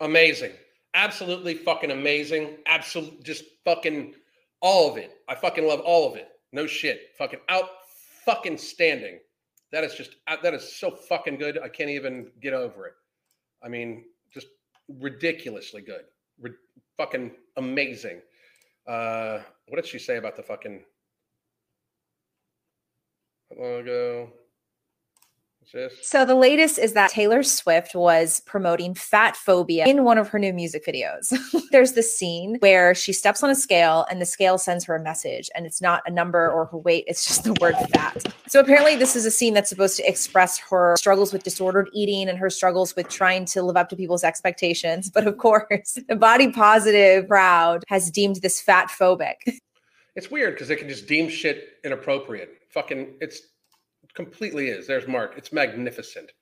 Amazing. 0.00 0.52
Absolutely 0.94 1.54
fucking 1.54 1.90
amazing. 1.90 2.56
Absolute, 2.66 3.22
just 3.22 3.44
fucking 3.64 4.14
all 4.60 4.90
of 4.90 4.96
it. 4.96 5.18
I 5.28 5.34
fucking 5.34 5.66
love 5.66 5.80
all 5.80 6.10
of 6.10 6.16
it. 6.16 6.28
No 6.52 6.66
shit. 6.66 7.10
Fucking 7.16 7.40
out 7.48 7.68
fucking 8.24 8.58
standing. 8.58 9.18
That 9.72 9.84
is 9.84 9.94
just, 9.94 10.16
uh, 10.26 10.36
that 10.42 10.54
is 10.54 10.76
so 10.76 10.90
fucking 10.90 11.36
good. 11.36 11.58
I 11.62 11.68
can't 11.68 11.90
even 11.90 12.30
get 12.40 12.54
over 12.54 12.86
it. 12.86 12.94
I 13.62 13.68
mean, 13.68 14.04
just 14.32 14.48
ridiculously 14.98 15.82
good. 15.82 16.04
Fucking 16.96 17.32
amazing. 17.56 18.20
Uh, 18.86 19.40
what 19.68 19.76
did 19.76 19.86
she 19.86 19.98
say 19.98 20.16
about 20.16 20.36
the 20.36 20.42
fucking? 20.42 20.82
How 23.50 23.62
long 23.62 23.80
ago? 23.80 24.32
So 26.02 26.24
the 26.24 26.34
latest 26.34 26.78
is 26.78 26.94
that 26.94 27.10
Taylor 27.10 27.42
Swift 27.42 27.94
was 27.94 28.40
promoting 28.40 28.94
fat 28.94 29.36
phobia 29.36 29.86
in 29.86 30.04
one 30.04 30.18
of 30.18 30.28
her 30.28 30.38
new 30.38 30.52
music 30.52 30.84
videos. 30.86 31.32
There's 31.70 31.92
this 31.92 32.16
scene 32.16 32.56
where 32.60 32.94
she 32.94 33.12
steps 33.12 33.42
on 33.42 33.50
a 33.50 33.54
scale 33.54 34.06
and 34.10 34.20
the 34.20 34.26
scale 34.26 34.58
sends 34.58 34.84
her 34.84 34.96
a 34.96 35.02
message 35.02 35.48
and 35.54 35.66
it's 35.66 35.80
not 35.80 36.02
a 36.06 36.10
number 36.10 36.50
or 36.50 36.66
her 36.66 36.78
weight, 36.78 37.04
it's 37.06 37.26
just 37.26 37.44
the 37.44 37.54
word 37.60 37.74
fat. 37.92 38.24
So 38.48 38.58
apparently 38.60 38.96
this 38.96 39.14
is 39.14 39.26
a 39.26 39.30
scene 39.30 39.54
that's 39.54 39.68
supposed 39.68 39.96
to 39.98 40.08
express 40.08 40.58
her 40.58 40.96
struggles 40.96 41.32
with 41.32 41.44
disordered 41.44 41.88
eating 41.92 42.28
and 42.28 42.38
her 42.38 42.50
struggles 42.50 42.96
with 42.96 43.08
trying 43.08 43.44
to 43.46 43.62
live 43.62 43.76
up 43.76 43.88
to 43.90 43.96
people's 43.96 44.24
expectations. 44.24 45.10
But 45.20 45.26
of 45.26 45.36
course, 45.36 45.98
the 46.08 46.16
body 46.16 46.50
positive 46.50 47.28
crowd 47.28 47.84
has 47.88 48.10
deemed 48.10 48.36
this 48.36 48.60
fat 48.60 48.88
phobic. 48.88 49.34
it's 50.16 50.30
weird 50.30 50.54
because 50.54 50.68
they 50.68 50.76
can 50.76 50.88
just 50.88 51.06
deem 51.06 51.28
shit 51.28 51.74
inappropriate. 51.84 52.56
Fucking, 52.70 53.14
it's 53.20 53.42
completely 54.14 54.68
is. 54.68 54.86
There's 54.86 55.06
Marc. 55.06 55.36
It's 55.36 55.52
magnificent. 55.52 56.32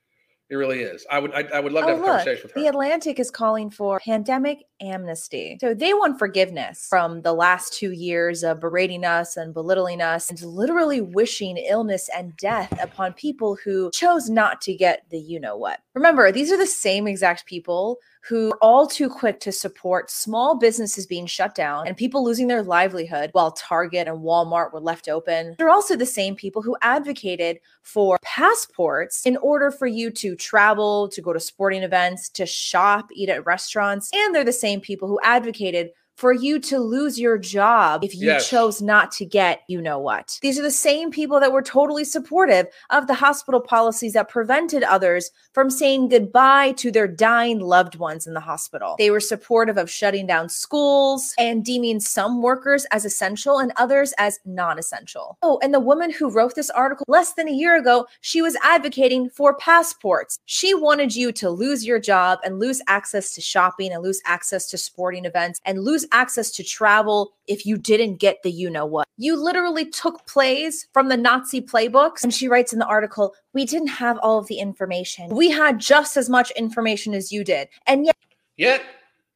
It 0.50 0.56
really 0.56 0.80
is. 0.80 1.06
I 1.10 1.18
would 1.18 1.32
I, 1.34 1.42
I 1.54 1.60
would 1.60 1.72
love 1.72 1.84
to 1.86 1.92
Oh, 1.92 1.94
have 1.96 1.98
a 1.98 2.06
look, 2.06 2.16
conversation 2.16 2.42
with 2.44 2.52
her. 2.52 2.60
The 2.60 2.68
Atlantic 2.68 3.18
is 3.20 3.30
calling 3.30 3.70
for 3.70 4.00
pandemic 4.00 4.64
amnesty. 4.80 5.58
So 5.60 5.74
they 5.74 5.94
want 5.94 6.18
forgiveness 6.18 6.86
from 6.88 7.22
the 7.22 7.32
last 7.32 7.72
two 7.72 7.92
years 7.92 8.42
of 8.42 8.60
berating 8.60 9.04
us 9.04 9.36
and 9.36 9.54
belittling 9.54 10.00
us 10.00 10.30
and 10.30 10.40
literally 10.42 11.00
wishing 11.00 11.56
illness 11.56 12.08
and 12.16 12.36
death 12.36 12.76
upon 12.80 13.12
people 13.14 13.56
who 13.64 13.90
chose 13.92 14.28
not 14.28 14.60
to 14.62 14.74
get 14.74 15.04
the 15.10 15.18
you 15.18 15.40
know 15.40 15.56
what. 15.56 15.80
Remember, 15.94 16.30
these 16.30 16.52
are 16.52 16.56
the 16.56 16.66
same 16.66 17.06
exact 17.06 17.46
people 17.46 17.98
who 18.28 18.50
are 18.50 18.58
all 18.60 18.86
too 18.86 19.08
quick 19.08 19.40
to 19.40 19.50
support 19.50 20.10
small 20.10 20.58
businesses 20.58 21.06
being 21.06 21.26
shut 21.26 21.54
down 21.54 21.86
and 21.86 21.96
people 21.96 22.22
losing 22.22 22.46
their 22.46 22.62
livelihood 22.62 23.30
while 23.32 23.52
Target 23.52 24.06
and 24.06 24.18
Walmart 24.18 24.72
were 24.72 24.80
left 24.80 25.08
open. 25.08 25.54
They're 25.56 25.70
also 25.70 25.96
the 25.96 26.04
same 26.04 26.36
people 26.36 26.60
who 26.60 26.76
advocated 26.82 27.58
for 27.82 28.18
passports 28.22 29.24
in 29.24 29.38
order 29.38 29.70
for 29.70 29.86
you 29.86 30.10
to 30.10 30.36
travel, 30.36 31.08
to 31.08 31.22
go 31.22 31.32
to 31.32 31.40
sporting 31.40 31.82
events, 31.82 32.28
to 32.30 32.44
shop, 32.44 33.08
eat 33.14 33.30
at 33.30 33.46
restaurants. 33.46 34.10
And 34.12 34.34
they're 34.34 34.44
the 34.44 34.52
same 34.52 34.67
people 34.76 35.08
who 35.08 35.18
advocated 35.22 35.90
for 36.18 36.32
you 36.32 36.58
to 36.58 36.80
lose 36.80 37.18
your 37.18 37.38
job 37.38 38.02
if 38.02 38.12
you 38.12 38.26
Yes. 38.26 38.48
chose 38.50 38.82
not 38.82 39.12
to 39.12 39.24
get 39.24 39.62
you 39.68 39.80
know 39.80 40.00
what. 40.00 40.36
These 40.42 40.58
are 40.58 40.62
the 40.62 40.70
same 40.70 41.12
people 41.12 41.38
that 41.38 41.52
were 41.52 41.62
totally 41.62 42.02
supportive 42.02 42.66
of 42.90 43.06
the 43.06 43.14
hospital 43.14 43.60
policies 43.60 44.14
that 44.14 44.28
prevented 44.28 44.82
others 44.82 45.30
from 45.52 45.70
saying 45.70 46.08
goodbye 46.08 46.72
to 46.72 46.90
their 46.90 47.06
dying 47.06 47.60
loved 47.60 47.94
ones 47.96 48.26
in 48.26 48.34
the 48.34 48.40
hospital. 48.40 48.96
They 48.98 49.12
were 49.12 49.20
supportive 49.20 49.78
of 49.78 49.88
shutting 49.88 50.26
down 50.26 50.48
schools 50.48 51.34
and 51.38 51.64
deeming 51.64 52.00
some 52.00 52.42
workers 52.42 52.84
as 52.90 53.04
essential 53.04 53.58
and 53.60 53.72
others 53.76 54.12
as 54.18 54.40
non 54.44 54.76
essential. 54.76 55.38
Oh, 55.42 55.60
and 55.62 55.72
the 55.72 55.78
woman 55.80 56.10
who 56.10 56.30
wrote 56.30 56.56
this 56.56 56.70
article 56.70 57.04
less 57.06 57.34
than 57.34 57.46
a 57.48 57.52
year 57.52 57.76
ago, 57.76 58.06
she 58.22 58.42
was 58.42 58.56
advocating 58.64 59.30
for 59.30 59.54
passports. 59.54 60.40
She 60.46 60.74
wanted 60.74 61.14
you 61.14 61.30
to 61.32 61.48
lose 61.48 61.86
your 61.86 62.00
job 62.00 62.40
and 62.44 62.58
lose 62.58 62.82
access 62.88 63.34
to 63.34 63.40
shopping 63.40 63.92
and 63.92 64.02
lose 64.02 64.20
access 64.24 64.68
to 64.70 64.78
sporting 64.78 65.24
events 65.24 65.60
and 65.64 65.84
lose 65.84 66.06
access 66.12 66.50
to 66.52 66.64
travel 66.64 67.32
if 67.46 67.64
you 67.64 67.76
didn't 67.76 68.16
get 68.16 68.42
the 68.42 68.50
you 68.50 68.70
know 68.70 68.86
what. 68.86 69.06
You 69.16 69.36
literally 69.36 69.86
took 69.88 70.26
plays 70.26 70.86
from 70.92 71.08
the 71.08 71.16
Nazi 71.16 71.60
playbooks. 71.60 72.22
And 72.22 72.32
she 72.32 72.48
writes 72.48 72.72
in 72.72 72.78
the 72.78 72.86
article, 72.86 73.34
we 73.52 73.64
didn't 73.64 73.88
have 73.88 74.18
all 74.18 74.38
of 74.38 74.46
the 74.46 74.58
information. 74.58 75.34
We 75.34 75.50
had 75.50 75.78
just 75.78 76.16
as 76.16 76.28
much 76.28 76.50
information 76.52 77.14
as 77.14 77.32
you 77.32 77.44
did. 77.44 77.68
And 77.86 78.06
yet, 78.06 78.16
Yet, 78.58 78.82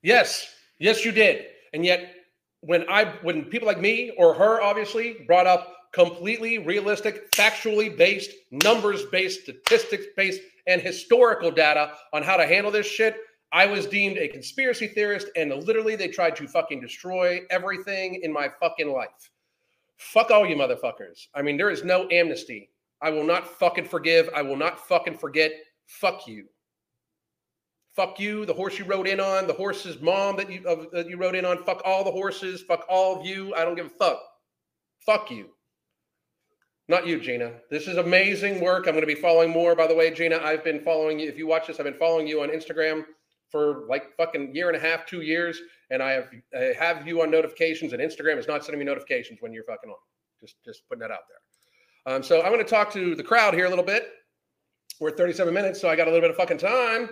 yes, 0.02 0.52
yes, 0.80 1.04
you 1.04 1.12
did. 1.12 1.46
And 1.72 1.86
yet, 1.86 2.12
when 2.60 2.84
I, 2.88 3.14
when 3.22 3.44
people 3.44 3.66
like 3.68 3.80
me 3.80 4.12
or 4.18 4.34
her, 4.34 4.60
obviously, 4.60 5.24
brought 5.28 5.46
up 5.46 5.76
completely 5.92 6.58
realistic, 6.58 7.30
factually 7.30 7.96
based, 7.96 8.32
numbers 8.50 9.04
based, 9.12 9.42
statistics 9.42 10.06
based, 10.16 10.40
and 10.66 10.82
historical 10.82 11.52
data 11.52 11.92
on 12.12 12.22
how 12.22 12.36
to 12.36 12.46
handle 12.46 12.72
this 12.72 12.86
shit, 12.86 13.16
I 13.53 13.66
was 13.66 13.86
deemed 13.86 14.16
a 14.16 14.28
conspiracy 14.28 14.86
theorist, 14.86 15.28
and 15.36 15.53
literally 15.53 15.94
they 15.94 16.09
tried 16.09 16.36
to 16.36 16.48
fucking 16.48 16.80
destroy 16.80 17.40
everything 17.50 18.20
in 18.22 18.32
my 18.32 18.48
fucking 18.61 18.90
life. 18.90 19.30
Fuck 19.98 20.30
all 20.30 20.46
you 20.46 20.57
motherfuckers. 20.57 21.26
I 21.34 21.42
mean, 21.42 21.59
there 21.59 21.70
is 21.70 21.84
no 21.84 22.09
amnesty. 22.11 22.70
I 23.03 23.11
will 23.11 23.24
not 23.24 23.46
fucking 23.46 23.84
forgive. 23.84 24.30
I 24.34 24.40
will 24.40 24.57
not 24.57 24.88
fucking 24.88 25.18
forget. 25.18 25.53
Fuck 25.86 26.26
you. 26.26 26.46
Fuck 27.94 28.18
you, 28.18 28.46
the 28.46 28.55
horse 28.55 28.78
you 28.78 28.86
rode 28.86 29.07
in 29.07 29.20
on, 29.20 29.46
the 29.46 29.53
horse's 29.53 30.00
mom 30.00 30.36
that 30.36 30.50
you 30.50 30.66
uh, 30.66 30.86
that 30.94 31.11
you 31.11 31.18
rode 31.18 31.34
in 31.34 31.44
on. 31.44 31.62
Fuck 31.62 31.82
all 31.84 32.03
the 32.03 32.11
horses. 32.11 32.62
Fuck 32.62 32.86
all 32.88 33.20
of 33.20 33.26
you. 33.26 33.55
I 33.55 33.66
don't 33.66 33.74
give 33.74 33.86
a 33.86 33.90
fuck. 33.90 34.22
Fuck 35.05 35.30
you. 35.30 35.50
Not 36.88 37.07
you, 37.07 37.20
Gina. 37.20 37.53
This 37.70 37.86
is 37.86 37.98
amazing 37.98 38.61
work. 38.61 38.86
I'm 38.86 38.94
going 38.94 39.03
to 39.03 39.07
be 39.07 39.14
following 39.14 39.50
more. 39.50 39.76
By 39.76 39.86
the 39.86 39.94
way, 39.94 40.11
Gina, 40.11 40.38
I've 40.42 40.64
been 40.64 40.80
following 40.80 41.18
you. 41.18 41.28
If 41.28 41.36
you 41.36 41.46
watch 41.46 41.66
this, 41.66 41.78
I've 41.78 41.84
been 41.84 41.94
following 41.94 42.26
you 42.26 42.42
on 42.42 42.48
Instagram 42.48 43.05
for 43.53 43.84
like 43.88 44.16
fucking 44.16 44.55
year 44.55 44.68
and 44.68 44.76
a 44.76 44.80
half, 44.80 45.07
two 45.07 45.20
years, 45.20 45.61
and 45.90 46.03
I 46.03 46.12
have 46.12 46.30
I 46.59 46.74
have 46.78 47.07
you 47.07 47.22
on 47.22 47.30
notifications, 47.30 47.92
and 47.92 48.03
Instagram 48.03 48.38
is 48.38 48.48
not 48.48 48.64
sending 48.64 48.80
me 48.80 48.84
notifications 48.84 49.40
when 49.40 49.53
you're 49.53 49.64
fucking 49.64 49.90
on. 49.90 49.96
Just 50.40 50.57
just 50.64 50.88
putting 50.88 51.00
that 51.00 51.12
out 51.12 51.20
there. 51.28 52.14
Um, 52.14 52.22
so 52.22 52.42
I'm 52.42 52.53
going 52.53 52.64
to 52.64 52.68
talk 52.68 52.92
to 52.94 53.14
the 53.14 53.22
crowd 53.22 53.55
here 53.55 53.66
a 53.66 53.68
little 53.68 53.84
bit. 53.84 54.09
We're 54.98 55.11
at 55.11 55.16
37 55.16 55.55
minutes, 55.55 55.80
so 55.80 55.88
I 55.88 55.94
got 55.94 56.09
a 56.09 56.11
little 56.11 56.22
bit 56.22 56.30
of 56.30 56.36
fucking 56.36 56.59
time. 56.59 57.11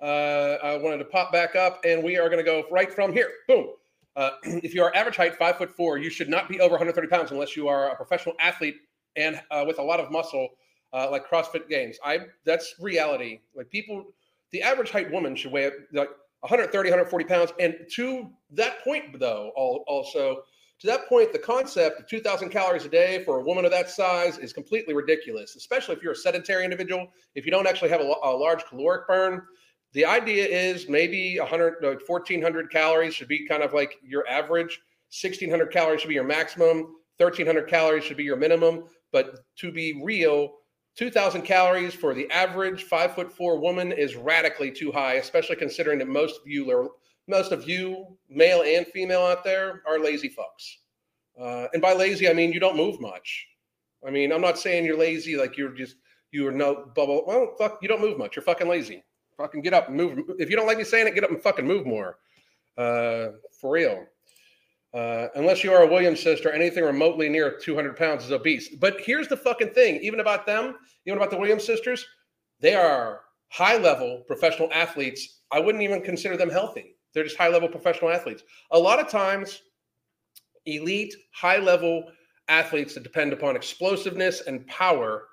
Uh, 0.00 0.58
I 0.62 0.76
wanted 0.76 0.98
to 0.98 1.06
pop 1.06 1.32
back 1.32 1.56
up, 1.56 1.80
and 1.84 2.04
we 2.04 2.16
are 2.18 2.28
going 2.28 2.38
to 2.38 2.44
go 2.44 2.64
right 2.70 2.92
from 2.92 3.12
here. 3.12 3.30
Boom. 3.48 3.70
Uh, 4.14 4.30
if 4.42 4.74
you 4.74 4.82
are 4.82 4.94
average 4.94 5.16
height, 5.16 5.36
five 5.36 5.56
foot 5.56 5.70
four, 5.70 5.98
you 5.98 6.10
should 6.10 6.28
not 6.28 6.48
be 6.48 6.60
over 6.60 6.72
130 6.72 7.08
pounds 7.08 7.30
unless 7.30 7.56
you 7.56 7.68
are 7.68 7.90
a 7.90 7.96
professional 7.96 8.34
athlete 8.40 8.76
and 9.16 9.40
uh, 9.50 9.64
with 9.66 9.78
a 9.78 9.82
lot 9.82 10.00
of 10.00 10.10
muscle, 10.10 10.48
uh, 10.92 11.08
like 11.10 11.28
CrossFit 11.28 11.68
Games. 11.68 11.98
I 12.04 12.20
that's 12.44 12.74
reality. 12.80 13.40
Like 13.54 13.70
people, 13.70 14.06
the 14.52 14.62
average 14.62 14.90
height 14.90 15.10
woman 15.12 15.36
should 15.36 15.52
weigh 15.52 15.70
like 15.92 16.10
130, 16.40 16.90
140 16.90 17.24
pounds. 17.24 17.52
And 17.58 17.76
to 17.94 18.30
that 18.52 18.82
point, 18.84 19.18
though, 19.18 19.52
al- 19.56 19.84
also 19.86 20.42
to 20.80 20.86
that 20.86 21.08
point, 21.08 21.32
the 21.32 21.38
concept 21.38 22.00
of 22.00 22.06
2,000 22.06 22.50
calories 22.50 22.84
a 22.84 22.88
day 22.88 23.24
for 23.24 23.40
a 23.40 23.42
woman 23.42 23.64
of 23.64 23.72
that 23.72 23.90
size 23.90 24.38
is 24.38 24.52
completely 24.52 24.94
ridiculous, 24.94 25.56
especially 25.56 25.96
if 25.96 26.02
you're 26.02 26.12
a 26.12 26.16
sedentary 26.16 26.62
individual. 26.62 27.08
If 27.34 27.44
you 27.44 27.50
don't 27.50 27.66
actually 27.66 27.90
have 27.90 28.00
a, 28.00 28.14
a 28.22 28.30
large 28.30 28.64
caloric 28.66 29.08
burn, 29.08 29.42
the 29.92 30.04
idea 30.04 30.46
is 30.46 30.88
maybe 30.88 31.36
100, 31.38 31.82
like 31.82 31.96
uh, 31.96 32.00
1,400 32.06 32.70
calories 32.70 33.14
should 33.14 33.26
be 33.26 33.46
kind 33.46 33.64
of 33.64 33.72
like 33.72 33.96
your 34.04 34.28
average. 34.28 34.80
1,600 35.20 35.72
calories 35.72 36.00
should 36.00 36.08
be 36.08 36.14
your 36.14 36.24
maximum. 36.24 36.94
1,300 37.16 37.68
calories 37.68 38.04
should 38.04 38.16
be 38.16 38.24
your 38.24 38.36
minimum. 38.36 38.84
But 39.10 39.40
to 39.56 39.72
be 39.72 40.00
real, 40.04 40.52
2,000 40.98 41.42
calories 41.42 41.94
for 41.94 42.12
the 42.12 42.28
average 42.32 42.82
five 42.82 43.14
foot 43.14 43.32
four 43.32 43.56
woman 43.56 43.92
is 43.92 44.16
radically 44.16 44.68
too 44.68 44.90
high, 44.90 45.14
especially 45.14 45.54
considering 45.54 45.96
that 46.00 46.08
most 46.08 46.40
of 46.40 46.48
you 46.48 46.90
most 47.28 47.52
of 47.52 47.68
you, 47.68 48.16
male 48.28 48.62
and 48.62 48.84
female 48.88 49.20
out 49.20 49.44
there, 49.44 49.82
are 49.86 50.00
lazy 50.00 50.28
fucks. 50.28 50.78
Uh, 51.40 51.68
and 51.72 51.80
by 51.80 51.92
lazy, 51.92 52.28
I 52.28 52.32
mean 52.32 52.52
you 52.52 52.58
don't 52.58 52.76
move 52.76 53.00
much. 53.00 53.46
I 54.04 54.10
mean, 54.10 54.32
I'm 54.32 54.40
not 54.40 54.58
saying 54.58 54.84
you're 54.84 54.98
lazy 54.98 55.36
like 55.36 55.56
you're 55.56 55.70
just 55.70 55.96
you 56.32 56.48
are 56.48 56.52
no 56.52 56.90
bubble. 56.96 57.22
Well, 57.26 57.54
fuck, 57.56 57.78
you 57.80 57.86
don't 57.86 58.00
move 58.00 58.18
much. 58.18 58.34
You're 58.34 58.42
fucking 58.42 58.66
lazy. 58.68 59.04
Fucking 59.36 59.62
get 59.62 59.74
up 59.74 59.86
and 59.86 59.96
move. 59.96 60.18
If 60.40 60.50
you 60.50 60.56
don't 60.56 60.66
like 60.66 60.78
me 60.78 60.84
saying 60.84 61.06
it, 61.06 61.14
get 61.14 61.22
up 61.22 61.30
and 61.30 61.40
fucking 61.40 61.66
move 61.66 61.86
more. 61.86 62.18
Uh, 62.76 63.28
for 63.60 63.70
real. 63.70 64.04
Uh, 64.94 65.28
unless 65.34 65.62
you 65.62 65.72
are 65.72 65.82
a 65.82 65.86
Williams 65.86 66.22
sister, 66.22 66.50
anything 66.50 66.82
remotely 66.82 67.28
near 67.28 67.58
200 67.58 67.96
pounds 67.96 68.24
is 68.24 68.32
obese. 68.32 68.74
But 68.76 69.00
here's 69.00 69.28
the 69.28 69.36
fucking 69.36 69.70
thing: 69.70 69.96
even 70.02 70.20
about 70.20 70.46
them, 70.46 70.76
even 71.06 71.18
about 71.18 71.30
the 71.30 71.38
Williams 71.38 71.64
sisters, 71.64 72.06
they 72.60 72.74
are 72.74 73.20
high 73.48 73.76
level 73.76 74.24
professional 74.26 74.72
athletes. 74.72 75.40
I 75.52 75.60
wouldn't 75.60 75.84
even 75.84 76.02
consider 76.02 76.36
them 76.36 76.50
healthy. 76.50 76.96
They're 77.12 77.24
just 77.24 77.36
high 77.36 77.48
level 77.48 77.68
professional 77.68 78.10
athletes. 78.10 78.42
A 78.70 78.78
lot 78.78 78.98
of 79.00 79.08
times, 79.08 79.62
elite, 80.66 81.14
high 81.32 81.58
level 81.58 82.04
athletes 82.48 82.94
that 82.94 83.02
depend 83.02 83.32
upon 83.32 83.56
explosiveness 83.56 84.42
and 84.46 84.66
power 84.66 85.28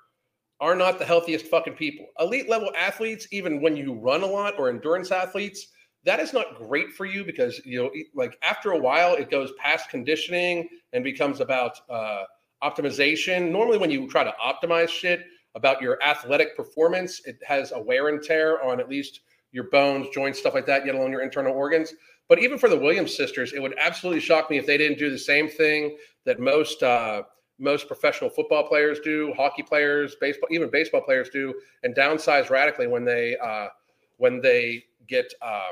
are 0.60 0.74
not 0.74 0.98
the 0.98 1.04
healthiest 1.04 1.46
fucking 1.46 1.74
people. 1.74 2.06
Elite 2.18 2.48
level 2.48 2.70
athletes, 2.76 3.28
even 3.30 3.60
when 3.60 3.76
you 3.76 3.94
run 3.94 4.22
a 4.22 4.26
lot 4.26 4.58
or 4.58 4.68
endurance 4.68 5.10
athletes, 5.10 5.68
that 6.06 6.20
is 6.20 6.32
not 6.32 6.56
great 6.56 6.92
for 6.92 7.04
you 7.04 7.24
because 7.24 7.60
you 7.66 7.82
know, 7.82 7.90
like 8.14 8.38
after 8.42 8.70
a 8.70 8.78
while, 8.78 9.14
it 9.14 9.30
goes 9.30 9.52
past 9.58 9.90
conditioning 9.90 10.68
and 10.92 11.04
becomes 11.04 11.40
about 11.40 11.78
uh, 11.90 12.22
optimization. 12.62 13.50
Normally, 13.50 13.76
when 13.76 13.90
you 13.90 14.08
try 14.08 14.24
to 14.24 14.32
optimize 14.42 14.88
shit 14.88 15.26
about 15.56 15.82
your 15.82 16.00
athletic 16.02 16.56
performance, 16.56 17.20
it 17.26 17.38
has 17.44 17.72
a 17.72 17.80
wear 17.80 18.08
and 18.08 18.22
tear 18.22 18.62
on 18.62 18.78
at 18.78 18.88
least 18.88 19.20
your 19.50 19.64
bones, 19.70 20.06
joints, 20.14 20.38
stuff 20.38 20.54
like 20.54 20.66
that, 20.66 20.86
yet 20.86 20.94
alone 20.94 21.10
your 21.10 21.22
internal 21.22 21.54
organs. 21.54 21.92
But 22.28 22.38
even 22.40 22.58
for 22.58 22.68
the 22.68 22.78
Williams 22.78 23.16
sisters, 23.16 23.52
it 23.52 23.60
would 23.60 23.74
absolutely 23.78 24.20
shock 24.20 24.48
me 24.50 24.58
if 24.58 24.66
they 24.66 24.76
didn't 24.76 24.98
do 24.98 25.10
the 25.10 25.18
same 25.18 25.48
thing 25.48 25.96
that 26.24 26.38
most 26.38 26.82
uh, 26.84 27.22
most 27.58 27.88
professional 27.88 28.30
football 28.30 28.68
players 28.68 29.00
do, 29.00 29.32
hockey 29.36 29.62
players, 29.62 30.14
baseball, 30.20 30.48
even 30.52 30.70
baseball 30.70 31.00
players 31.00 31.30
do, 31.30 31.52
and 31.82 31.96
downsize 31.96 32.48
radically 32.48 32.86
when 32.86 33.04
they 33.04 33.36
uh, 33.38 33.68
when 34.18 34.40
they 34.40 34.84
get 35.08 35.32
uh, 35.42 35.70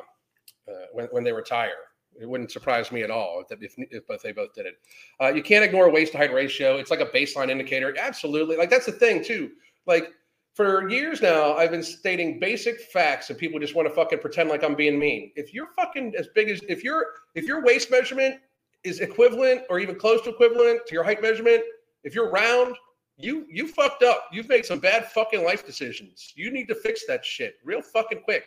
uh, 0.69 0.87
when 0.93 1.07
when 1.07 1.25
they 1.25 1.33
retire. 1.33 1.73
It 2.21 2.29
wouldn't 2.29 2.53
surprise 2.53 2.93
me 2.93 3.03
at 3.03 3.11
all 3.11 3.43
if, 3.51 3.61
if, 3.61 3.75
if 3.77 4.07
both 4.07 4.23
they 4.23 4.31
both 4.31 4.55
did 4.55 4.67
it. 4.67 4.75
Uh, 5.21 5.33
you 5.35 5.43
can't 5.43 5.65
ignore 5.65 5.91
waist 5.91 6.12
to 6.12 6.19
height 6.19 6.33
ratio. 6.33 6.77
It's 6.77 6.91
like 6.91 7.01
a 7.01 7.07
baseline 7.07 7.51
indicator. 7.51 7.93
Absolutely, 7.99 8.57
like 8.57 8.71
that's 8.71 8.87
the 8.87 8.93
thing 8.93 9.25
too. 9.25 9.51
Like 9.87 10.12
for 10.55 10.89
years 10.89 11.21
now, 11.21 11.55
I've 11.55 11.73
been 11.73 11.83
stating 11.83 12.39
basic 12.39 12.81
facts, 12.81 13.29
and 13.29 13.39
people 13.39 13.59
just 13.59 13.75
want 13.75 13.89
to 13.89 13.95
fucking 13.95 14.21
pretend 14.21 14.49
like 14.49 14.62
I'm 14.62 14.77
being 14.77 14.99
mean. 14.99 15.33
If 15.35 15.53
you're 15.53 15.73
fucking 15.75 16.15
as 16.17 16.29
big 16.35 16.49
as 16.49 16.61
if 16.69 16.85
your 16.85 17.07
if 17.35 17.45
your 17.45 17.62
waist 17.62 17.91
measurement 17.91 18.37
is 18.85 19.01
equivalent 19.01 19.62
or 19.69 19.81
even 19.81 19.97
close 19.97 20.23
to 20.23 20.31
equivalent 20.31 20.87
to 20.87 20.95
your 20.95 21.03
height 21.03 21.21
measurement, 21.21 21.62
if 22.05 22.15
you're 22.15 22.31
round, 22.31 22.77
you 23.17 23.47
you 23.51 23.67
fucked 23.67 24.05
up. 24.05 24.29
You've 24.33 24.49
made 24.49 24.65
some 24.65 24.79
bad 24.79 25.11
fucking 25.11 25.45
life 25.45 25.67
decisions. 25.67 26.33
You 26.37 26.53
need 26.53 26.69
to 26.69 26.75
fix 26.77 27.05
that 27.07 27.25
shit 27.25 27.57
real 27.65 27.83
fucking 27.83 28.21
quick. 28.23 28.47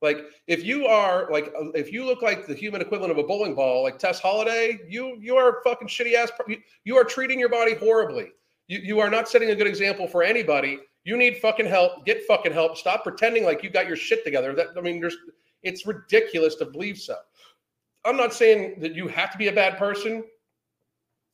Like 0.00 0.26
if 0.46 0.64
you 0.64 0.86
are 0.86 1.28
like 1.30 1.52
uh, 1.58 1.70
if 1.74 1.92
you 1.92 2.04
look 2.04 2.22
like 2.22 2.46
the 2.46 2.54
human 2.54 2.80
equivalent 2.80 3.10
of 3.10 3.18
a 3.18 3.24
bowling 3.24 3.54
ball, 3.54 3.82
like 3.82 3.98
Tess 3.98 4.20
Holliday, 4.20 4.78
you 4.88 5.16
you 5.20 5.36
are 5.36 5.60
fucking 5.64 5.88
shitty 5.88 6.14
ass. 6.14 6.30
You, 6.84 6.96
are 6.96 7.04
treating 7.04 7.38
your 7.40 7.48
body 7.48 7.74
horribly. 7.74 8.28
You 8.68 8.78
you 8.78 9.00
are 9.00 9.10
not 9.10 9.28
setting 9.28 9.50
a 9.50 9.56
good 9.56 9.66
example 9.66 10.06
for 10.06 10.22
anybody. 10.22 10.78
You 11.04 11.16
need 11.16 11.38
fucking 11.38 11.66
help. 11.66 12.04
Get 12.06 12.24
fucking 12.26 12.52
help. 12.52 12.76
Stop 12.76 13.02
pretending 13.02 13.44
like 13.44 13.62
you 13.62 13.70
got 13.70 13.88
your 13.88 13.96
shit 13.96 14.24
together. 14.24 14.54
That 14.54 14.68
I 14.76 14.80
mean, 14.80 15.00
there's 15.00 15.16
it's 15.62 15.86
ridiculous 15.86 16.54
to 16.56 16.66
believe 16.66 16.98
so. 16.98 17.16
I'm 18.04 18.16
not 18.16 18.32
saying 18.32 18.78
that 18.80 18.94
you 18.94 19.08
have 19.08 19.32
to 19.32 19.38
be 19.38 19.48
a 19.48 19.52
bad 19.52 19.78
person 19.78 20.22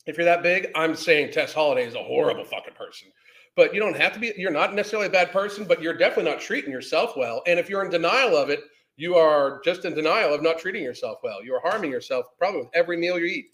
if 0.06 0.16
you're 0.16 0.24
that 0.24 0.42
big. 0.42 0.68
I'm 0.74 0.96
saying 0.96 1.32
Tess 1.32 1.52
Holliday 1.52 1.86
is 1.86 1.94
a 1.94 2.02
horrible 2.02 2.44
fucking 2.44 2.74
person. 2.74 3.08
But 3.56 3.72
you 3.72 3.80
don't 3.80 3.96
have 3.96 4.12
to 4.14 4.18
be, 4.18 4.32
you're 4.36 4.50
not 4.50 4.74
necessarily 4.74 5.06
a 5.06 5.12
bad 5.12 5.30
person, 5.30 5.64
but 5.64 5.80
you're 5.80 5.96
definitely 5.96 6.30
not 6.30 6.40
treating 6.40 6.72
yourself 6.72 7.16
well. 7.16 7.42
And 7.46 7.58
if 7.58 7.68
you're 7.70 7.84
in 7.84 7.90
denial 7.90 8.36
of 8.36 8.50
it, 8.50 8.60
you 8.96 9.14
are 9.16 9.60
just 9.64 9.84
in 9.84 9.94
denial 9.94 10.34
of 10.34 10.42
not 10.42 10.58
treating 10.58 10.82
yourself 10.82 11.18
well. 11.22 11.44
You 11.44 11.54
are 11.54 11.60
harming 11.60 11.90
yourself 11.90 12.26
probably 12.38 12.60
with 12.60 12.70
every 12.74 12.96
meal 12.96 13.18
you 13.18 13.26
eat. 13.26 13.46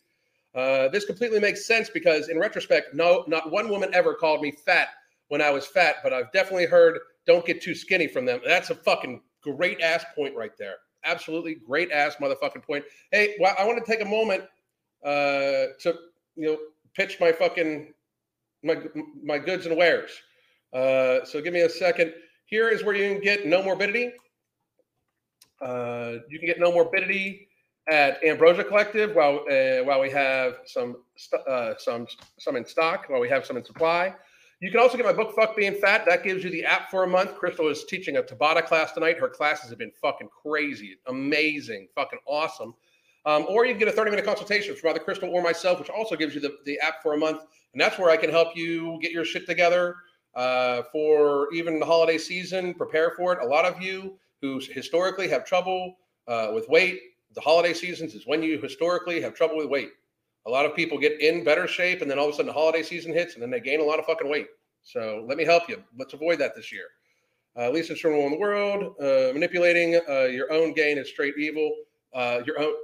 Uh, 0.55 0.89
this 0.89 1.05
completely 1.05 1.39
makes 1.39 1.67
sense 1.67 1.91
because, 1.91 2.29
in 2.29 2.39
retrospect, 2.39 2.95
no, 2.95 3.25
not 3.29 3.51
one 3.51 3.69
woman 3.69 3.91
ever 3.95 4.15
called 4.15 4.43
me 4.43 4.51
fat 4.51 4.89
when 5.29 5.41
I 5.41 5.51
was 5.51 5.67
fat, 5.67 5.97
but 6.03 6.13
I've 6.13 6.33
definitely 6.33 6.67
heard 6.67 6.99
"don't 7.27 7.47
get 7.47 7.63
too 7.63 7.75
skinny" 7.75 8.09
from 8.09 8.25
them. 8.25 8.41
That's 8.45 8.71
a 8.71 8.75
fucking 8.75 9.23
great 9.43 9.81
ass 9.81 10.05
point 10.15 10.35
right 10.35 10.51
there. 10.59 10.77
Absolutely 11.05 11.55
great 11.55 11.93
ass 11.93 12.17
motherfucking 12.17 12.65
point. 12.65 12.85
Hey, 13.13 13.37
well, 13.39 13.55
I 13.59 13.65
want 13.65 13.83
to 13.83 13.91
take 13.91 14.03
a 14.05 14.09
moment 14.09 14.43
uh, 15.05 15.73
to 15.81 15.95
you 16.35 16.47
know 16.47 16.59
pitch 16.95 17.19
my 17.21 17.31
fucking 17.31 17.95
my 18.63 18.77
my 19.23 19.39
goods 19.39 19.67
and 19.67 19.77
wares. 19.77 20.11
Uh, 20.73 21.25
so 21.25 21.41
give 21.41 21.53
me 21.53 21.61
a 21.61 21.71
second. 21.71 22.13
Here 22.47 22.69
is 22.69 22.85
where 22.85 22.95
you 22.95 23.13
can 23.13 23.23
get 23.23 23.45
Nomorbidity. 23.45 24.13
Uh, 25.61 26.19
you 26.29 26.39
can 26.39 26.47
get 26.47 26.59
Nomorbidity 26.59 27.47
at 27.91 28.23
Ambrosia 28.25 28.65
Collective 28.65 29.15
while 29.15 29.45
uh, 29.51 29.85
while 29.85 30.01
we 30.01 30.11
have 30.11 30.59
some 30.65 30.97
uh, 31.49 31.75
some 31.79 32.07
some 32.39 32.57
in 32.57 32.65
stock, 32.65 33.05
while 33.09 33.21
we 33.21 33.29
have 33.29 33.45
some 33.45 33.57
in 33.57 33.65
supply. 33.65 34.15
You 34.61 34.71
can 34.71 34.79
also 34.79 34.97
get 34.97 35.07
my 35.07 35.13
book 35.13 35.35
"Fuck 35.35 35.57
Being 35.57 35.75
Fat." 35.75 36.05
That 36.07 36.23
gives 36.23 36.45
you 36.45 36.51
the 36.51 36.65
app 36.65 36.91
for 36.91 37.05
a 37.05 37.07
month. 37.09 37.35
Crystal 37.35 37.69
is 37.69 37.85
teaching 37.85 38.17
a 38.17 38.23
Tabata 38.23 38.65
class 38.65 38.93
tonight. 38.93 39.19
Her 39.19 39.29
classes 39.29 39.71
have 39.71 39.79
been 39.79 39.93
fucking 40.03 40.29
crazy, 40.29 40.97
amazing, 41.07 41.89
fucking 41.95 42.19
awesome. 42.27 42.75
Um, 43.27 43.47
or 43.49 43.67
you 43.67 43.73
can 43.73 43.81
get 43.81 43.89
a 43.89 43.93
30 43.93 44.11
minute 44.11 44.25
consultation 44.25 44.75
from 44.75 44.91
either 44.91 45.01
Crystal 45.01 45.29
or 45.29 45.43
myself, 45.43 45.79
which 45.79 45.91
also 45.91 46.17
gives 46.17 46.35
you 46.35 46.41
the, 46.41 46.57
the 46.65 46.79
app 46.81 47.03
for 47.03 47.15
a 47.15 47.19
month. 47.19 47.43
And 47.73 47.81
that's 47.81 47.99
where 47.99 48.11
I 48.11 48.17
can 48.17 48.31
help 48.31 48.57
you 48.57 48.99
get 49.03 49.13
your 49.13 49.25
shit 49.25 49.47
together 49.47 49.97
uh, 50.35 50.83
for 50.91 51.53
even 51.53 51.79
the 51.79 51.87
holiday 51.87 52.19
season, 52.19 52.75
prepare 52.75 53.11
for 53.11 53.33
it. 53.33 53.39
A 53.43 53.47
lot 53.47 53.65
of 53.65 53.81
you 53.83 54.19
who 54.41 54.61
historically 54.73 55.29
have 55.29 55.45
trouble 55.45 55.97
uh, 56.29 56.51
with 56.55 56.69
weight, 56.69 57.01
the 57.35 57.41
holiday 57.41 57.75
seasons 57.75 58.15
is 58.15 58.27
when 58.27 58.43
you 58.43 58.59
historically 58.61 59.21
have 59.21 59.35
trouble 59.35 59.57
with 59.57 59.69
weight. 59.69 59.91
A 60.47 60.51
lot 60.51 60.65
of 60.65 60.75
people 60.75 60.99
get 60.99 61.21
in 61.21 61.45
better 61.45 61.67
shape 61.67 62.01
and 62.01 62.11
then 62.11 62.19
all 62.19 62.27
of 62.27 62.33
a 62.33 62.37
sudden 62.37 62.47
the 62.47 62.53
holiday 62.53 62.83
season 62.83 63.13
hits 63.13 63.35
and 63.35 63.43
then 63.43 63.51
they 63.51 63.61
gain 63.61 63.81
a 63.81 63.85
lot 63.85 63.99
of 63.99 64.07
fucking 64.07 64.29
weight. 64.29 64.49
So 64.83 65.25
let 65.29 65.37
me 65.37 65.45
help 65.45 65.69
you. 65.69 65.83
Let's 65.99 66.15
avoid 66.15 66.39
that 66.39 66.57
this 66.57 66.73
year. 66.73 66.87
Uh, 67.57 67.71
least 67.71 67.91
insurable 67.91 68.25
in 68.27 68.33
the 68.33 68.39
world. 68.39 68.95
Uh, 69.01 69.33
manipulating 69.35 70.01
uh, 70.09 70.23
your 70.23 70.51
own 70.53 70.73
gain 70.73 70.97
is 70.97 71.09
straight 71.09 71.35
evil. 71.37 71.75
Uh, 72.13 72.41
your 72.45 72.61
own 72.61 72.75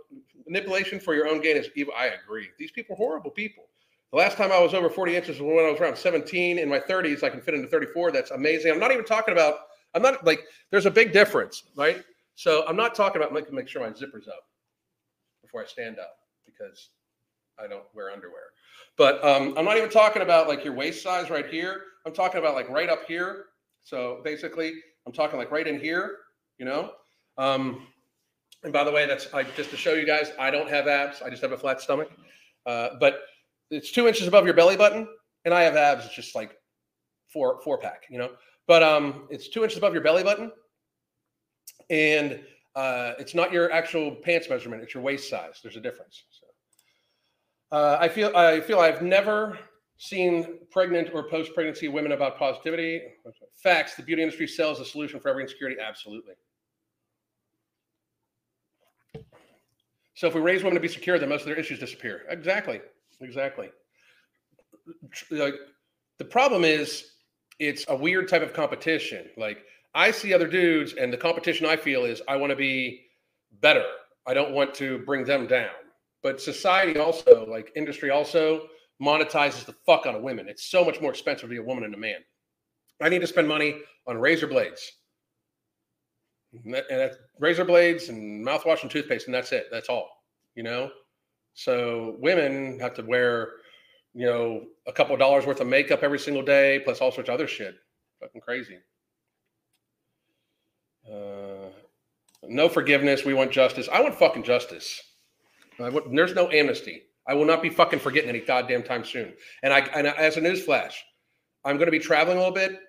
manipulation 0.46 1.00
for 1.00 1.14
your 1.14 1.26
own 1.28 1.40
gain 1.40 1.56
is 1.56 1.68
evil. 1.74 1.92
I 1.96 2.06
agree. 2.06 2.48
These 2.58 2.70
people 2.70 2.94
are 2.94 2.98
horrible 2.98 3.30
people. 3.30 3.64
The 4.12 4.18
last 4.18 4.36
time 4.36 4.52
I 4.52 4.60
was 4.60 4.72
over 4.72 4.88
40 4.88 5.16
inches 5.16 5.40
was 5.40 5.54
when 5.54 5.64
I 5.64 5.70
was 5.70 5.80
around 5.80 5.96
17. 5.96 6.58
In 6.58 6.68
my 6.68 6.78
30s, 6.78 7.22
I 7.22 7.28
can 7.28 7.40
fit 7.40 7.54
into 7.54 7.68
34. 7.68 8.12
That's 8.12 8.30
amazing. 8.30 8.72
I'm 8.72 8.78
not 8.78 8.92
even 8.92 9.04
talking 9.04 9.32
about, 9.32 9.56
I'm 9.94 10.02
not 10.02 10.24
like, 10.24 10.44
there's 10.70 10.86
a 10.86 10.90
big 10.90 11.12
difference, 11.12 11.64
right? 11.76 12.02
So 12.36 12.64
I'm 12.68 12.76
not 12.76 12.94
talking 12.94 13.20
about, 13.20 13.32
make, 13.32 13.52
make 13.52 13.68
sure 13.68 13.82
my 13.82 13.92
zipper's 13.92 14.28
up 14.28 14.44
before 15.42 15.62
I 15.62 15.66
stand 15.66 15.98
up 15.98 16.16
because 16.44 16.90
I 17.58 17.66
don't 17.66 17.84
wear 17.94 18.10
underwear. 18.10 18.52
But 18.96 19.22
um, 19.24 19.54
I'm 19.58 19.64
not 19.64 19.76
even 19.76 19.90
talking 19.90 20.22
about 20.22 20.48
like 20.48 20.64
your 20.64 20.74
waist 20.74 21.02
size 21.02 21.28
right 21.30 21.46
here. 21.46 21.82
I'm 22.06 22.14
talking 22.14 22.38
about 22.38 22.54
like 22.54 22.68
right 22.68 22.88
up 22.88 23.06
here. 23.06 23.46
So 23.82 24.20
basically, 24.24 24.74
I'm 25.06 25.12
talking 25.12 25.38
like 25.38 25.50
right 25.50 25.66
in 25.66 25.80
here, 25.80 26.16
you 26.58 26.64
know? 26.64 26.92
Um, 27.38 27.86
and 28.66 28.72
by 28.72 28.82
the 28.82 28.90
way, 28.90 29.06
that's 29.06 29.32
I, 29.32 29.44
just 29.44 29.70
to 29.70 29.76
show 29.76 29.94
you 29.94 30.04
guys, 30.04 30.32
I 30.40 30.50
don't 30.50 30.68
have 30.68 30.88
abs. 30.88 31.22
I 31.22 31.30
just 31.30 31.40
have 31.40 31.52
a 31.52 31.56
flat 31.56 31.80
stomach. 31.80 32.10
Uh, 32.66 32.88
but 32.98 33.20
it's 33.70 33.92
two 33.92 34.08
inches 34.08 34.26
above 34.26 34.44
your 34.44 34.54
belly 34.54 34.76
button, 34.76 35.06
and 35.44 35.54
I 35.54 35.62
have 35.62 35.76
abs. 35.76 36.04
It's 36.04 36.16
just 36.16 36.34
like 36.34 36.56
four 37.32 37.60
four 37.62 37.78
pack, 37.78 38.06
you 38.10 38.18
know. 38.18 38.32
But 38.66 38.82
um, 38.82 39.28
it's 39.30 39.48
two 39.48 39.62
inches 39.62 39.78
above 39.78 39.92
your 39.92 40.02
belly 40.02 40.24
button, 40.24 40.50
and 41.90 42.40
uh, 42.74 43.12
it's 43.20 43.36
not 43.36 43.52
your 43.52 43.70
actual 43.70 44.16
pants 44.16 44.50
measurement; 44.50 44.82
it's 44.82 44.94
your 44.94 45.02
waist 45.04 45.30
size. 45.30 45.60
There's 45.62 45.76
a 45.76 45.80
difference. 45.80 46.24
So, 46.30 47.76
uh, 47.76 47.98
I 48.00 48.08
feel 48.08 48.36
I 48.36 48.60
feel 48.60 48.80
I've 48.80 49.00
never 49.00 49.60
seen 49.96 50.58
pregnant 50.72 51.10
or 51.14 51.28
post 51.30 51.54
pregnancy 51.54 51.86
women 51.86 52.10
about 52.10 52.36
positivity. 52.36 53.00
Facts: 53.54 53.94
the 53.94 54.02
beauty 54.02 54.22
industry 54.22 54.48
sells 54.48 54.80
a 54.80 54.84
solution 54.84 55.20
for 55.20 55.28
every 55.28 55.44
insecurity. 55.44 55.80
Absolutely. 55.80 56.34
So 60.16 60.26
if 60.26 60.34
we 60.34 60.40
raise 60.40 60.62
women 60.64 60.74
to 60.74 60.80
be 60.80 60.88
secure, 60.88 61.18
then 61.18 61.28
most 61.28 61.42
of 61.42 61.46
their 61.46 61.58
issues 61.58 61.78
disappear. 61.78 62.22
Exactly. 62.30 62.80
Exactly. 63.20 63.68
Like 65.30 65.54
the 66.18 66.24
problem 66.24 66.64
is 66.64 67.12
it's 67.58 67.84
a 67.88 67.94
weird 67.94 68.26
type 68.26 68.42
of 68.42 68.54
competition. 68.54 69.26
Like 69.36 69.58
I 69.94 70.10
see 70.10 70.32
other 70.32 70.48
dudes 70.48 70.94
and 70.94 71.12
the 71.12 71.18
competition 71.18 71.66
I 71.66 71.76
feel 71.76 72.06
is 72.06 72.22
I 72.28 72.36
want 72.36 72.50
to 72.50 72.56
be 72.56 73.02
better. 73.60 73.84
I 74.26 74.32
don't 74.32 74.52
want 74.52 74.74
to 74.76 74.98
bring 75.00 75.24
them 75.24 75.46
down. 75.46 75.70
But 76.22 76.40
society 76.40 76.98
also, 76.98 77.46
like 77.46 77.70
industry 77.76 78.10
also 78.10 78.68
monetizes 79.00 79.66
the 79.66 79.74
fuck 79.84 80.06
out 80.06 80.14
of 80.14 80.22
women. 80.22 80.48
It's 80.48 80.70
so 80.70 80.82
much 80.82 80.98
more 80.98 81.10
expensive 81.10 81.42
to 81.42 81.54
be 81.54 81.58
a 81.58 81.62
woman 81.62 81.84
than 81.84 81.92
a 81.92 81.98
man. 81.98 82.20
I 83.02 83.10
need 83.10 83.20
to 83.20 83.26
spend 83.26 83.46
money 83.48 83.80
on 84.06 84.16
razor 84.16 84.46
blades. 84.46 84.92
And, 86.64 86.74
that's 86.88 87.18
razor 87.38 87.64
blades 87.64 88.08
and 88.08 88.44
mouthwash 88.44 88.82
and 88.82 88.90
toothpaste, 88.90 89.26
and 89.26 89.34
that's 89.34 89.52
it. 89.52 89.66
That's 89.70 89.88
all. 89.88 90.08
You 90.54 90.62
know, 90.62 90.90
so 91.54 92.16
women 92.18 92.78
have 92.80 92.94
to 92.94 93.02
wear, 93.02 93.50
you 94.14 94.26
know, 94.26 94.62
a 94.86 94.92
couple 94.92 95.14
of 95.14 95.18
dollars 95.18 95.46
worth 95.46 95.60
of 95.60 95.66
makeup 95.66 96.02
every 96.02 96.18
single 96.18 96.42
day, 96.42 96.80
plus 96.84 97.00
all 97.00 97.12
sorts 97.12 97.28
of 97.28 97.34
other 97.34 97.46
shit. 97.46 97.74
Fucking 98.20 98.40
crazy. 98.40 98.78
Uh, 101.10 101.70
no 102.44 102.68
forgiveness. 102.68 103.24
We 103.24 103.34
want 103.34 103.52
justice. 103.52 103.88
I 103.92 104.00
want 104.00 104.14
fucking 104.14 104.42
justice. 104.42 105.00
Want, 105.78 106.14
there's 106.14 106.34
no 106.34 106.50
amnesty. 106.50 107.02
I 107.28 107.34
will 107.34 107.44
not 107.44 107.62
be 107.62 107.70
fucking 107.70 107.98
forgetting 107.98 108.30
any 108.30 108.40
goddamn 108.40 108.82
time 108.82 109.04
soon. 109.04 109.34
And 109.62 109.72
I, 109.72 109.80
and 109.80 110.06
as 110.06 110.36
a 110.36 110.40
newsflash, 110.40 110.94
I'm 111.64 111.76
going 111.76 111.86
to 111.86 111.92
be 111.92 111.98
traveling 111.98 112.38
a 112.38 112.40
little 112.40 112.54
bit 112.54 112.80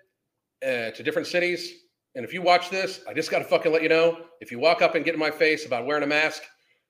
uh, 0.64 0.92
to 0.96 1.04
different 1.04 1.28
cities. 1.28 1.72
And 2.18 2.26
if 2.26 2.34
you 2.34 2.42
watch 2.42 2.72
this, 2.72 3.02
I 3.08 3.14
just 3.14 3.30
got 3.30 3.38
to 3.38 3.46
fucking 3.46 3.72
let 3.72 3.84
you 3.84 3.90
know 3.90 4.18
if 4.42 4.52
you 4.52 4.58
walk 4.58 4.82
up 4.82 4.96
and 4.96 5.06
get 5.06 5.14
in 5.14 5.20
my 5.20 5.30
face 5.30 5.68
about 5.68 5.86
wearing 5.86 6.02
a 6.02 6.08
mask, 6.08 6.42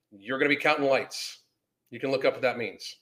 you're 0.09 0.39
going 0.39 0.49
to 0.49 0.55
be 0.55 0.61
counting 0.61 0.85
lights. 0.85 1.41
You 1.89 1.99
can 1.99 2.11
look 2.11 2.23
up 2.23 2.31
what 2.31 2.41
that 2.43 2.57
means. 2.57 2.95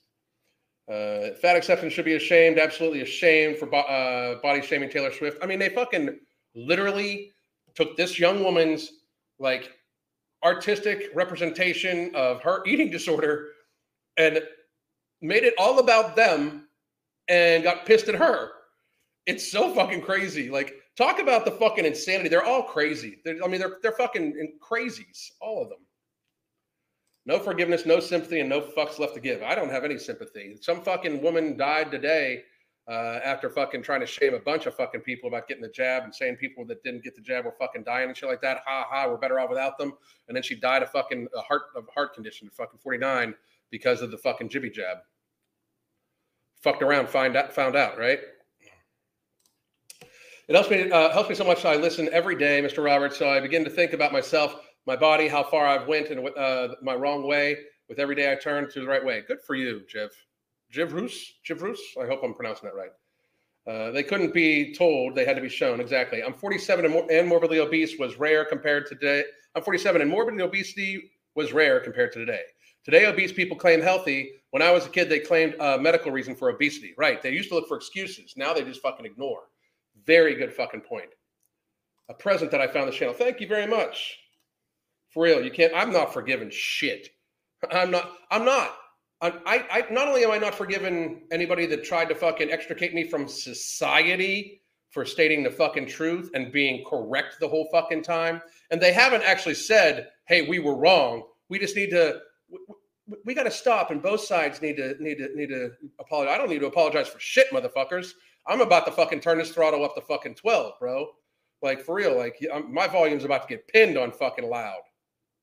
Uh, 0.91 1.35
fat 1.39 1.55
acceptance 1.55 1.93
should 1.93 2.03
be 2.03 2.15
ashamed, 2.15 2.57
absolutely 2.57 3.01
ashamed 3.01 3.57
for 3.57 3.67
bo- 3.67 3.77
uh, 3.77 4.41
body 4.41 4.63
shaming 4.63 4.89
Taylor 4.89 5.11
Swift. 5.13 5.37
I 5.43 5.45
mean, 5.45 5.59
they 5.59 5.69
fucking 5.69 6.19
literally 6.55 7.31
took 7.75 7.95
this 7.95 8.17
young 8.17 8.43
woman's 8.43 8.91
like 9.37 9.69
artistic 10.43 11.11
representation 11.13 12.09
of 12.15 12.41
her 12.41 12.65
eating 12.65 12.89
disorder 12.89 13.49
and 14.17 14.41
made 15.21 15.43
it 15.43 15.53
all 15.59 15.77
about 15.77 16.15
them 16.15 16.69
and 17.27 17.63
got 17.63 17.85
pissed 17.85 18.09
at 18.09 18.15
her. 18.15 18.49
It's 19.27 19.51
so 19.51 19.75
fucking 19.75 20.01
crazy. 20.01 20.49
Like, 20.49 20.73
talk 20.97 21.19
about 21.19 21.45
the 21.45 21.51
fucking 21.51 21.85
insanity. 21.85 22.29
They're 22.29 22.45
all 22.45 22.63
crazy. 22.63 23.19
They're, 23.23 23.43
I 23.43 23.47
mean, 23.47 23.59
they're 23.59 23.77
they're 23.81 23.91
fucking 23.93 24.57
crazies, 24.61 25.31
all 25.41 25.63
of 25.63 25.69
them. 25.69 25.79
No 27.25 27.39
forgiveness, 27.39 27.85
no 27.85 27.99
sympathy, 27.99 28.39
and 28.39 28.49
no 28.49 28.61
fucks 28.61 28.99
left 28.99 29.15
to 29.15 29.19
give. 29.19 29.41
I 29.41 29.55
don't 29.55 29.71
have 29.71 29.83
any 29.83 29.97
sympathy. 29.97 30.57
Some 30.61 30.81
fucking 30.81 31.21
woman 31.21 31.57
died 31.57 31.89
today 31.89 32.43
uh, 32.87 33.19
after 33.23 33.49
fucking 33.49 33.81
trying 33.81 34.01
to 34.01 34.05
shame 34.05 34.35
a 34.35 34.39
bunch 34.39 34.67
of 34.67 34.75
fucking 34.75 35.01
people 35.01 35.27
about 35.27 35.47
getting 35.47 35.63
the 35.63 35.69
jab 35.69 36.03
and 36.03 36.13
saying 36.13 36.35
people 36.35 36.65
that 36.67 36.83
didn't 36.83 37.03
get 37.03 37.15
the 37.15 37.21
jab 37.21 37.45
were 37.45 37.55
fucking 37.57 37.83
dying 37.83 38.09
and 38.09 38.15
shit 38.15 38.29
like 38.29 38.41
that. 38.41 38.61
Ha 38.65 38.85
ha, 38.87 39.07
we're 39.07 39.17
better 39.17 39.39
off 39.39 39.49
without 39.49 39.77
them. 39.79 39.93
And 40.27 40.35
then 40.35 40.43
she 40.43 40.55
died 40.55 40.83
of 40.83 40.91
fucking 40.91 41.27
a 41.35 41.41
heart 41.41 41.63
of 41.75 41.85
heart 41.93 42.13
condition, 42.13 42.49
fucking 42.53 42.79
49 42.79 43.33
because 43.71 44.01
of 44.01 44.11
the 44.11 44.17
fucking 44.17 44.49
jibby 44.49 44.71
jab. 44.71 44.97
Fucked 46.61 46.83
around, 46.83 47.09
find 47.09 47.35
out, 47.35 47.53
found 47.53 47.75
out, 47.75 47.97
right? 47.97 48.19
It 50.47 50.53
helps 50.53 50.69
me 50.69 50.91
uh, 50.91 51.11
helps 51.11 51.29
me 51.29 51.35
so 51.35 51.43
much. 51.43 51.65
I 51.65 51.75
listen 51.75 52.07
every 52.11 52.35
day, 52.35 52.61
Mr. 52.61 52.83
Roberts. 52.83 53.17
So 53.17 53.27
I 53.29 53.39
begin 53.39 53.63
to 53.63 53.69
think 53.69 53.93
about 53.93 54.13
myself 54.13 54.55
my 54.85 54.95
body, 54.95 55.27
how 55.27 55.43
far 55.43 55.65
I've 55.65 55.87
went 55.87 56.09
and 56.09 56.27
uh, 56.37 56.75
my 56.83 56.93
wrong 56.93 57.27
way. 57.27 57.57
With 57.89 57.99
every 57.99 58.15
day 58.15 58.31
I 58.31 58.35
turn 58.35 58.69
to 58.71 58.79
the 58.79 58.87
right 58.87 59.03
way. 59.03 59.23
Good 59.27 59.41
for 59.41 59.55
you, 59.55 59.81
Jiv. 59.93 60.09
Jiv 60.73 60.91
Roos? 60.91 61.33
Jiv 61.47 61.61
Roos? 61.61 61.79
I 62.01 62.05
hope 62.05 62.21
I'm 62.23 62.33
pronouncing 62.33 62.69
that 62.69 62.75
right. 62.75 62.89
Uh, 63.67 63.91
they 63.91 64.03
couldn't 64.03 64.33
be 64.33 64.73
told; 64.73 65.15
they 65.15 65.25
had 65.25 65.35
to 65.35 65.41
be 65.41 65.49
shown. 65.49 65.79
Exactly. 65.79 66.23
I'm 66.23 66.33
47 66.33 66.85
and, 66.85 66.93
mor- 66.93 67.11
and 67.11 67.27
morbidly 67.27 67.59
obese 67.59 67.97
was 67.97 68.17
rare 68.17 68.45
compared 68.45 68.87
to 68.87 68.95
today. 68.95 69.23
I'm 69.55 69.63
47 69.63 70.01
and 70.01 70.09
morbidly 70.09 70.43
obesity 70.43 71.11
was 71.35 71.53
rare 71.53 71.79
compared 71.79 72.11
to 72.13 72.19
today. 72.19 72.41
Today, 72.83 73.05
obese 73.05 73.31
people 73.31 73.57
claim 73.57 73.81
healthy. 73.81 74.31
When 74.51 74.61
I 74.61 74.69
was 74.69 74.85
a 74.85 74.89
kid, 74.89 75.09
they 75.09 75.19
claimed 75.19 75.55
a 75.59 75.79
medical 75.79 76.11
reason 76.11 76.35
for 76.35 76.49
obesity. 76.49 76.93
Right? 76.97 77.19
They 77.21 77.31
used 77.31 77.49
to 77.49 77.55
look 77.55 77.67
for 77.67 77.77
excuses. 77.77 78.33
Now 78.37 78.53
they 78.53 78.63
just 78.63 78.81
fucking 78.81 79.07
ignore. 79.07 79.41
Very 80.05 80.35
good 80.35 80.53
fucking 80.53 80.81
point. 80.81 81.09
A 82.09 82.13
present 82.13 82.51
that 82.51 82.61
I 82.61 82.67
found 82.67 82.87
the 82.87 82.93
channel. 82.93 83.13
Thank 83.13 83.39
you 83.39 83.47
very 83.47 83.67
much. 83.67 84.17
For 85.09 85.23
real, 85.23 85.43
you 85.43 85.51
can't. 85.51 85.73
I'm 85.75 85.91
not 85.91 86.13
forgiving 86.13 86.49
shit. 86.51 87.09
I'm 87.71 87.89
not. 87.91 88.11
I'm 88.29 88.45
not. 88.45 88.75
I, 89.21 89.33
I, 89.45 89.65
I 89.71 89.85
not 89.91 90.07
only 90.07 90.23
am 90.23 90.31
I 90.31 90.37
not 90.37 90.53
forgiving 90.53 91.21
anybody 91.31 91.65
that 91.67 91.83
tried 91.83 92.09
to 92.09 92.15
fucking 92.15 92.51
extricate 92.51 92.93
me 92.93 93.05
from 93.05 93.27
society 93.27 94.61
for 94.91 95.05
stating 95.05 95.41
the 95.41 95.49
fucking 95.49 95.87
truth 95.87 96.29
and 96.33 96.51
being 96.51 96.83
correct 96.85 97.37
the 97.39 97.47
whole 97.47 97.67
fucking 97.71 98.03
time, 98.03 98.41
and 98.71 98.81
they 98.81 98.93
haven't 98.93 99.23
actually 99.23 99.55
said, 99.55 100.09
"Hey, 100.27 100.47
we 100.47 100.59
were 100.59 100.75
wrong." 100.75 101.23
We 101.49 101.59
just 101.59 101.75
need 101.75 101.91
to. 101.91 102.19
We, 102.49 102.59
we 103.23 103.33
got 103.33 103.43
to 103.43 103.51
stop, 103.51 103.91
and 103.91 104.01
both 104.01 104.21
sides 104.21 104.61
need 104.61 104.77
to 104.77 104.95
need 104.99 105.17
to 105.17 105.29
need 105.35 105.49
to 105.49 105.71
apologize. 105.99 106.35
I 106.35 106.37
don't 106.37 106.49
need 106.49 106.59
to 106.59 106.67
apologize 106.67 107.07
for 107.07 107.19
shit, 107.19 107.49
motherfuckers. 107.51 108.11
I'm 108.47 108.61
about 108.61 108.85
to 108.85 108.91
fucking 108.91 109.21
turn 109.21 109.37
this 109.37 109.51
throttle 109.51 109.83
up 109.85 109.95
to 109.95 110.01
fucking 110.01 110.35
twelve, 110.35 110.73
bro. 110.79 111.07
Like 111.61 111.81
for 111.81 111.95
real, 111.95 112.15
like 112.17 112.37
I'm, 112.53 112.73
my 112.73 112.87
volume's 112.87 113.23
about 113.23 113.43
to 113.43 113.47
get 113.47 113.67
pinned 113.67 113.97
on 113.97 114.11
fucking 114.11 114.47
loud. 114.49 114.81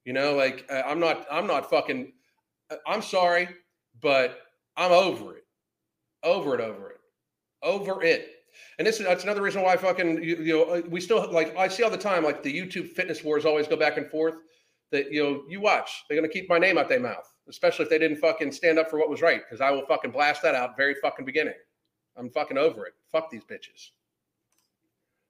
You 0.04 0.12
know, 0.12 0.34
like 0.34 0.66
uh, 0.70 0.82
I'm 0.86 1.00
not, 1.00 1.26
I'm 1.30 1.46
not 1.46 1.68
fucking. 1.70 2.12
uh, 2.70 2.76
I'm 2.86 3.02
sorry, 3.02 3.48
but 4.00 4.38
I'm 4.76 4.92
over 4.92 5.36
it, 5.36 5.44
over 6.22 6.54
it, 6.54 6.60
over 6.60 6.90
it, 6.90 6.98
over 7.62 8.02
it. 8.02 8.28
And 8.78 8.86
this 8.86 9.00
is 9.00 9.06
that's 9.06 9.24
another 9.24 9.42
reason 9.42 9.62
why 9.62 9.76
fucking 9.76 10.22
you, 10.22 10.36
you 10.36 10.52
know 10.52 10.64
uh, 10.64 10.82
we 10.88 11.00
still 11.00 11.30
like 11.32 11.56
I 11.56 11.68
see 11.68 11.82
all 11.82 11.90
the 11.90 11.96
time 11.96 12.22
like 12.24 12.42
the 12.42 12.52
YouTube 12.54 12.88
fitness 12.88 13.24
wars 13.24 13.44
always 13.44 13.66
go 13.66 13.76
back 13.76 13.96
and 13.96 14.08
forth. 14.10 14.34
That 14.90 15.10
you 15.10 15.22
know 15.22 15.42
you 15.48 15.60
watch 15.60 16.04
they're 16.08 16.16
gonna 16.16 16.28
keep 16.28 16.48
my 16.50 16.58
name 16.58 16.76
out 16.78 16.88
their 16.88 17.00
mouth, 17.00 17.26
especially 17.48 17.84
if 17.84 17.90
they 17.90 17.98
didn't 17.98 18.18
fucking 18.18 18.52
stand 18.52 18.78
up 18.78 18.90
for 18.90 18.98
what 18.98 19.08
was 19.08 19.22
right 19.22 19.40
because 19.42 19.60
I 19.60 19.70
will 19.70 19.86
fucking 19.86 20.10
blast 20.10 20.42
that 20.42 20.54
out 20.54 20.76
very 20.76 20.94
fucking 20.96 21.24
beginning. 21.24 21.54
I'm 22.16 22.30
fucking 22.30 22.58
over 22.58 22.86
it. 22.86 22.94
Fuck 23.10 23.30
these 23.30 23.44
bitches. 23.44 23.90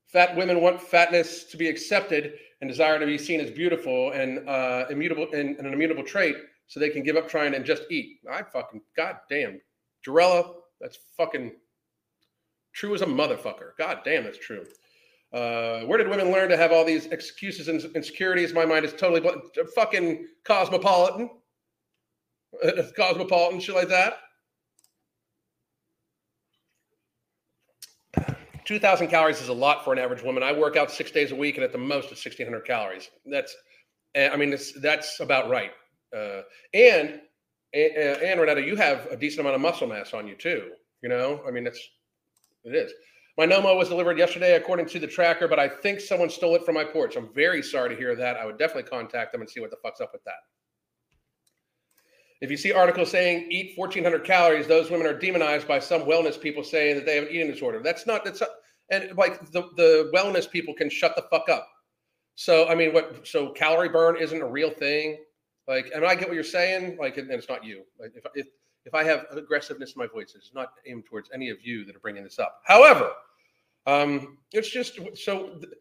Fat 0.07 0.37
women 0.37 0.61
want 0.61 0.80
fatness 0.80 1.45
to 1.45 1.57
be 1.57 1.68
accepted 1.68 2.35
and 2.61 2.68
desire 2.68 2.99
to 2.99 3.07
be 3.07 3.16
seen 3.16 3.41
as 3.41 3.51
beautiful 3.51 4.12
and 4.12 4.47
uh, 4.49 4.85
immutable 4.91 5.26
and, 5.33 5.57
and 5.57 5.66
an 5.66 5.72
immutable 5.72 6.05
trait, 6.05 6.37
so 6.66 6.78
they 6.78 6.91
can 6.91 7.03
give 7.03 7.16
up 7.16 7.28
trying 7.28 7.55
and 7.55 7.64
just 7.64 7.85
eat. 7.91 8.18
I 8.30 8.43
fucking 8.43 8.83
goddamn, 8.97 9.61
Jarella, 10.07 10.55
that's 10.80 10.99
fucking 11.16 11.53
true 12.72 12.95
as 12.95 13.03
a 13.03 13.07
motherfucker. 13.07 13.70
God 13.78 14.01
damn, 14.05 14.24
that's 14.24 14.39
true. 14.39 14.64
Uh, 15.33 15.80
where 15.83 15.97
did 15.97 16.09
women 16.09 16.30
learn 16.30 16.51
to 16.51 16.57
have 16.59 16.72
all 16.72 16.85
these 16.85 17.07
excuses 17.07 17.68
and 17.68 17.83
insecurities? 17.97 18.53
My 18.53 18.66
mind 18.66 18.85
is 18.85 18.93
totally 18.93 19.20
bl- 19.20 19.62
fucking 19.74 20.26
cosmopolitan, 20.45 21.30
cosmopolitan 22.97 23.61
shit 23.61 23.74
like 23.74 23.89
that. 23.89 24.18
2,000 28.64 29.08
calories 29.08 29.40
is 29.40 29.48
a 29.48 29.52
lot 29.52 29.84
for 29.84 29.92
an 29.92 29.98
average 29.98 30.22
woman. 30.22 30.42
I 30.42 30.52
work 30.52 30.76
out 30.76 30.90
six 30.90 31.10
days 31.10 31.32
a 31.32 31.36
week, 31.36 31.56
and 31.56 31.64
at 31.64 31.72
the 31.72 31.78
most, 31.78 32.12
it's 32.12 32.24
1,600 32.24 32.60
calories. 32.60 33.10
That's, 33.26 33.54
eh, 34.14 34.28
I 34.32 34.36
mean, 34.36 34.52
it's, 34.52 34.72
that's 34.80 35.20
about 35.20 35.50
right. 35.50 35.72
Uh, 36.14 36.42
and, 36.74 37.20
and, 37.74 37.96
and 37.96 38.40
Renata, 38.40 38.62
you 38.62 38.76
have 38.76 39.06
a 39.06 39.16
decent 39.16 39.40
amount 39.40 39.56
of 39.56 39.60
muscle 39.60 39.86
mass 39.86 40.12
on 40.14 40.28
you 40.28 40.34
too. 40.34 40.70
You 41.02 41.08
know, 41.08 41.42
I 41.46 41.50
mean, 41.50 41.66
it's, 41.66 41.80
it 42.64 42.74
is. 42.74 42.92
My 43.38 43.46
Nomo 43.46 43.76
was 43.76 43.88
delivered 43.88 44.18
yesterday 44.18 44.56
according 44.56 44.86
to 44.86 44.98
the 44.98 45.06
tracker, 45.06 45.48
but 45.48 45.58
I 45.58 45.68
think 45.68 46.00
someone 46.00 46.28
stole 46.28 46.54
it 46.54 46.64
from 46.64 46.74
my 46.74 46.84
porch. 46.84 47.16
I'm 47.16 47.32
very 47.32 47.62
sorry 47.62 47.88
to 47.88 47.96
hear 47.96 48.14
that. 48.14 48.36
I 48.36 48.44
would 48.44 48.58
definitely 48.58 48.90
contact 48.90 49.32
them 49.32 49.40
and 49.40 49.48
see 49.48 49.60
what 49.60 49.70
the 49.70 49.78
fuck's 49.82 50.00
up 50.00 50.10
with 50.12 50.22
that. 50.24 50.34
If 52.43 52.51
you 52.51 52.57
see 52.57 52.72
articles 52.72 53.09
saying 53.09 53.47
eat 53.53 53.78
1400 53.78 54.24
calories, 54.24 54.66
those 54.66 54.90
women 54.90 55.07
are 55.07 55.16
demonized 55.16 55.68
by 55.68 55.78
some 55.78 56.03
wellness 56.03 56.38
people 56.38 56.64
saying 56.64 56.97
that 56.97 57.07
they 57.07 57.14
have 57.14 57.24
an 57.24 57.30
eating 57.30 57.47
disorder. 57.47 57.80
That's 57.80 58.05
not, 58.05 58.24
that's 58.24 58.40
not, 58.40 58.51
and 58.90 59.16
like 59.16 59.53
the, 59.53 59.62
the 59.76 60.11
wellness 60.12 60.51
people 60.51 60.74
can 60.74 60.90
shut 60.90 61.14
the 61.14 61.22
fuck 61.30 61.49
up. 61.49 61.68
So, 62.34 62.66
I 62.68 62.74
mean, 62.74 62.93
what, 62.93 63.28
so 63.28 63.51
calorie 63.51 63.88
burn 63.88 64.16
isn't 64.16 64.43
a 64.43 64.47
real 64.47 64.70
thing. 64.70 65.18
Like, 65.68 65.93
and 65.95 66.05
I 66.05 66.16
get 66.16 66.26
what 66.26 66.34
you're 66.34 66.43
saying. 66.43 66.97
Like, 66.99 67.16
and 67.16 67.30
it's 67.30 67.49
not 67.49 67.64
you. 67.64 67.84
Like, 68.01 68.12
if, 68.16 68.24
if, 68.34 68.47
if 68.86 68.93
I 68.93 69.05
have 69.05 69.26
aggressiveness 69.30 69.93
in 69.95 70.01
my 70.01 70.09
voice, 70.09 70.32
it's 70.34 70.51
not 70.53 70.72
aimed 70.84 71.07
towards 71.07 71.30
any 71.32 71.49
of 71.49 71.59
you 71.62 71.84
that 71.84 71.95
are 71.95 72.01
bringing 72.01 72.24
this 72.24 72.40
up. 72.40 72.61
However, 72.64 73.12
um, 73.86 74.38
it's 74.51 74.68
just 74.68 74.99
so. 75.14 75.51
th- 75.61 75.72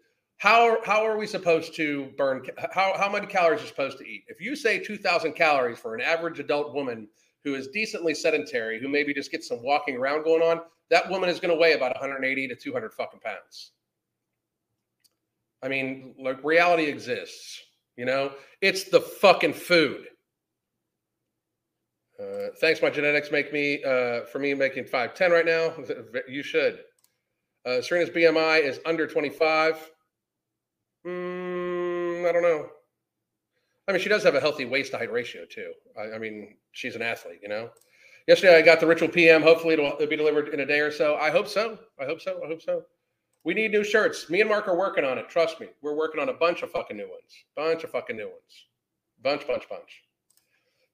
How 0.42 0.80
how 0.84 1.06
are 1.06 1.18
we 1.18 1.28
supposed 1.28 1.76
to 1.76 2.12
burn? 2.18 2.44
How 2.74 2.98
how 2.98 3.12
many 3.12 3.28
calories 3.28 3.62
are 3.62 3.68
supposed 3.68 4.00
to 4.00 4.04
eat? 4.04 4.24
If 4.28 4.42
you 4.42 4.56
say 4.56 4.80
two 4.80 4.98
thousand 4.98 5.34
calories 5.34 5.78
for 5.78 5.94
an 5.94 6.02
average 6.02 6.40
adult 6.40 6.74
woman 6.74 7.08
who 7.44 7.54
is 7.54 7.68
decently 7.68 8.16
sedentary, 8.16 8.82
who 8.82 8.88
maybe 8.88 9.14
just 9.14 9.30
gets 9.30 9.48
some 9.48 9.62
walking 9.62 9.98
around 9.98 10.24
going 10.24 10.42
on, 10.42 10.62
that 10.90 11.08
woman 11.12 11.30
is 11.30 11.40
going 11.40 11.54
to 11.54 11.62
weigh 11.62 11.74
about 11.74 11.94
180 11.94 12.48
to 12.48 12.56
200 12.56 12.92
fucking 12.92 13.20
pounds. 13.20 13.74
I 15.62 15.68
mean, 15.68 16.16
like 16.20 16.44
reality 16.44 16.86
exists. 16.86 17.62
You 17.96 18.06
know, 18.06 18.32
it's 18.62 18.86
the 18.86 19.00
fucking 19.00 19.54
food. 19.54 20.08
Uh, 22.20 22.48
thanks, 22.60 22.82
my 22.82 22.90
genetics 22.90 23.30
make 23.32 23.54
me 23.54 23.84
uh, 23.84 24.22
for 24.22 24.40
me 24.40 24.56
making 24.56 24.86
five 24.86 25.14
ten 25.14 25.30
right 25.30 25.46
now. 25.46 25.76
You 26.28 26.42
should. 26.42 26.80
Uh, 27.64 27.80
Serena's 27.80 28.10
BMI 28.10 28.64
is 28.64 28.80
under 28.88 29.06
twenty 29.06 29.30
five. 29.30 29.92
Mm, 31.06 32.28
I 32.28 32.32
don't 32.32 32.44
know. 32.44 32.70
I 33.88 33.92
mean, 33.92 34.02
she 34.02 34.10
does 34.10 34.24
have 34.24 34.36
a 34.36 34.40
healthy 34.40 34.66
waist 34.66 34.92
to 34.92 34.98
height 34.98 35.12
ratio 35.12 35.46
too. 35.50 35.74
I, 36.00 36.16
I 36.16 36.18
mean, 36.18 36.56
she's 36.72 36.96
an 36.96 37.02
athlete, 37.02 37.40
you 37.42 37.50
know. 37.50 37.70
Yesterday, 38.28 38.58
I 38.58 38.62
got 38.62 38.80
the 38.80 38.86
ritual 38.86 39.10
PM. 39.10 39.42
Hopefully, 39.42 39.74
it'll, 39.74 39.94
it'll 39.94 40.08
be 40.08 40.16
delivered 40.16 40.50
in 40.50 40.60
a 40.60 40.66
day 40.66 40.80
or 40.80 40.92
so. 40.92 41.16
I 41.16 41.32
hope 41.32 41.48
so. 41.48 41.80
I 42.00 42.06
hope 42.06 42.22
so. 42.22 42.40
I 42.44 42.48
hope 42.48 42.62
so. 42.62 42.84
We 43.44 43.56
need 43.56 43.72
new 43.72 43.84
shirts. 43.84 44.30
Me 44.30 44.42
and 44.42 44.50
Marc 44.50 44.68
are 44.68 44.78
working 44.78 45.04
on 45.04 45.18
it. 45.18 45.28
Trust 45.28 45.60
me, 45.60 45.68
we're 45.82 45.96
working 45.96 46.22
on 46.22 46.30
a 46.30 46.34
bunch 46.34 46.62
of 46.62 46.70
fucking 46.70 46.96
new 46.96 47.10
ones. 47.10 47.44
Bunch 47.56 47.84
of 47.84 47.90
fucking 47.90 48.16
new 48.16 48.28
ones. 48.28 48.66
Bunch, 49.24 49.48
bunch, 49.48 49.68
bunch. 49.68 50.04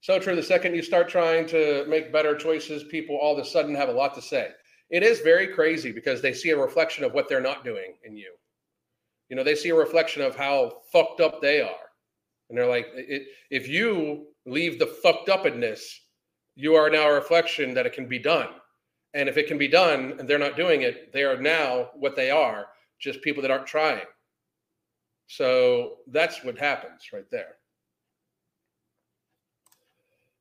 So 0.00 0.18
true. 0.18 0.34
The 0.34 0.42
second 0.42 0.74
you 0.74 0.82
start 0.82 1.08
trying 1.08 1.46
to 1.48 1.84
make 1.86 2.12
better 2.12 2.34
choices, 2.34 2.84
people 2.84 3.16
all 3.16 3.38
of 3.38 3.44
a 3.44 3.44
sudden 3.44 3.74
have 3.74 3.90
a 3.90 3.92
lot 3.92 4.14
to 4.14 4.22
say. 4.22 4.48
It 4.90 5.02
is 5.02 5.20
very 5.20 5.48
crazy 5.48 5.92
because 5.92 6.22
they 6.22 6.32
see 6.32 6.50
a 6.50 6.58
reflection 6.58 7.04
of 7.04 7.12
what 7.12 7.28
they're 7.28 7.40
not 7.40 7.64
doing 7.64 7.94
in 8.04 8.16
you. 8.16 8.32
You 9.28 9.36
know, 9.36 9.44
they 9.44 9.54
see 9.54 9.68
a 9.68 9.74
reflection 9.74 10.22
of 10.22 10.36
how 10.36 10.80
fucked 10.92 11.20
up 11.20 11.40
they 11.40 11.60
are. 11.60 11.90
And 12.48 12.56
they're 12.56 12.66
like, 12.66 12.86
if 13.50 13.68
you 13.68 14.28
leave 14.46 14.78
the 14.78 14.86
fucked 14.86 15.28
upness, 15.28 16.00
you 16.54 16.74
are 16.74 16.90
now 16.90 17.08
a 17.08 17.14
reflection 17.14 17.74
that 17.74 17.86
it 17.86 17.92
can 17.92 18.08
be 18.08 18.18
done. 18.18 18.48
And 19.14 19.28
if 19.28 19.36
it 19.36 19.46
can 19.46 19.58
be 19.58 19.68
done 19.68 20.16
and 20.18 20.28
they're 20.28 20.38
not 20.38 20.56
doing 20.56 20.82
it, 20.82 21.12
they 21.12 21.24
are 21.24 21.36
now 21.36 21.90
what 21.94 22.16
they 22.16 22.30
are, 22.30 22.66
just 22.98 23.22
people 23.22 23.42
that 23.42 23.50
aren't 23.50 23.66
trying. 23.66 24.06
So 25.26 25.98
that's 26.06 26.42
what 26.42 26.58
happens 26.58 27.10
right 27.12 27.30
there. 27.30 27.56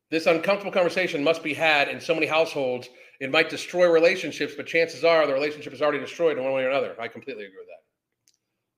This 0.09 0.25
uncomfortable 0.25 0.71
conversation 0.71 1.21
must 1.21 1.43
be 1.43 1.53
had 1.53 1.89
in 1.89 1.99
so 1.99 2.13
many 2.13 2.25
households. 2.25 2.88
It 3.19 3.31
might 3.31 3.49
destroy 3.49 3.91
relationships, 3.91 4.53
but 4.55 4.65
chances 4.65 5.03
are 5.03 5.27
the 5.27 5.33
relationship 5.33 5.73
is 5.73 5.81
already 5.81 5.99
destroyed 5.99 6.38
in 6.38 6.43
one 6.43 6.53
way 6.53 6.63
or 6.63 6.69
another. 6.69 6.95
I 6.99 7.09
completely 7.09 7.43
agree 7.43 7.57
with 7.59 7.67
that. 7.67 7.86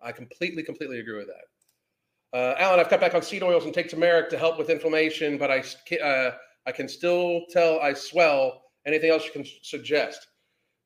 I 0.02 0.12
completely, 0.12 0.64
completely 0.64 1.00
agree 1.00 1.18
with 1.18 1.28
that. 1.28 2.38
Uh, 2.38 2.56
Alan, 2.60 2.80
I've 2.80 2.90
cut 2.90 3.02
back 3.02 3.16
on 3.16 3.22
seed 3.22 3.44
oils 3.44 3.66
and 3.66 3.74
take 3.74 3.90
turmeric 3.90 4.30
to 4.30 4.38
help 4.38 4.58
with 4.58 4.70
inflammation, 4.70 5.38
but 5.38 5.50
I, 5.50 5.64
uh, 5.98 6.36
I 6.68 6.72
can 6.72 6.88
still 6.88 7.42
tell 7.50 7.80
I 7.80 7.94
swell. 7.94 8.64
Anything 8.86 9.12
else 9.12 9.26
you 9.26 9.32
can 9.32 9.46
suggest? 9.62 10.28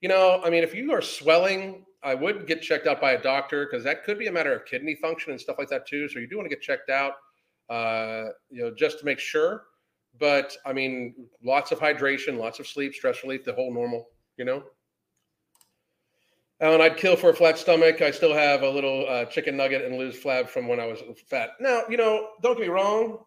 You 0.02 0.10
know, 0.10 0.42
I 0.44 0.50
mean, 0.50 0.64
if 0.64 0.74
you 0.74 0.92
are 0.94 1.02
swelling, 1.02 1.86
I 2.04 2.16
would 2.16 2.48
get 2.48 2.62
checked 2.62 2.88
out 2.88 3.00
by 3.00 3.14
a 3.14 3.22
doctor 3.22 3.66
because 3.66 3.84
that 3.86 4.04
could 4.04 4.20
be 4.20 4.28
a 4.28 4.32
matter 4.32 4.54
of 4.54 4.66
kidney 4.66 4.96
function 4.96 5.32
and 5.32 5.40
stuff 5.40 5.58
like 5.58 5.70
that 5.70 5.88
too. 5.88 6.10
So 6.10 6.20
you 6.20 6.28
do 6.28 6.38
want 6.38 6.50
to 6.50 6.56
get 6.56 6.62
checked 6.62 6.90
out, 6.90 7.14
uh, 7.70 8.30
you 8.50 8.62
know, 8.62 8.74
just 8.76 9.00
to 9.00 9.06
make 9.06 9.20
sure. 9.20 9.64
But 10.20 10.56
I 10.66 10.74
mean, 10.74 11.16
lots 11.44 11.72
of 11.72 11.80
hydration, 11.80 12.38
lots 12.38 12.60
of 12.60 12.68
sleep, 12.68 12.94
stress 12.94 13.24
relief, 13.24 13.46
the 13.46 13.54
whole 13.54 13.74
normal, 13.74 14.08
you 14.38 14.46
know. 14.46 14.64
And 16.60 16.82
I'd 16.82 16.98
kill 16.98 17.16
for 17.16 17.30
a 17.30 17.36
flat 17.36 17.58
stomach. 17.58 18.02
I 18.02 18.12
still 18.12 18.34
have 18.34 18.62
a 18.62 18.70
little 18.70 19.06
uh, 19.10 19.26
chicken 19.26 19.58
nugget 19.58 19.84
and 19.84 19.98
lose 19.98 20.22
flab 20.22 20.48
from 20.48 20.68
when 20.68 20.80
I 20.80 20.86
was 20.86 21.00
fat. 21.28 21.52
Now, 21.60 21.82
you 21.90 21.98
know, 21.98 22.30
don't 22.42 22.58
get 22.58 22.64
me 22.64 22.70
wrong. 22.70 23.18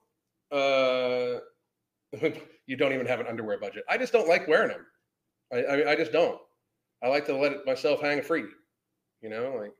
Uh, 0.51 1.41
you 2.67 2.77
don't 2.77 2.93
even 2.93 3.07
have 3.07 3.21
an 3.21 3.27
underwear 3.27 3.59
budget. 3.59 3.85
I 3.89 3.99
just 3.99 4.13
don't 4.13 4.29
like 4.29 4.49
wearing 4.49 4.69
them. 4.69 4.87
I, 5.53 5.57
I, 5.57 5.93
I 5.93 5.97
just 5.97 6.13
don't. 6.13 6.41
I 7.03 7.09
like 7.09 7.27
to 7.27 7.37
let 7.37 7.53
it 7.53 7.67
myself 7.67 8.01
hang 8.01 8.23
free. 8.23 8.45
You 9.23 9.31
know, 9.31 9.57
like 9.61 9.73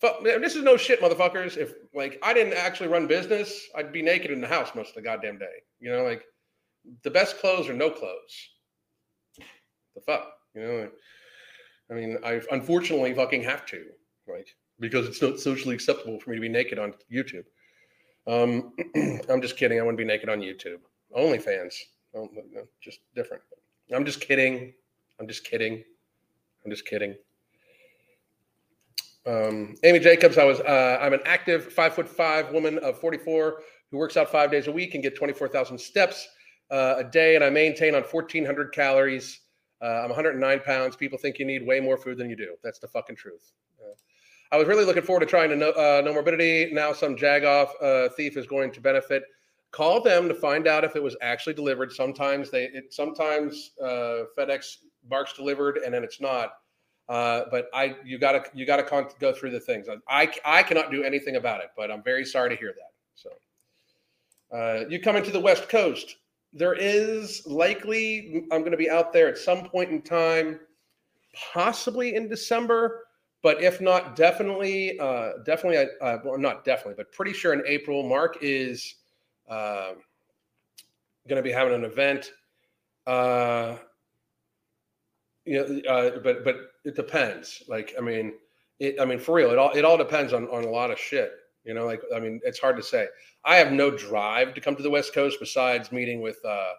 fuck. 0.00 0.22
This 0.22 0.56
is 0.56 0.62
no 0.62 0.76
shit, 0.76 1.00
motherfuckers. 1.00 1.56
If 1.56 1.74
like 1.94 2.18
I 2.22 2.32
didn't 2.34 2.54
actually 2.54 2.88
run 2.88 3.06
business, 3.06 3.68
I'd 3.74 3.92
be 3.92 4.02
naked 4.02 4.30
in 4.30 4.40
the 4.40 4.46
house 4.46 4.70
most 4.74 4.90
of 4.90 4.94
the 4.96 5.02
goddamn 5.02 5.38
day. 5.38 5.46
You 5.80 5.90
know, 5.90 6.04
like 6.04 6.22
the 7.02 7.10
best 7.10 7.38
clothes 7.38 7.68
are 7.68 7.74
no 7.74 7.90
clothes. 7.90 8.50
The 9.94 10.00
fuck, 10.02 10.28
you 10.54 10.62
know. 10.62 10.80
like, 10.80 10.92
I 11.90 11.94
mean, 11.94 12.18
I 12.24 12.40
unfortunately 12.50 13.14
fucking 13.14 13.42
have 13.42 13.64
to, 13.66 13.86
right? 14.26 14.48
Because 14.80 15.06
it's 15.06 15.22
not 15.22 15.38
socially 15.38 15.74
acceptable 15.74 16.18
for 16.20 16.30
me 16.30 16.36
to 16.36 16.42
be 16.42 16.48
naked 16.48 16.78
on 16.78 16.94
YouTube. 17.12 17.44
Um, 18.26 18.72
I'm 19.28 19.40
just 19.40 19.56
kidding. 19.56 19.78
I 19.78 19.82
wouldn't 19.82 19.98
be 19.98 20.04
naked 20.04 20.28
on 20.28 20.40
YouTube. 20.40 20.78
OnlyFans, 21.16 21.74
oh, 22.14 22.28
just 22.82 23.00
different. 23.14 23.42
I'm 23.94 24.04
just 24.04 24.20
kidding. 24.20 24.74
I'm 25.20 25.28
just 25.28 25.44
kidding. 25.44 25.84
I'm 26.64 26.70
just 26.70 26.84
kidding. 26.84 27.14
Um, 29.26 29.74
Amy 29.82 29.98
Jacobs, 29.98 30.38
I 30.38 30.44
was 30.44 30.60
uh, 30.60 30.98
I'm 31.00 31.12
an 31.12 31.20
active 31.24 31.72
five 31.72 31.94
foot 31.94 32.08
five 32.08 32.52
woman 32.52 32.78
of 32.78 33.00
44 33.00 33.60
who 33.90 33.98
works 33.98 34.16
out 34.16 34.30
five 34.30 34.50
days 34.50 34.66
a 34.66 34.72
week 34.72 34.94
and 34.94 35.02
get 35.02 35.16
24,000 35.16 35.78
steps 35.78 36.28
uh, 36.70 36.94
a 36.98 37.04
day, 37.04 37.34
and 37.34 37.44
I 37.44 37.50
maintain 37.50 37.94
on 37.94 38.02
1,400 38.02 38.72
calories. 38.72 39.40
Uh, 39.82 40.02
I'm 40.02 40.08
109 40.08 40.60
pounds. 40.60 40.96
People 40.96 41.18
think 41.18 41.38
you 41.38 41.44
need 41.44 41.66
way 41.66 41.80
more 41.80 41.96
food 41.96 42.18
than 42.18 42.30
you 42.30 42.36
do. 42.36 42.56
That's 42.62 42.78
the 42.78 42.88
fucking 42.88 43.16
truth. 43.16 43.52
Uh, 43.80 43.94
I 44.52 44.56
was 44.56 44.66
really 44.68 44.84
looking 44.84 45.02
forward 45.02 45.20
to 45.20 45.26
trying 45.26 45.50
to 45.50 45.56
know 45.56 45.70
uh, 45.70 46.02
Nomorbidity. 46.02 46.72
Now 46.72 46.92
some 46.92 47.16
jagoff 47.16 47.68
uh, 47.82 48.08
thief 48.16 48.36
is 48.36 48.46
going 48.46 48.72
to 48.72 48.80
benefit. 48.80 49.24
Call 49.72 50.00
them 50.00 50.28
to 50.28 50.34
find 50.34 50.66
out 50.66 50.84
if 50.84 50.96
it 50.96 51.02
was 51.02 51.16
actually 51.20 51.54
delivered. 51.54 51.92
Sometimes 51.92 52.50
they, 52.50 52.64
it, 52.64 52.94
sometimes 52.94 53.72
FedEx 53.82 54.76
marks 55.10 55.34
delivered 55.34 55.78
and 55.78 55.92
then 55.92 56.02
it's 56.02 56.20
not. 56.20 56.52
Uh, 57.08 57.42
but 57.50 57.68
I, 57.72 57.96
you 58.04 58.18
gotta, 58.18 58.44
you 58.52 58.66
gotta 58.66 58.82
con- 58.82 59.08
go 59.20 59.32
through 59.32 59.50
the 59.50 59.60
things. 59.60 59.86
I, 60.08 60.32
I 60.44 60.62
cannot 60.62 60.90
do 60.90 61.04
anything 61.04 61.36
about 61.36 61.60
it, 61.60 61.68
but 61.76 61.90
I'm 61.90 62.02
very 62.02 62.24
sorry 62.24 62.50
to 62.50 62.56
hear 62.56 62.74
that. 62.74 62.92
So, 63.14 63.30
uh, 64.56 64.88
you 64.88 65.00
come 65.00 65.16
into 65.16 65.30
the 65.30 65.40
West 65.40 65.68
Coast. 65.68 66.16
There 66.56 66.74
is 66.74 67.46
likely 67.46 68.46
I'm 68.50 68.60
going 68.60 68.70
to 68.70 68.78
be 68.78 68.88
out 68.88 69.12
there 69.12 69.28
at 69.28 69.36
some 69.36 69.68
point 69.68 69.90
in 69.90 70.00
time, 70.00 70.58
possibly 71.52 72.14
in 72.14 72.28
December, 72.28 73.04
but 73.42 73.62
if 73.62 73.82
not, 73.82 74.16
definitely, 74.16 74.98
uh, 74.98 75.32
definitely, 75.44 75.86
uh, 76.00 76.16
well, 76.24 76.38
not 76.38 76.64
definitely, 76.64 76.94
but 76.96 77.12
pretty 77.12 77.34
sure 77.34 77.52
in 77.52 77.62
April. 77.66 78.08
Marc 78.08 78.38
is 78.40 78.94
uh, 79.50 79.92
going 81.28 81.36
to 81.36 81.42
be 81.42 81.52
having 81.52 81.74
an 81.74 81.84
event. 81.84 82.32
Uh, 83.06 83.76
you 85.44 85.58
know, 85.58 85.90
uh, 85.92 86.18
but 86.20 86.42
but 86.42 86.56
it 86.86 86.96
depends. 86.96 87.62
Like, 87.68 87.94
I 87.98 88.00
mean, 88.00 88.32
it. 88.80 88.98
I 88.98 89.04
mean, 89.04 89.18
for 89.18 89.34
real, 89.34 89.50
it 89.50 89.58
all 89.58 89.72
it 89.72 89.84
all 89.84 89.98
depends 89.98 90.32
on 90.32 90.48
on 90.48 90.64
a 90.64 90.70
lot 90.70 90.90
of 90.90 90.98
shit. 90.98 91.32
You 91.66 91.74
know, 91.74 91.84
like 91.84 92.00
I 92.14 92.20
mean, 92.20 92.40
it's 92.44 92.58
hard 92.58 92.76
to 92.76 92.82
say. 92.82 93.08
I 93.44 93.56
have 93.56 93.72
no 93.72 93.90
drive 93.90 94.54
to 94.54 94.60
come 94.60 94.76
to 94.76 94.82
the 94.82 94.90
West 94.90 95.12
Coast 95.12 95.38
besides 95.40 95.90
meeting 95.90 96.20
with 96.20 96.38
uh, 96.44 96.72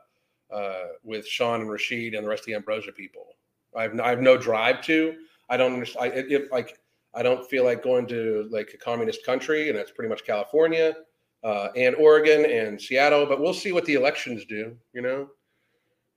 uh, 0.53 0.85
with 1.03 1.27
Sean 1.27 1.61
and 1.61 1.69
Rashid 1.69 2.13
and 2.13 2.23
the 2.23 2.29
rest 2.29 2.41
of 2.41 2.47
the 2.47 2.55
Ambrosia 2.55 2.91
people. 2.93 3.35
I 3.75 3.83
have 3.83 3.93
no, 3.93 4.03
I 4.03 4.09
have 4.09 4.21
no 4.21 4.37
drive 4.37 4.81
to. 4.83 5.15
I 5.49 5.57
don't 5.57 5.73
understand. 5.73 6.13
I, 6.15 6.39
like 6.51 6.79
I 7.13 7.21
don't 7.21 7.47
feel 7.49 7.65
like 7.65 7.83
going 7.83 8.07
to 8.07 8.47
like 8.49 8.71
a 8.73 8.77
communist 8.77 9.25
country, 9.25 9.69
and 9.69 9.77
that's 9.77 9.91
pretty 9.91 10.09
much 10.09 10.25
California 10.25 10.95
uh, 11.43 11.67
and 11.75 11.95
Oregon 11.95 12.45
and 12.45 12.81
Seattle. 12.81 13.25
But 13.25 13.41
we'll 13.41 13.53
see 13.53 13.73
what 13.73 13.85
the 13.85 13.95
elections 13.95 14.45
do. 14.45 14.75
You 14.93 15.01
know. 15.01 15.29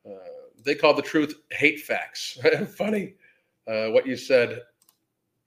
Uh, 0.06 0.16
they 0.64 0.74
call 0.74 0.94
the 0.94 1.02
truth 1.02 1.34
hate 1.50 1.80
facts. 1.80 2.38
Funny 2.76 3.14
uh, 3.68 3.88
what 3.88 4.06
you 4.06 4.16
said. 4.16 4.62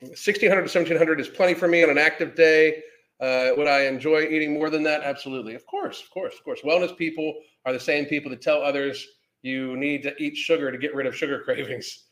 1600 0.01 0.55
to 0.55 0.61
1700 0.61 1.21
is 1.21 1.29
plenty 1.29 1.53
for 1.53 1.67
me 1.67 1.83
on 1.83 1.89
an 1.89 1.97
active 1.97 2.35
day. 2.35 2.81
Uh, 3.23 3.53
would 3.55 3.67
I 3.67 3.85
enjoy 3.85 4.23
eating 4.23 4.53
more 4.53 4.69
than 4.69 4.83
that? 4.83 5.01
Absolutely. 5.01 5.55
Of 5.55 5.65
course, 5.65 6.01
of 6.03 6.09
course, 6.09 6.33
of 6.35 6.43
course. 6.43 6.59
Wellness 6.59 6.95
people 6.97 7.35
are 7.65 7.71
the 7.71 7.79
same 7.79 8.03
people 8.05 8.29
that 8.31 8.41
tell 8.41 8.61
others 8.61 9.07
you 9.43 9.77
need 9.77 10.03
to 10.03 10.13
eat 10.21 10.35
sugar 10.35 10.73
to 10.73 10.77
get 10.77 10.93
rid 10.93 11.07
of 11.07 11.15
sugar 11.15 11.39
cravings. 11.45 12.07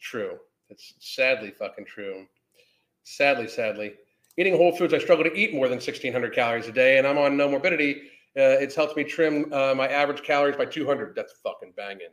True. 0.00 0.36
It's 0.68 0.94
sadly 0.98 1.52
fucking 1.52 1.84
true. 1.84 2.26
Sadly, 3.04 3.46
sadly. 3.46 3.94
Eating 4.36 4.56
whole 4.56 4.74
foods, 4.76 4.92
I 4.92 4.98
struggle 4.98 5.24
to 5.24 5.32
eat 5.32 5.54
more 5.54 5.68
than 5.68 5.76
1600 5.76 6.34
calories 6.34 6.66
a 6.66 6.72
day, 6.72 6.98
and 6.98 7.06
I'm 7.06 7.18
on 7.18 7.36
Nomorbidity. 7.36 7.98
Uh, 8.36 8.58
it's 8.58 8.74
helped 8.74 8.96
me 8.96 9.04
trim 9.04 9.52
uh, 9.52 9.74
my 9.76 9.86
average 9.86 10.24
calories 10.24 10.56
by 10.56 10.64
200. 10.64 11.14
That's 11.14 11.34
fucking 11.40 11.72
banging. 11.76 12.08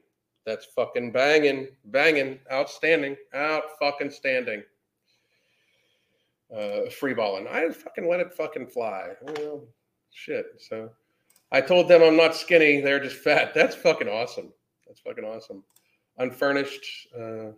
That's 0.45 0.67
fucking 0.75 1.11
banging, 1.11 1.69
banging, 1.85 2.39
outstanding, 2.51 3.15
out 3.33 3.63
fucking 3.79 4.11
standing. 4.11 4.61
Uh, 6.55 6.89
free 6.89 7.13
balling. 7.13 7.47
I 7.47 7.69
fucking 7.69 8.07
let 8.07 8.21
it 8.21 8.33
fucking 8.33 8.67
fly. 8.67 9.09
Well, 9.21 9.67
shit. 10.11 10.45
So 10.59 10.89
I 11.51 11.59
told 11.59 11.89
them 11.89 12.01
I'm 12.01 12.15
not 12.15 12.35
skinny. 12.35 12.79
They're 12.79 13.03
just 13.03 13.17
fat. 13.17 13.53
That's 13.55 13.75
fucking 13.75 14.07
awesome. 14.07 14.53
That's 14.87 15.01
fucking 15.01 15.25
awesome. 15.25 15.63
Unfurnished. 16.17 17.07
Uh, 17.17 17.51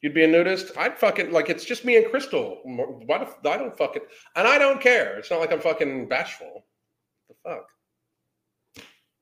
you'd 0.00 0.14
be 0.14 0.24
a 0.24 0.28
nudist. 0.28 0.76
I'd 0.78 0.98
fucking 0.98 1.32
like 1.32 1.50
it's 1.50 1.64
just 1.64 1.84
me 1.84 1.96
and 1.96 2.10
Crystal. 2.10 2.60
What 2.64 3.22
if 3.22 3.34
I 3.44 3.58
don't 3.58 3.76
fucking 3.76 4.02
and 4.36 4.48
I 4.48 4.58
don't 4.58 4.80
care. 4.80 5.18
It's 5.18 5.30
not 5.30 5.40
like 5.40 5.52
I'm 5.52 5.60
fucking 5.60 6.08
bashful. 6.08 6.64
the 7.28 7.34
fuck. 7.44 7.68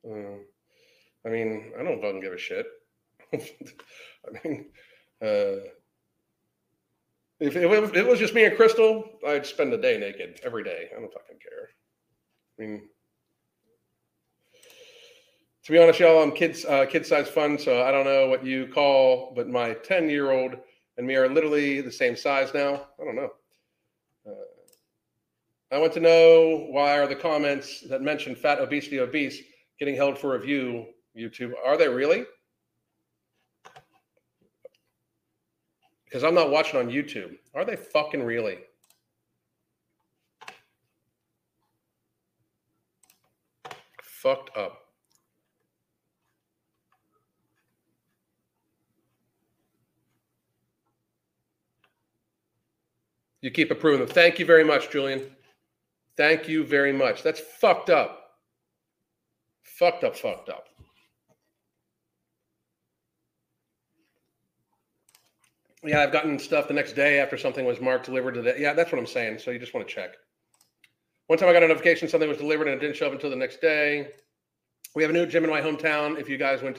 Uh, 0.09 0.39
I 1.27 1.31
mean, 1.31 1.73
I 1.79 1.83
don't 1.83 2.01
fucking 2.01 2.21
give 2.21 2.33
a 2.33 2.39
shit. 2.39 2.67
I 3.35 3.39
mean, 4.45 4.67
uh, 5.21 5.69
if 7.41 7.57
it, 7.57 7.65
if 7.65 7.95
it 7.95 8.07
was 8.07 8.19
just 8.19 8.35
me 8.35 8.45
and 8.45 8.57
Crystal, 8.57 9.05
I'd 9.27 9.47
spend 9.47 9.73
the 9.73 9.79
day 9.79 9.99
naked 9.99 10.41
every 10.43 10.65
day. 10.65 10.89
I 10.95 11.01
don't 11.01 11.13
fucking 11.13 11.39
care. 11.39 11.69
I 12.59 12.63
mean, 12.63 12.89
to 15.65 15.73
be 15.73 15.79
honest, 15.79 16.01
y'all, 16.01 16.23
I'm 16.23 16.33
kids 16.33 16.65
uh, 16.65 16.87
kid 16.87 17.07
size 17.07 17.29
fun, 17.29 17.59
so 17.59 17.83
I 17.83 17.93
don't 17.93 18.05
know 18.05 18.29
what 18.29 18.45
you 18.45 18.67
call, 18.69 19.33
but 19.37 19.49
my 19.49 19.75
10 19.75 20.09
year 20.09 20.33
old 20.33 20.57
and 20.97 21.07
me 21.07 21.15
are 21.15 21.29
literally 21.29 21.81
the 21.81 21.93
same 21.93 22.17
size 22.17 22.53
now. 22.55 22.87
I 23.01 23.05
don't 23.05 23.17
know. 23.17 23.31
Uh, 24.27 25.75
I 25.75 25.79
want 25.79 25.93
to 25.93 26.01
know 26.01 26.67
why 26.71 26.99
are 26.99 27.07
the 27.07 27.15
comments 27.15 27.83
that 27.89 28.03
mention 28.03 28.35
fat, 28.35 28.59
obesity, 28.59 28.99
obese 28.99 29.41
getting 29.79 29.95
held 29.95 30.19
for 30.19 30.33
review 30.33 30.87
YouTube. 31.17 31.53
Are 31.65 31.77
they 31.77 31.89
really? 31.89 32.25
Because 36.09 36.25
I'm 36.25 36.35
not 36.35 36.51
watching 36.51 36.81
on 36.81 36.89
YouTube. 36.89 37.37
Are 37.55 37.67
they 37.67 37.77
fucking 37.77 38.23
really? 38.23 38.61
Fucked 44.03 44.57
up. 44.57 44.79
You 53.43 53.51
keep 53.51 53.71
approving 53.71 54.01
them. 54.01 54.09
Thank 54.09 54.39
you 54.39 54.47
very 54.47 54.65
much, 54.65 54.91
Julian. 54.91 55.31
Thank 56.17 56.49
you 56.49 56.65
very 56.65 56.93
much. 56.93 57.23
That's 57.23 57.39
fucked 57.39 57.91
up. 57.91 58.31
Fucked 59.63 60.05
up, 60.05 60.17
fucked 60.17 60.49
up. 60.49 60.68
Yeah, 65.85 66.03
I've 66.03 66.13
gotten 66.13 66.39
stuff 66.39 66.67
the 66.67 66.75
next 66.75 66.95
day 66.95 67.21
after 67.21 67.37
something 67.37 67.65
was 67.65 67.81
marked 67.81 68.07
delivered 68.07 68.35
to 68.35 68.43
the. 68.43 68.57
Yeah, 68.59 68.75
that's 68.75 68.91
what 68.91 68.99
I'm 68.99 69.07
saying. 69.07 69.39
So 69.39 69.51
you 69.51 69.59
just 69.59 69.75
want 69.75 69.87
to 69.87 69.95
check. 69.95 70.17
One 71.29 71.39
time 71.39 71.49
I 71.49 71.53
got 71.53 71.63
a 71.63 71.69
notification 71.69 72.09
something 72.09 72.29
was 72.29 72.39
delivered 72.39 72.69
and 72.69 72.77
it 72.77 72.81
didn't 72.81 72.97
show 72.97 73.07
up 73.07 73.13
until 73.13 73.31
the 73.31 73.37
next 73.37 73.61
day. 73.61 74.09
We 74.95 75.03
have 75.03 75.11
a 75.11 75.13
new 75.15 75.27
gym 75.27 75.45
in 75.45 75.51
my 75.51 75.61
hometown. 75.61 76.19
If 76.19 76.29
you 76.29 76.39
guys 76.39 76.63
went, 76.63 76.79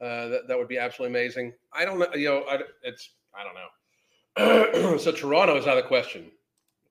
uh, 0.00 0.28
that, 0.28 0.48
that 0.48 0.58
would 0.58 0.68
be 0.68 0.78
absolutely 0.78 1.18
amazing. 1.18 1.52
I 1.72 1.84
don't 1.84 1.98
know. 1.98 2.06
You 2.14 2.28
know, 2.28 2.44
I, 2.48 2.60
it's 2.82 3.10
I 3.34 3.42
don't 3.42 3.54
know. 3.54 4.98
so 4.98 5.12
Toronto 5.12 5.56
is 5.56 5.66
out 5.66 5.78
of 5.78 5.84
the 5.84 5.88
question. 5.88 6.30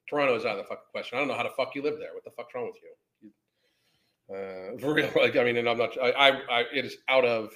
Toronto 0.10 0.36
is 0.36 0.45
out 0.45 0.58
of 0.58 0.58
the 0.58 0.64
fucking 0.64 0.86
question. 0.91 1.18
I 1.18 1.22
don't 1.22 1.28
know 1.28 1.36
how 1.36 1.43
the 1.43 1.53
fuck 1.56 1.76
you 1.76 1.84
live 1.84 1.99
there. 1.99 2.14
What 2.14 2.24
the 2.24 2.32
fuck's 2.32 2.53
wrong 2.53 2.66
with 2.66 2.82
you? 2.82 2.89
Uh, 4.36 4.78
for 4.80 4.93
real, 4.93 5.10
like 5.16 5.36
I 5.36 5.43
mean, 5.43 5.58
and 5.58 5.70
I'm 5.70 5.78
not. 5.78 5.97
I, 6.01 6.12
I, 6.12 6.30
I 6.30 6.64
it 6.74 6.86
is 6.86 6.97
out 7.08 7.26
of 7.26 7.51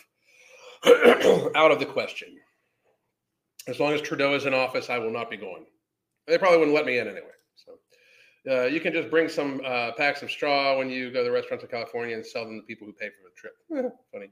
out 1.56 1.72
of 1.72 1.80
the 1.80 1.86
question. 1.86 2.38
As 3.68 3.80
long 3.80 3.94
as 3.94 4.02
Trudeau 4.02 4.34
is 4.36 4.46
in 4.46 4.54
office, 4.54 4.90
I 4.90 4.98
will 4.98 5.12
not 5.12 5.30
be 5.30 5.38
going. 5.38 5.66
They 6.28 6.38
probably 6.38 6.60
wouldn't 6.60 6.76
let 6.76 6.86
me 6.86 6.98
in 6.98 7.08
anyway. 7.08 7.28
So 7.56 7.74
uh, 8.50 8.66
you 8.66 8.80
can 8.80 8.94
just 8.94 9.10
bring 9.10 9.30
some 9.30 9.62
uh, 9.66 9.92
packs 9.94 10.22
of 10.22 10.32
straw 10.32 10.78
when 10.78 10.90
you 10.90 11.12
go 11.12 11.20
to 11.20 11.24
the 11.26 11.32
restaurants 11.32 11.64
in 11.64 11.70
California 11.70 12.16
and 12.16 12.26
sell 12.26 12.46
them 12.46 12.60
to 12.60 12.66
people 12.66 12.88
who 12.88 12.94
pay 12.94 13.10
for 13.10 13.24
the 13.24 13.36
trip. 13.36 13.94
Funny. 14.12 14.32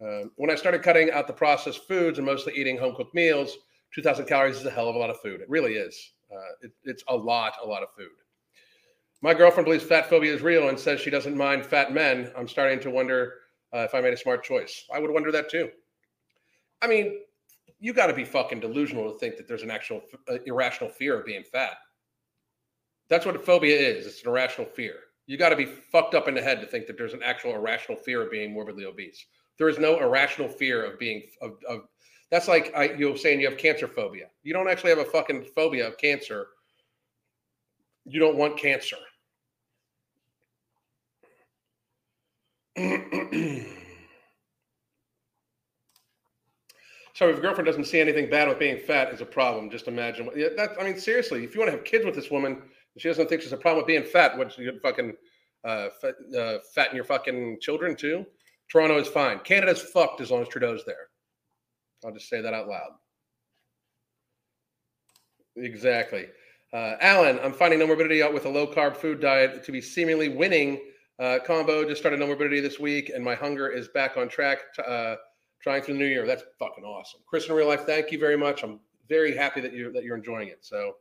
Uh, 0.00 0.28
when 0.36 0.50
I 0.50 0.54
started 0.54 0.82
cutting 0.82 1.10
out 1.10 1.26
the 1.26 1.32
processed 1.32 1.88
foods 1.88 2.18
and 2.18 2.26
mostly 2.26 2.52
eating 2.54 2.76
home 2.76 2.94
cooked 2.94 3.14
meals, 3.14 3.56
2,000 3.94 4.26
calories 4.26 4.58
is 4.58 4.66
a 4.66 4.70
hell 4.70 4.88
of 4.88 4.94
a 4.94 4.98
lot 4.98 5.08
of 5.08 5.20
food. 5.20 5.40
It 5.40 5.48
really 5.48 5.74
is. 5.74 6.12
Uh, 6.30 6.66
it, 6.66 6.72
it's 6.84 7.02
a 7.08 7.16
lot, 7.16 7.54
a 7.62 7.66
lot 7.66 7.82
of 7.82 7.88
food. 7.96 8.10
My 9.22 9.32
girlfriend 9.32 9.64
believes 9.64 9.84
fat 9.84 10.10
phobia 10.10 10.34
is 10.34 10.42
real 10.42 10.68
and 10.68 10.78
says 10.78 11.00
she 11.00 11.10
doesn't 11.10 11.36
mind 11.36 11.64
fat 11.64 11.92
men. 11.92 12.30
I'm 12.36 12.46
starting 12.46 12.78
to 12.80 12.90
wonder 12.90 13.34
uh, 13.74 13.78
if 13.78 13.94
I 13.94 14.00
made 14.00 14.12
a 14.12 14.16
smart 14.16 14.44
choice. 14.44 14.84
I 14.92 14.98
would 14.98 15.10
wonder 15.10 15.32
that 15.32 15.48
too. 15.48 15.70
I 16.82 16.86
mean, 16.86 17.20
you 17.86 17.92
got 17.92 18.08
to 18.08 18.12
be 18.12 18.24
fucking 18.24 18.58
delusional 18.58 19.12
to 19.12 19.16
think 19.20 19.36
that 19.36 19.46
there's 19.46 19.62
an 19.62 19.70
actual 19.70 20.02
uh, 20.28 20.38
irrational 20.44 20.90
fear 20.90 21.20
of 21.20 21.24
being 21.24 21.44
fat. 21.44 21.76
That's 23.08 23.24
what 23.24 23.36
a 23.36 23.38
phobia 23.38 23.78
is. 23.78 24.08
It's 24.08 24.24
an 24.24 24.28
irrational 24.28 24.66
fear. 24.66 24.94
You 25.28 25.38
got 25.38 25.50
to 25.50 25.56
be 25.56 25.66
fucked 25.66 26.16
up 26.16 26.26
in 26.26 26.34
the 26.34 26.42
head 26.42 26.60
to 26.60 26.66
think 26.66 26.88
that 26.88 26.98
there's 26.98 27.12
an 27.12 27.22
actual 27.22 27.54
irrational 27.54 27.96
fear 27.96 28.22
of 28.22 28.30
being 28.32 28.52
morbidly 28.52 28.86
obese. 28.86 29.24
There 29.56 29.68
is 29.68 29.78
no 29.78 30.00
irrational 30.00 30.48
fear 30.48 30.84
of 30.84 30.98
being 30.98 31.28
of, 31.40 31.58
of 31.68 31.82
That's 32.32 32.48
like 32.48 32.72
I, 32.76 32.94
you're 32.94 33.16
saying 33.16 33.40
you 33.40 33.48
have 33.48 33.56
cancer 33.56 33.86
phobia. 33.86 34.30
You 34.42 34.52
don't 34.52 34.68
actually 34.68 34.90
have 34.90 34.98
a 34.98 35.04
fucking 35.04 35.46
phobia 35.54 35.86
of 35.86 35.96
cancer. 35.96 36.48
You 38.04 38.18
don't 38.18 38.36
want 38.36 38.58
cancer. 38.58 38.96
So 47.16 47.30
if 47.30 47.36
your 47.36 47.40
girlfriend 47.40 47.64
doesn't 47.64 47.86
see 47.86 47.98
anything 47.98 48.28
bad 48.28 48.46
with 48.46 48.58
being 48.58 48.78
fat 48.78 49.10
is 49.10 49.22
a 49.22 49.24
problem, 49.24 49.70
just 49.70 49.88
imagine. 49.88 50.28
Yeah, 50.36 50.48
that 50.58 50.72
I 50.78 50.84
mean, 50.84 51.00
seriously, 51.00 51.44
if 51.44 51.54
you 51.54 51.60
want 51.60 51.72
to 51.72 51.76
have 51.78 51.82
kids 51.82 52.04
with 52.04 52.14
this 52.14 52.30
woman, 52.30 52.60
she 52.98 53.08
doesn't 53.08 53.26
think 53.30 53.40
she's 53.40 53.52
a 53.52 53.56
problem 53.56 53.78
with 53.78 53.86
being 53.86 54.04
fat. 54.04 54.36
What 54.36 54.58
you 54.58 54.78
fucking 54.82 55.14
uh, 55.64 55.88
fat, 55.98 56.14
uh, 56.38 56.58
fatten 56.74 56.94
your 56.94 57.06
fucking 57.06 57.56
children 57.62 57.96
too? 57.96 58.26
Toronto 58.70 58.98
is 58.98 59.08
fine. 59.08 59.38
Canada's 59.38 59.80
fucked 59.80 60.20
as 60.20 60.30
long 60.30 60.42
as 60.42 60.48
Trudeau's 60.48 60.84
there. 60.84 61.08
I'll 62.04 62.12
just 62.12 62.28
say 62.28 62.42
that 62.42 62.52
out 62.52 62.68
loud. 62.68 62.90
Exactly. 65.56 66.26
Uh, 66.74 66.96
Alan, 67.00 67.40
I'm 67.42 67.54
finding 67.54 67.80
Nomorbidity 67.80 68.22
out 68.22 68.34
with 68.34 68.44
a 68.44 68.50
low 68.50 68.66
carb 68.66 68.94
food 68.94 69.22
diet 69.22 69.64
to 69.64 69.72
be 69.72 69.80
seemingly 69.80 70.28
winning. 70.28 70.82
Uh, 71.18 71.38
combo 71.46 71.82
just 71.88 71.98
started 71.98 72.20
Nomorbidity 72.20 72.60
this 72.60 72.78
week, 72.78 73.08
and 73.14 73.24
my 73.24 73.34
hunger 73.34 73.68
is 73.68 73.88
back 73.88 74.18
on 74.18 74.28
track. 74.28 74.74
To, 74.74 74.86
uh, 74.86 75.16
trying 75.62 75.82
through 75.82 75.94
the 75.94 76.00
new 76.00 76.06
year. 76.06 76.26
That's 76.26 76.44
fucking 76.58 76.84
awesome. 76.84 77.20
Chris 77.26 77.48
in 77.48 77.54
real 77.54 77.68
life, 77.68 77.84
thank 77.86 78.12
you 78.12 78.18
very 78.18 78.36
much. 78.36 78.62
I'm 78.62 78.80
very 79.08 79.36
happy 79.36 79.60
that 79.60 79.72
you're 79.72 79.92
that 79.92 80.04
you're 80.04 80.16
enjoying 80.16 80.48
it. 80.48 80.58
So 80.64 80.96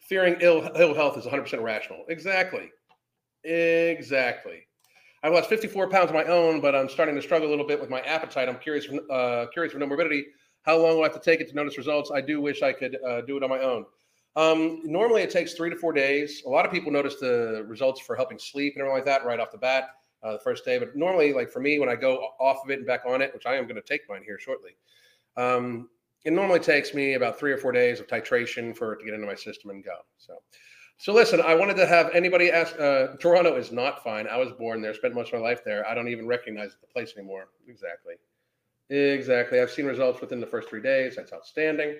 fearing 0.00 0.36
ill 0.40 0.70
ill 0.76 0.94
health 0.94 1.16
is 1.18 1.24
100% 1.24 1.62
rational. 1.62 2.04
Exactly. 2.08 2.70
Exactly. 3.44 4.66
I've 5.22 5.32
lost 5.32 5.48
54 5.48 5.88
pounds 5.88 6.10
of 6.10 6.14
my 6.14 6.24
own, 6.24 6.60
but 6.60 6.74
I'm 6.74 6.88
starting 6.88 7.14
to 7.16 7.22
struggle 7.22 7.48
a 7.48 7.50
little 7.50 7.66
bit 7.66 7.80
with 7.80 7.90
my 7.90 8.00
appetite. 8.00 8.48
I'm 8.48 8.58
curious, 8.58 8.86
uh, 9.10 9.46
curious 9.52 9.72
for 9.72 9.78
Nomorbidity. 9.78 10.22
How 10.62 10.76
long 10.76 10.96
will 10.96 11.02
I 11.02 11.06
have 11.08 11.14
to 11.14 11.20
take 11.20 11.40
it 11.40 11.48
to 11.48 11.54
notice 11.54 11.78
results? 11.78 12.10
I 12.14 12.20
do 12.20 12.40
wish 12.40 12.62
I 12.62 12.72
could 12.72 12.98
uh, 13.04 13.22
do 13.22 13.36
it 13.36 13.42
on 13.42 13.50
my 13.50 13.60
own. 13.60 13.86
Um, 14.36 14.82
normally, 14.84 15.22
it 15.22 15.30
takes 15.30 15.54
three 15.54 15.70
to 15.70 15.76
four 15.76 15.92
days. 15.92 16.42
A 16.46 16.48
lot 16.48 16.66
of 16.66 16.70
people 16.70 16.92
notice 16.92 17.16
the 17.16 17.64
results 17.66 18.00
for 18.00 18.14
helping 18.14 18.38
sleep 18.38 18.74
and 18.74 18.82
everything 18.82 18.96
like 18.98 19.06
that 19.06 19.24
right 19.24 19.40
off 19.40 19.50
the 19.50 19.58
bat 19.58 19.90
uh, 20.26 20.32
the 20.32 20.38
first 20.40 20.64
day. 20.64 20.78
But 20.78 20.96
normally, 20.96 21.32
like 21.32 21.50
for 21.50 21.60
me, 21.60 21.78
when 21.78 21.88
I 21.88 21.94
go 21.94 22.28
off 22.40 22.58
of 22.64 22.70
it 22.70 22.78
and 22.78 22.86
back 22.86 23.02
on 23.06 23.22
it, 23.22 23.32
which 23.32 23.46
I 23.46 23.54
am 23.54 23.64
going 23.64 23.76
to 23.76 23.82
take 23.82 24.08
mine 24.08 24.22
here 24.24 24.38
shortly, 24.38 24.72
um, 25.36 25.88
it 26.24 26.32
normally 26.32 26.58
takes 26.58 26.92
me 26.94 27.14
about 27.14 27.38
three 27.38 27.52
or 27.52 27.58
four 27.58 27.72
days 27.72 28.00
of 28.00 28.08
titration 28.08 28.76
for 28.76 28.94
it 28.94 28.98
to 28.98 29.04
get 29.04 29.14
into 29.14 29.26
my 29.26 29.34
system 29.34 29.70
and 29.70 29.84
go. 29.84 29.98
So, 30.18 30.34
so 30.98 31.12
listen, 31.12 31.40
I 31.40 31.54
wanted 31.54 31.76
to 31.76 31.86
have 31.86 32.10
anybody 32.14 32.50
ask. 32.50 32.78
Uh, 32.80 33.16
Toronto 33.20 33.56
is 33.56 33.70
not 33.70 34.02
fine. 34.02 34.26
I 34.26 34.36
was 34.36 34.50
born 34.58 34.82
there, 34.82 34.94
spent 34.94 35.14
most 35.14 35.32
of 35.32 35.40
my 35.40 35.46
life 35.46 35.62
there. 35.64 35.86
I 35.86 35.94
don't 35.94 36.08
even 36.08 36.26
recognize 36.26 36.76
the 36.80 36.86
place 36.88 37.14
anymore. 37.16 37.48
Exactly. 37.68 38.14
Exactly. 38.88 39.60
I've 39.60 39.70
seen 39.70 39.86
results 39.86 40.20
within 40.20 40.40
the 40.40 40.46
first 40.46 40.68
three 40.68 40.82
days. 40.82 41.16
That's 41.16 41.32
outstanding. 41.32 41.96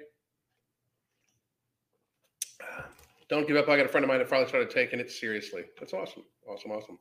Don't 3.28 3.46
give 3.46 3.56
up. 3.56 3.68
I 3.68 3.76
got 3.76 3.86
a 3.86 3.88
friend 3.88 4.04
of 4.04 4.08
mine 4.08 4.18
that 4.18 4.28
finally 4.28 4.48
started 4.48 4.70
taking 4.70 5.00
it 5.00 5.10
seriously. 5.10 5.64
That's 5.78 5.92
awesome. 5.92 6.22
Awesome. 6.48 6.70
Awesome. 6.70 6.98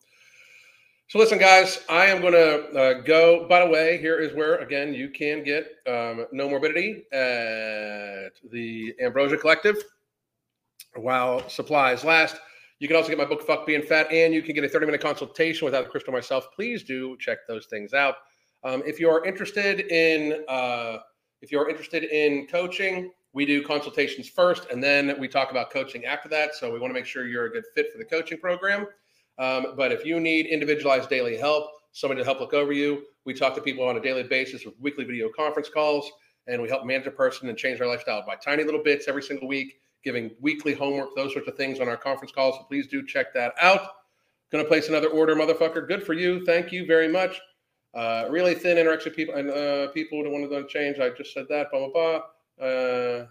So 1.07 1.19
listen, 1.19 1.37
guys, 1.37 1.81
I 1.87 2.07
am 2.07 2.19
going 2.19 2.33
to 2.33 2.79
uh, 2.79 2.93
go. 3.01 3.47
By 3.47 3.63
the 3.63 3.69
way, 3.69 3.99
here 3.99 4.17
is 4.17 4.33
where 4.33 4.55
again 4.55 4.91
you 4.91 5.09
can 5.09 5.43
get 5.43 5.65
um, 5.85 6.25
Nomorbidity 6.33 7.03
at 7.13 8.33
the 8.51 8.95
Ambrosia 8.99 9.37
Collective 9.37 9.77
while 10.95 11.47
supplies 11.47 12.03
last. 12.03 12.37
You 12.79 12.87
can 12.87 12.97
also 12.97 13.09
get 13.09 13.19
my 13.19 13.25
book 13.25 13.43
"Fuck 13.43 13.67
Being 13.67 13.83
Fat," 13.83 14.11
and 14.11 14.33
you 14.33 14.41
can 14.41 14.55
get 14.55 14.63
a 14.63 14.67
30-minute 14.67 14.99
consultation 14.99 15.65
without 15.65 15.89
Crystal 15.89 16.11
myself. 16.11 16.47
Please 16.55 16.81
do 16.81 17.15
check 17.17 17.37
those 17.47 17.67
things 17.67 17.93
out. 17.93 18.15
Um, 18.63 18.81
if 18.83 18.99
you 18.99 19.07
are 19.07 19.23
interested 19.23 19.81
in 19.81 20.43
uh, 20.47 20.97
if 21.43 21.51
you 21.51 21.59
are 21.59 21.69
interested 21.69 22.05
in 22.05 22.47
coaching, 22.47 23.11
we 23.31 23.45
do 23.45 23.61
consultations 23.63 24.27
first, 24.27 24.71
and 24.71 24.83
then 24.83 25.15
we 25.19 25.27
talk 25.27 25.51
about 25.51 25.69
coaching 25.69 26.05
after 26.05 26.29
that. 26.29 26.55
So 26.55 26.73
we 26.73 26.79
want 26.79 26.89
to 26.89 26.95
make 26.95 27.05
sure 27.05 27.27
you're 27.27 27.45
a 27.45 27.51
good 27.51 27.65
fit 27.75 27.91
for 27.91 27.99
the 27.99 28.05
coaching 28.05 28.39
program. 28.39 28.87
Um, 29.37 29.73
but 29.75 29.91
if 29.91 30.05
you 30.05 30.19
need 30.19 30.45
individualized 30.45 31.09
daily 31.09 31.37
help, 31.37 31.69
somebody 31.91 32.21
to 32.21 32.25
help 32.25 32.39
look 32.39 32.53
over 32.53 32.71
you, 32.71 33.03
we 33.25 33.33
talk 33.33 33.55
to 33.55 33.61
people 33.61 33.87
on 33.87 33.97
a 33.97 34.01
daily 34.01 34.23
basis 34.23 34.65
with 34.65 34.75
weekly 34.79 35.03
video 35.03 35.29
conference 35.29 35.69
calls, 35.69 36.09
and 36.47 36.61
we 36.61 36.69
help 36.69 36.85
manage 36.85 37.07
a 37.07 37.11
person 37.11 37.49
and 37.49 37.57
change 37.57 37.79
their 37.79 37.87
lifestyle 37.87 38.23
by 38.25 38.35
tiny 38.35 38.63
little 38.63 38.83
bits 38.83 39.07
every 39.07 39.23
single 39.23 39.47
week, 39.47 39.79
giving 40.03 40.31
weekly 40.39 40.73
homework, 40.73 41.09
those 41.15 41.33
sorts 41.33 41.47
of 41.47 41.55
things 41.55 41.79
on 41.79 41.89
our 41.89 41.97
conference 41.97 42.31
calls. 42.31 42.55
So 42.55 42.63
please 42.63 42.87
do 42.87 43.05
check 43.05 43.33
that 43.33 43.53
out. 43.61 43.81
To 44.51 44.63
place 44.63 44.87
another 44.87 45.09
order, 45.09 45.35
motherfucker. 45.35 45.85
Good 45.85 46.05
for 46.05 46.13
you. 46.13 46.45
Thank 46.45 46.71
you 46.71 46.85
very 46.85 47.09
much. 47.09 47.41
Uh, 47.93 48.25
really 48.29 48.55
thin 48.55 48.77
interaction 48.77 49.11
people 49.11 49.35
and 49.35 49.49
uh, 49.49 49.87
people 49.91 50.23
don't 50.23 50.31
want 50.31 50.49
to 50.49 50.67
change. 50.67 50.97
I 50.97 51.09
just 51.09 51.33
said 51.33 51.45
that. 51.49 51.71
Blah 51.71 51.89
blah 51.89 51.89
blah. 51.89 52.65
Uh, 52.65 53.25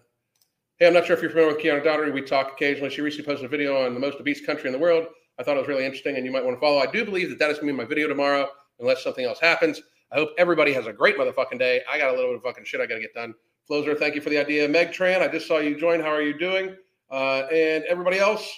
hey, 0.76 0.86
I'm 0.86 0.92
not 0.92 1.06
sure 1.06 1.16
if 1.16 1.22
you're 1.22 1.30
familiar 1.30 1.54
with 1.54 1.64
Kiana 1.64 1.82
Docherty. 1.82 2.12
We 2.12 2.20
talk 2.20 2.52
occasionally. 2.52 2.90
She 2.90 3.00
recently 3.00 3.24
posted 3.24 3.46
a 3.46 3.48
video 3.48 3.86
on 3.86 3.94
the 3.94 4.00
most 4.00 4.18
obese 4.20 4.44
country 4.44 4.66
in 4.66 4.72
the 4.72 4.78
world. 4.78 5.06
I 5.38 5.42
thought 5.42 5.56
it 5.56 5.60
was 5.60 5.68
really 5.68 5.84
interesting 5.84 6.16
and 6.16 6.24
you 6.24 6.32
might 6.32 6.44
want 6.44 6.56
to 6.56 6.60
follow. 6.60 6.78
I 6.78 6.86
do 6.86 7.04
believe 7.04 7.28
that 7.30 7.38
that 7.38 7.50
is 7.50 7.58
going 7.58 7.68
to 7.68 7.72
be 7.72 7.76
my 7.76 7.88
video 7.88 8.08
tomorrow, 8.08 8.48
unless 8.78 9.02
something 9.02 9.24
else 9.24 9.40
happens. 9.40 9.82
I 10.12 10.16
hope 10.16 10.30
everybody 10.38 10.72
has 10.72 10.86
a 10.86 10.92
great 10.92 11.18
motherfucking 11.18 11.58
day. 11.58 11.82
I 11.90 11.98
got 11.98 12.10
a 12.10 12.12
little 12.14 12.30
bit 12.30 12.36
of 12.36 12.42
fucking 12.42 12.64
shit 12.64 12.80
I 12.80 12.86
got 12.86 12.96
to 12.96 13.00
get 13.00 13.14
done. 13.14 13.34
Flozer, 13.68 13.98
thank 13.98 14.14
you 14.14 14.20
for 14.20 14.30
the 14.30 14.38
idea. 14.38 14.68
Meg 14.68 14.88
Tran, 14.88 15.20
I 15.20 15.28
just 15.28 15.48
saw 15.48 15.58
you 15.58 15.78
join. 15.78 16.00
How 16.00 16.10
are 16.10 16.22
you 16.22 16.38
doing? 16.38 16.76
Uh, 17.10 17.46
and 17.52 17.84
everybody 17.84 18.18
else, 18.18 18.52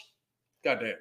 goddamn. 0.65 0.97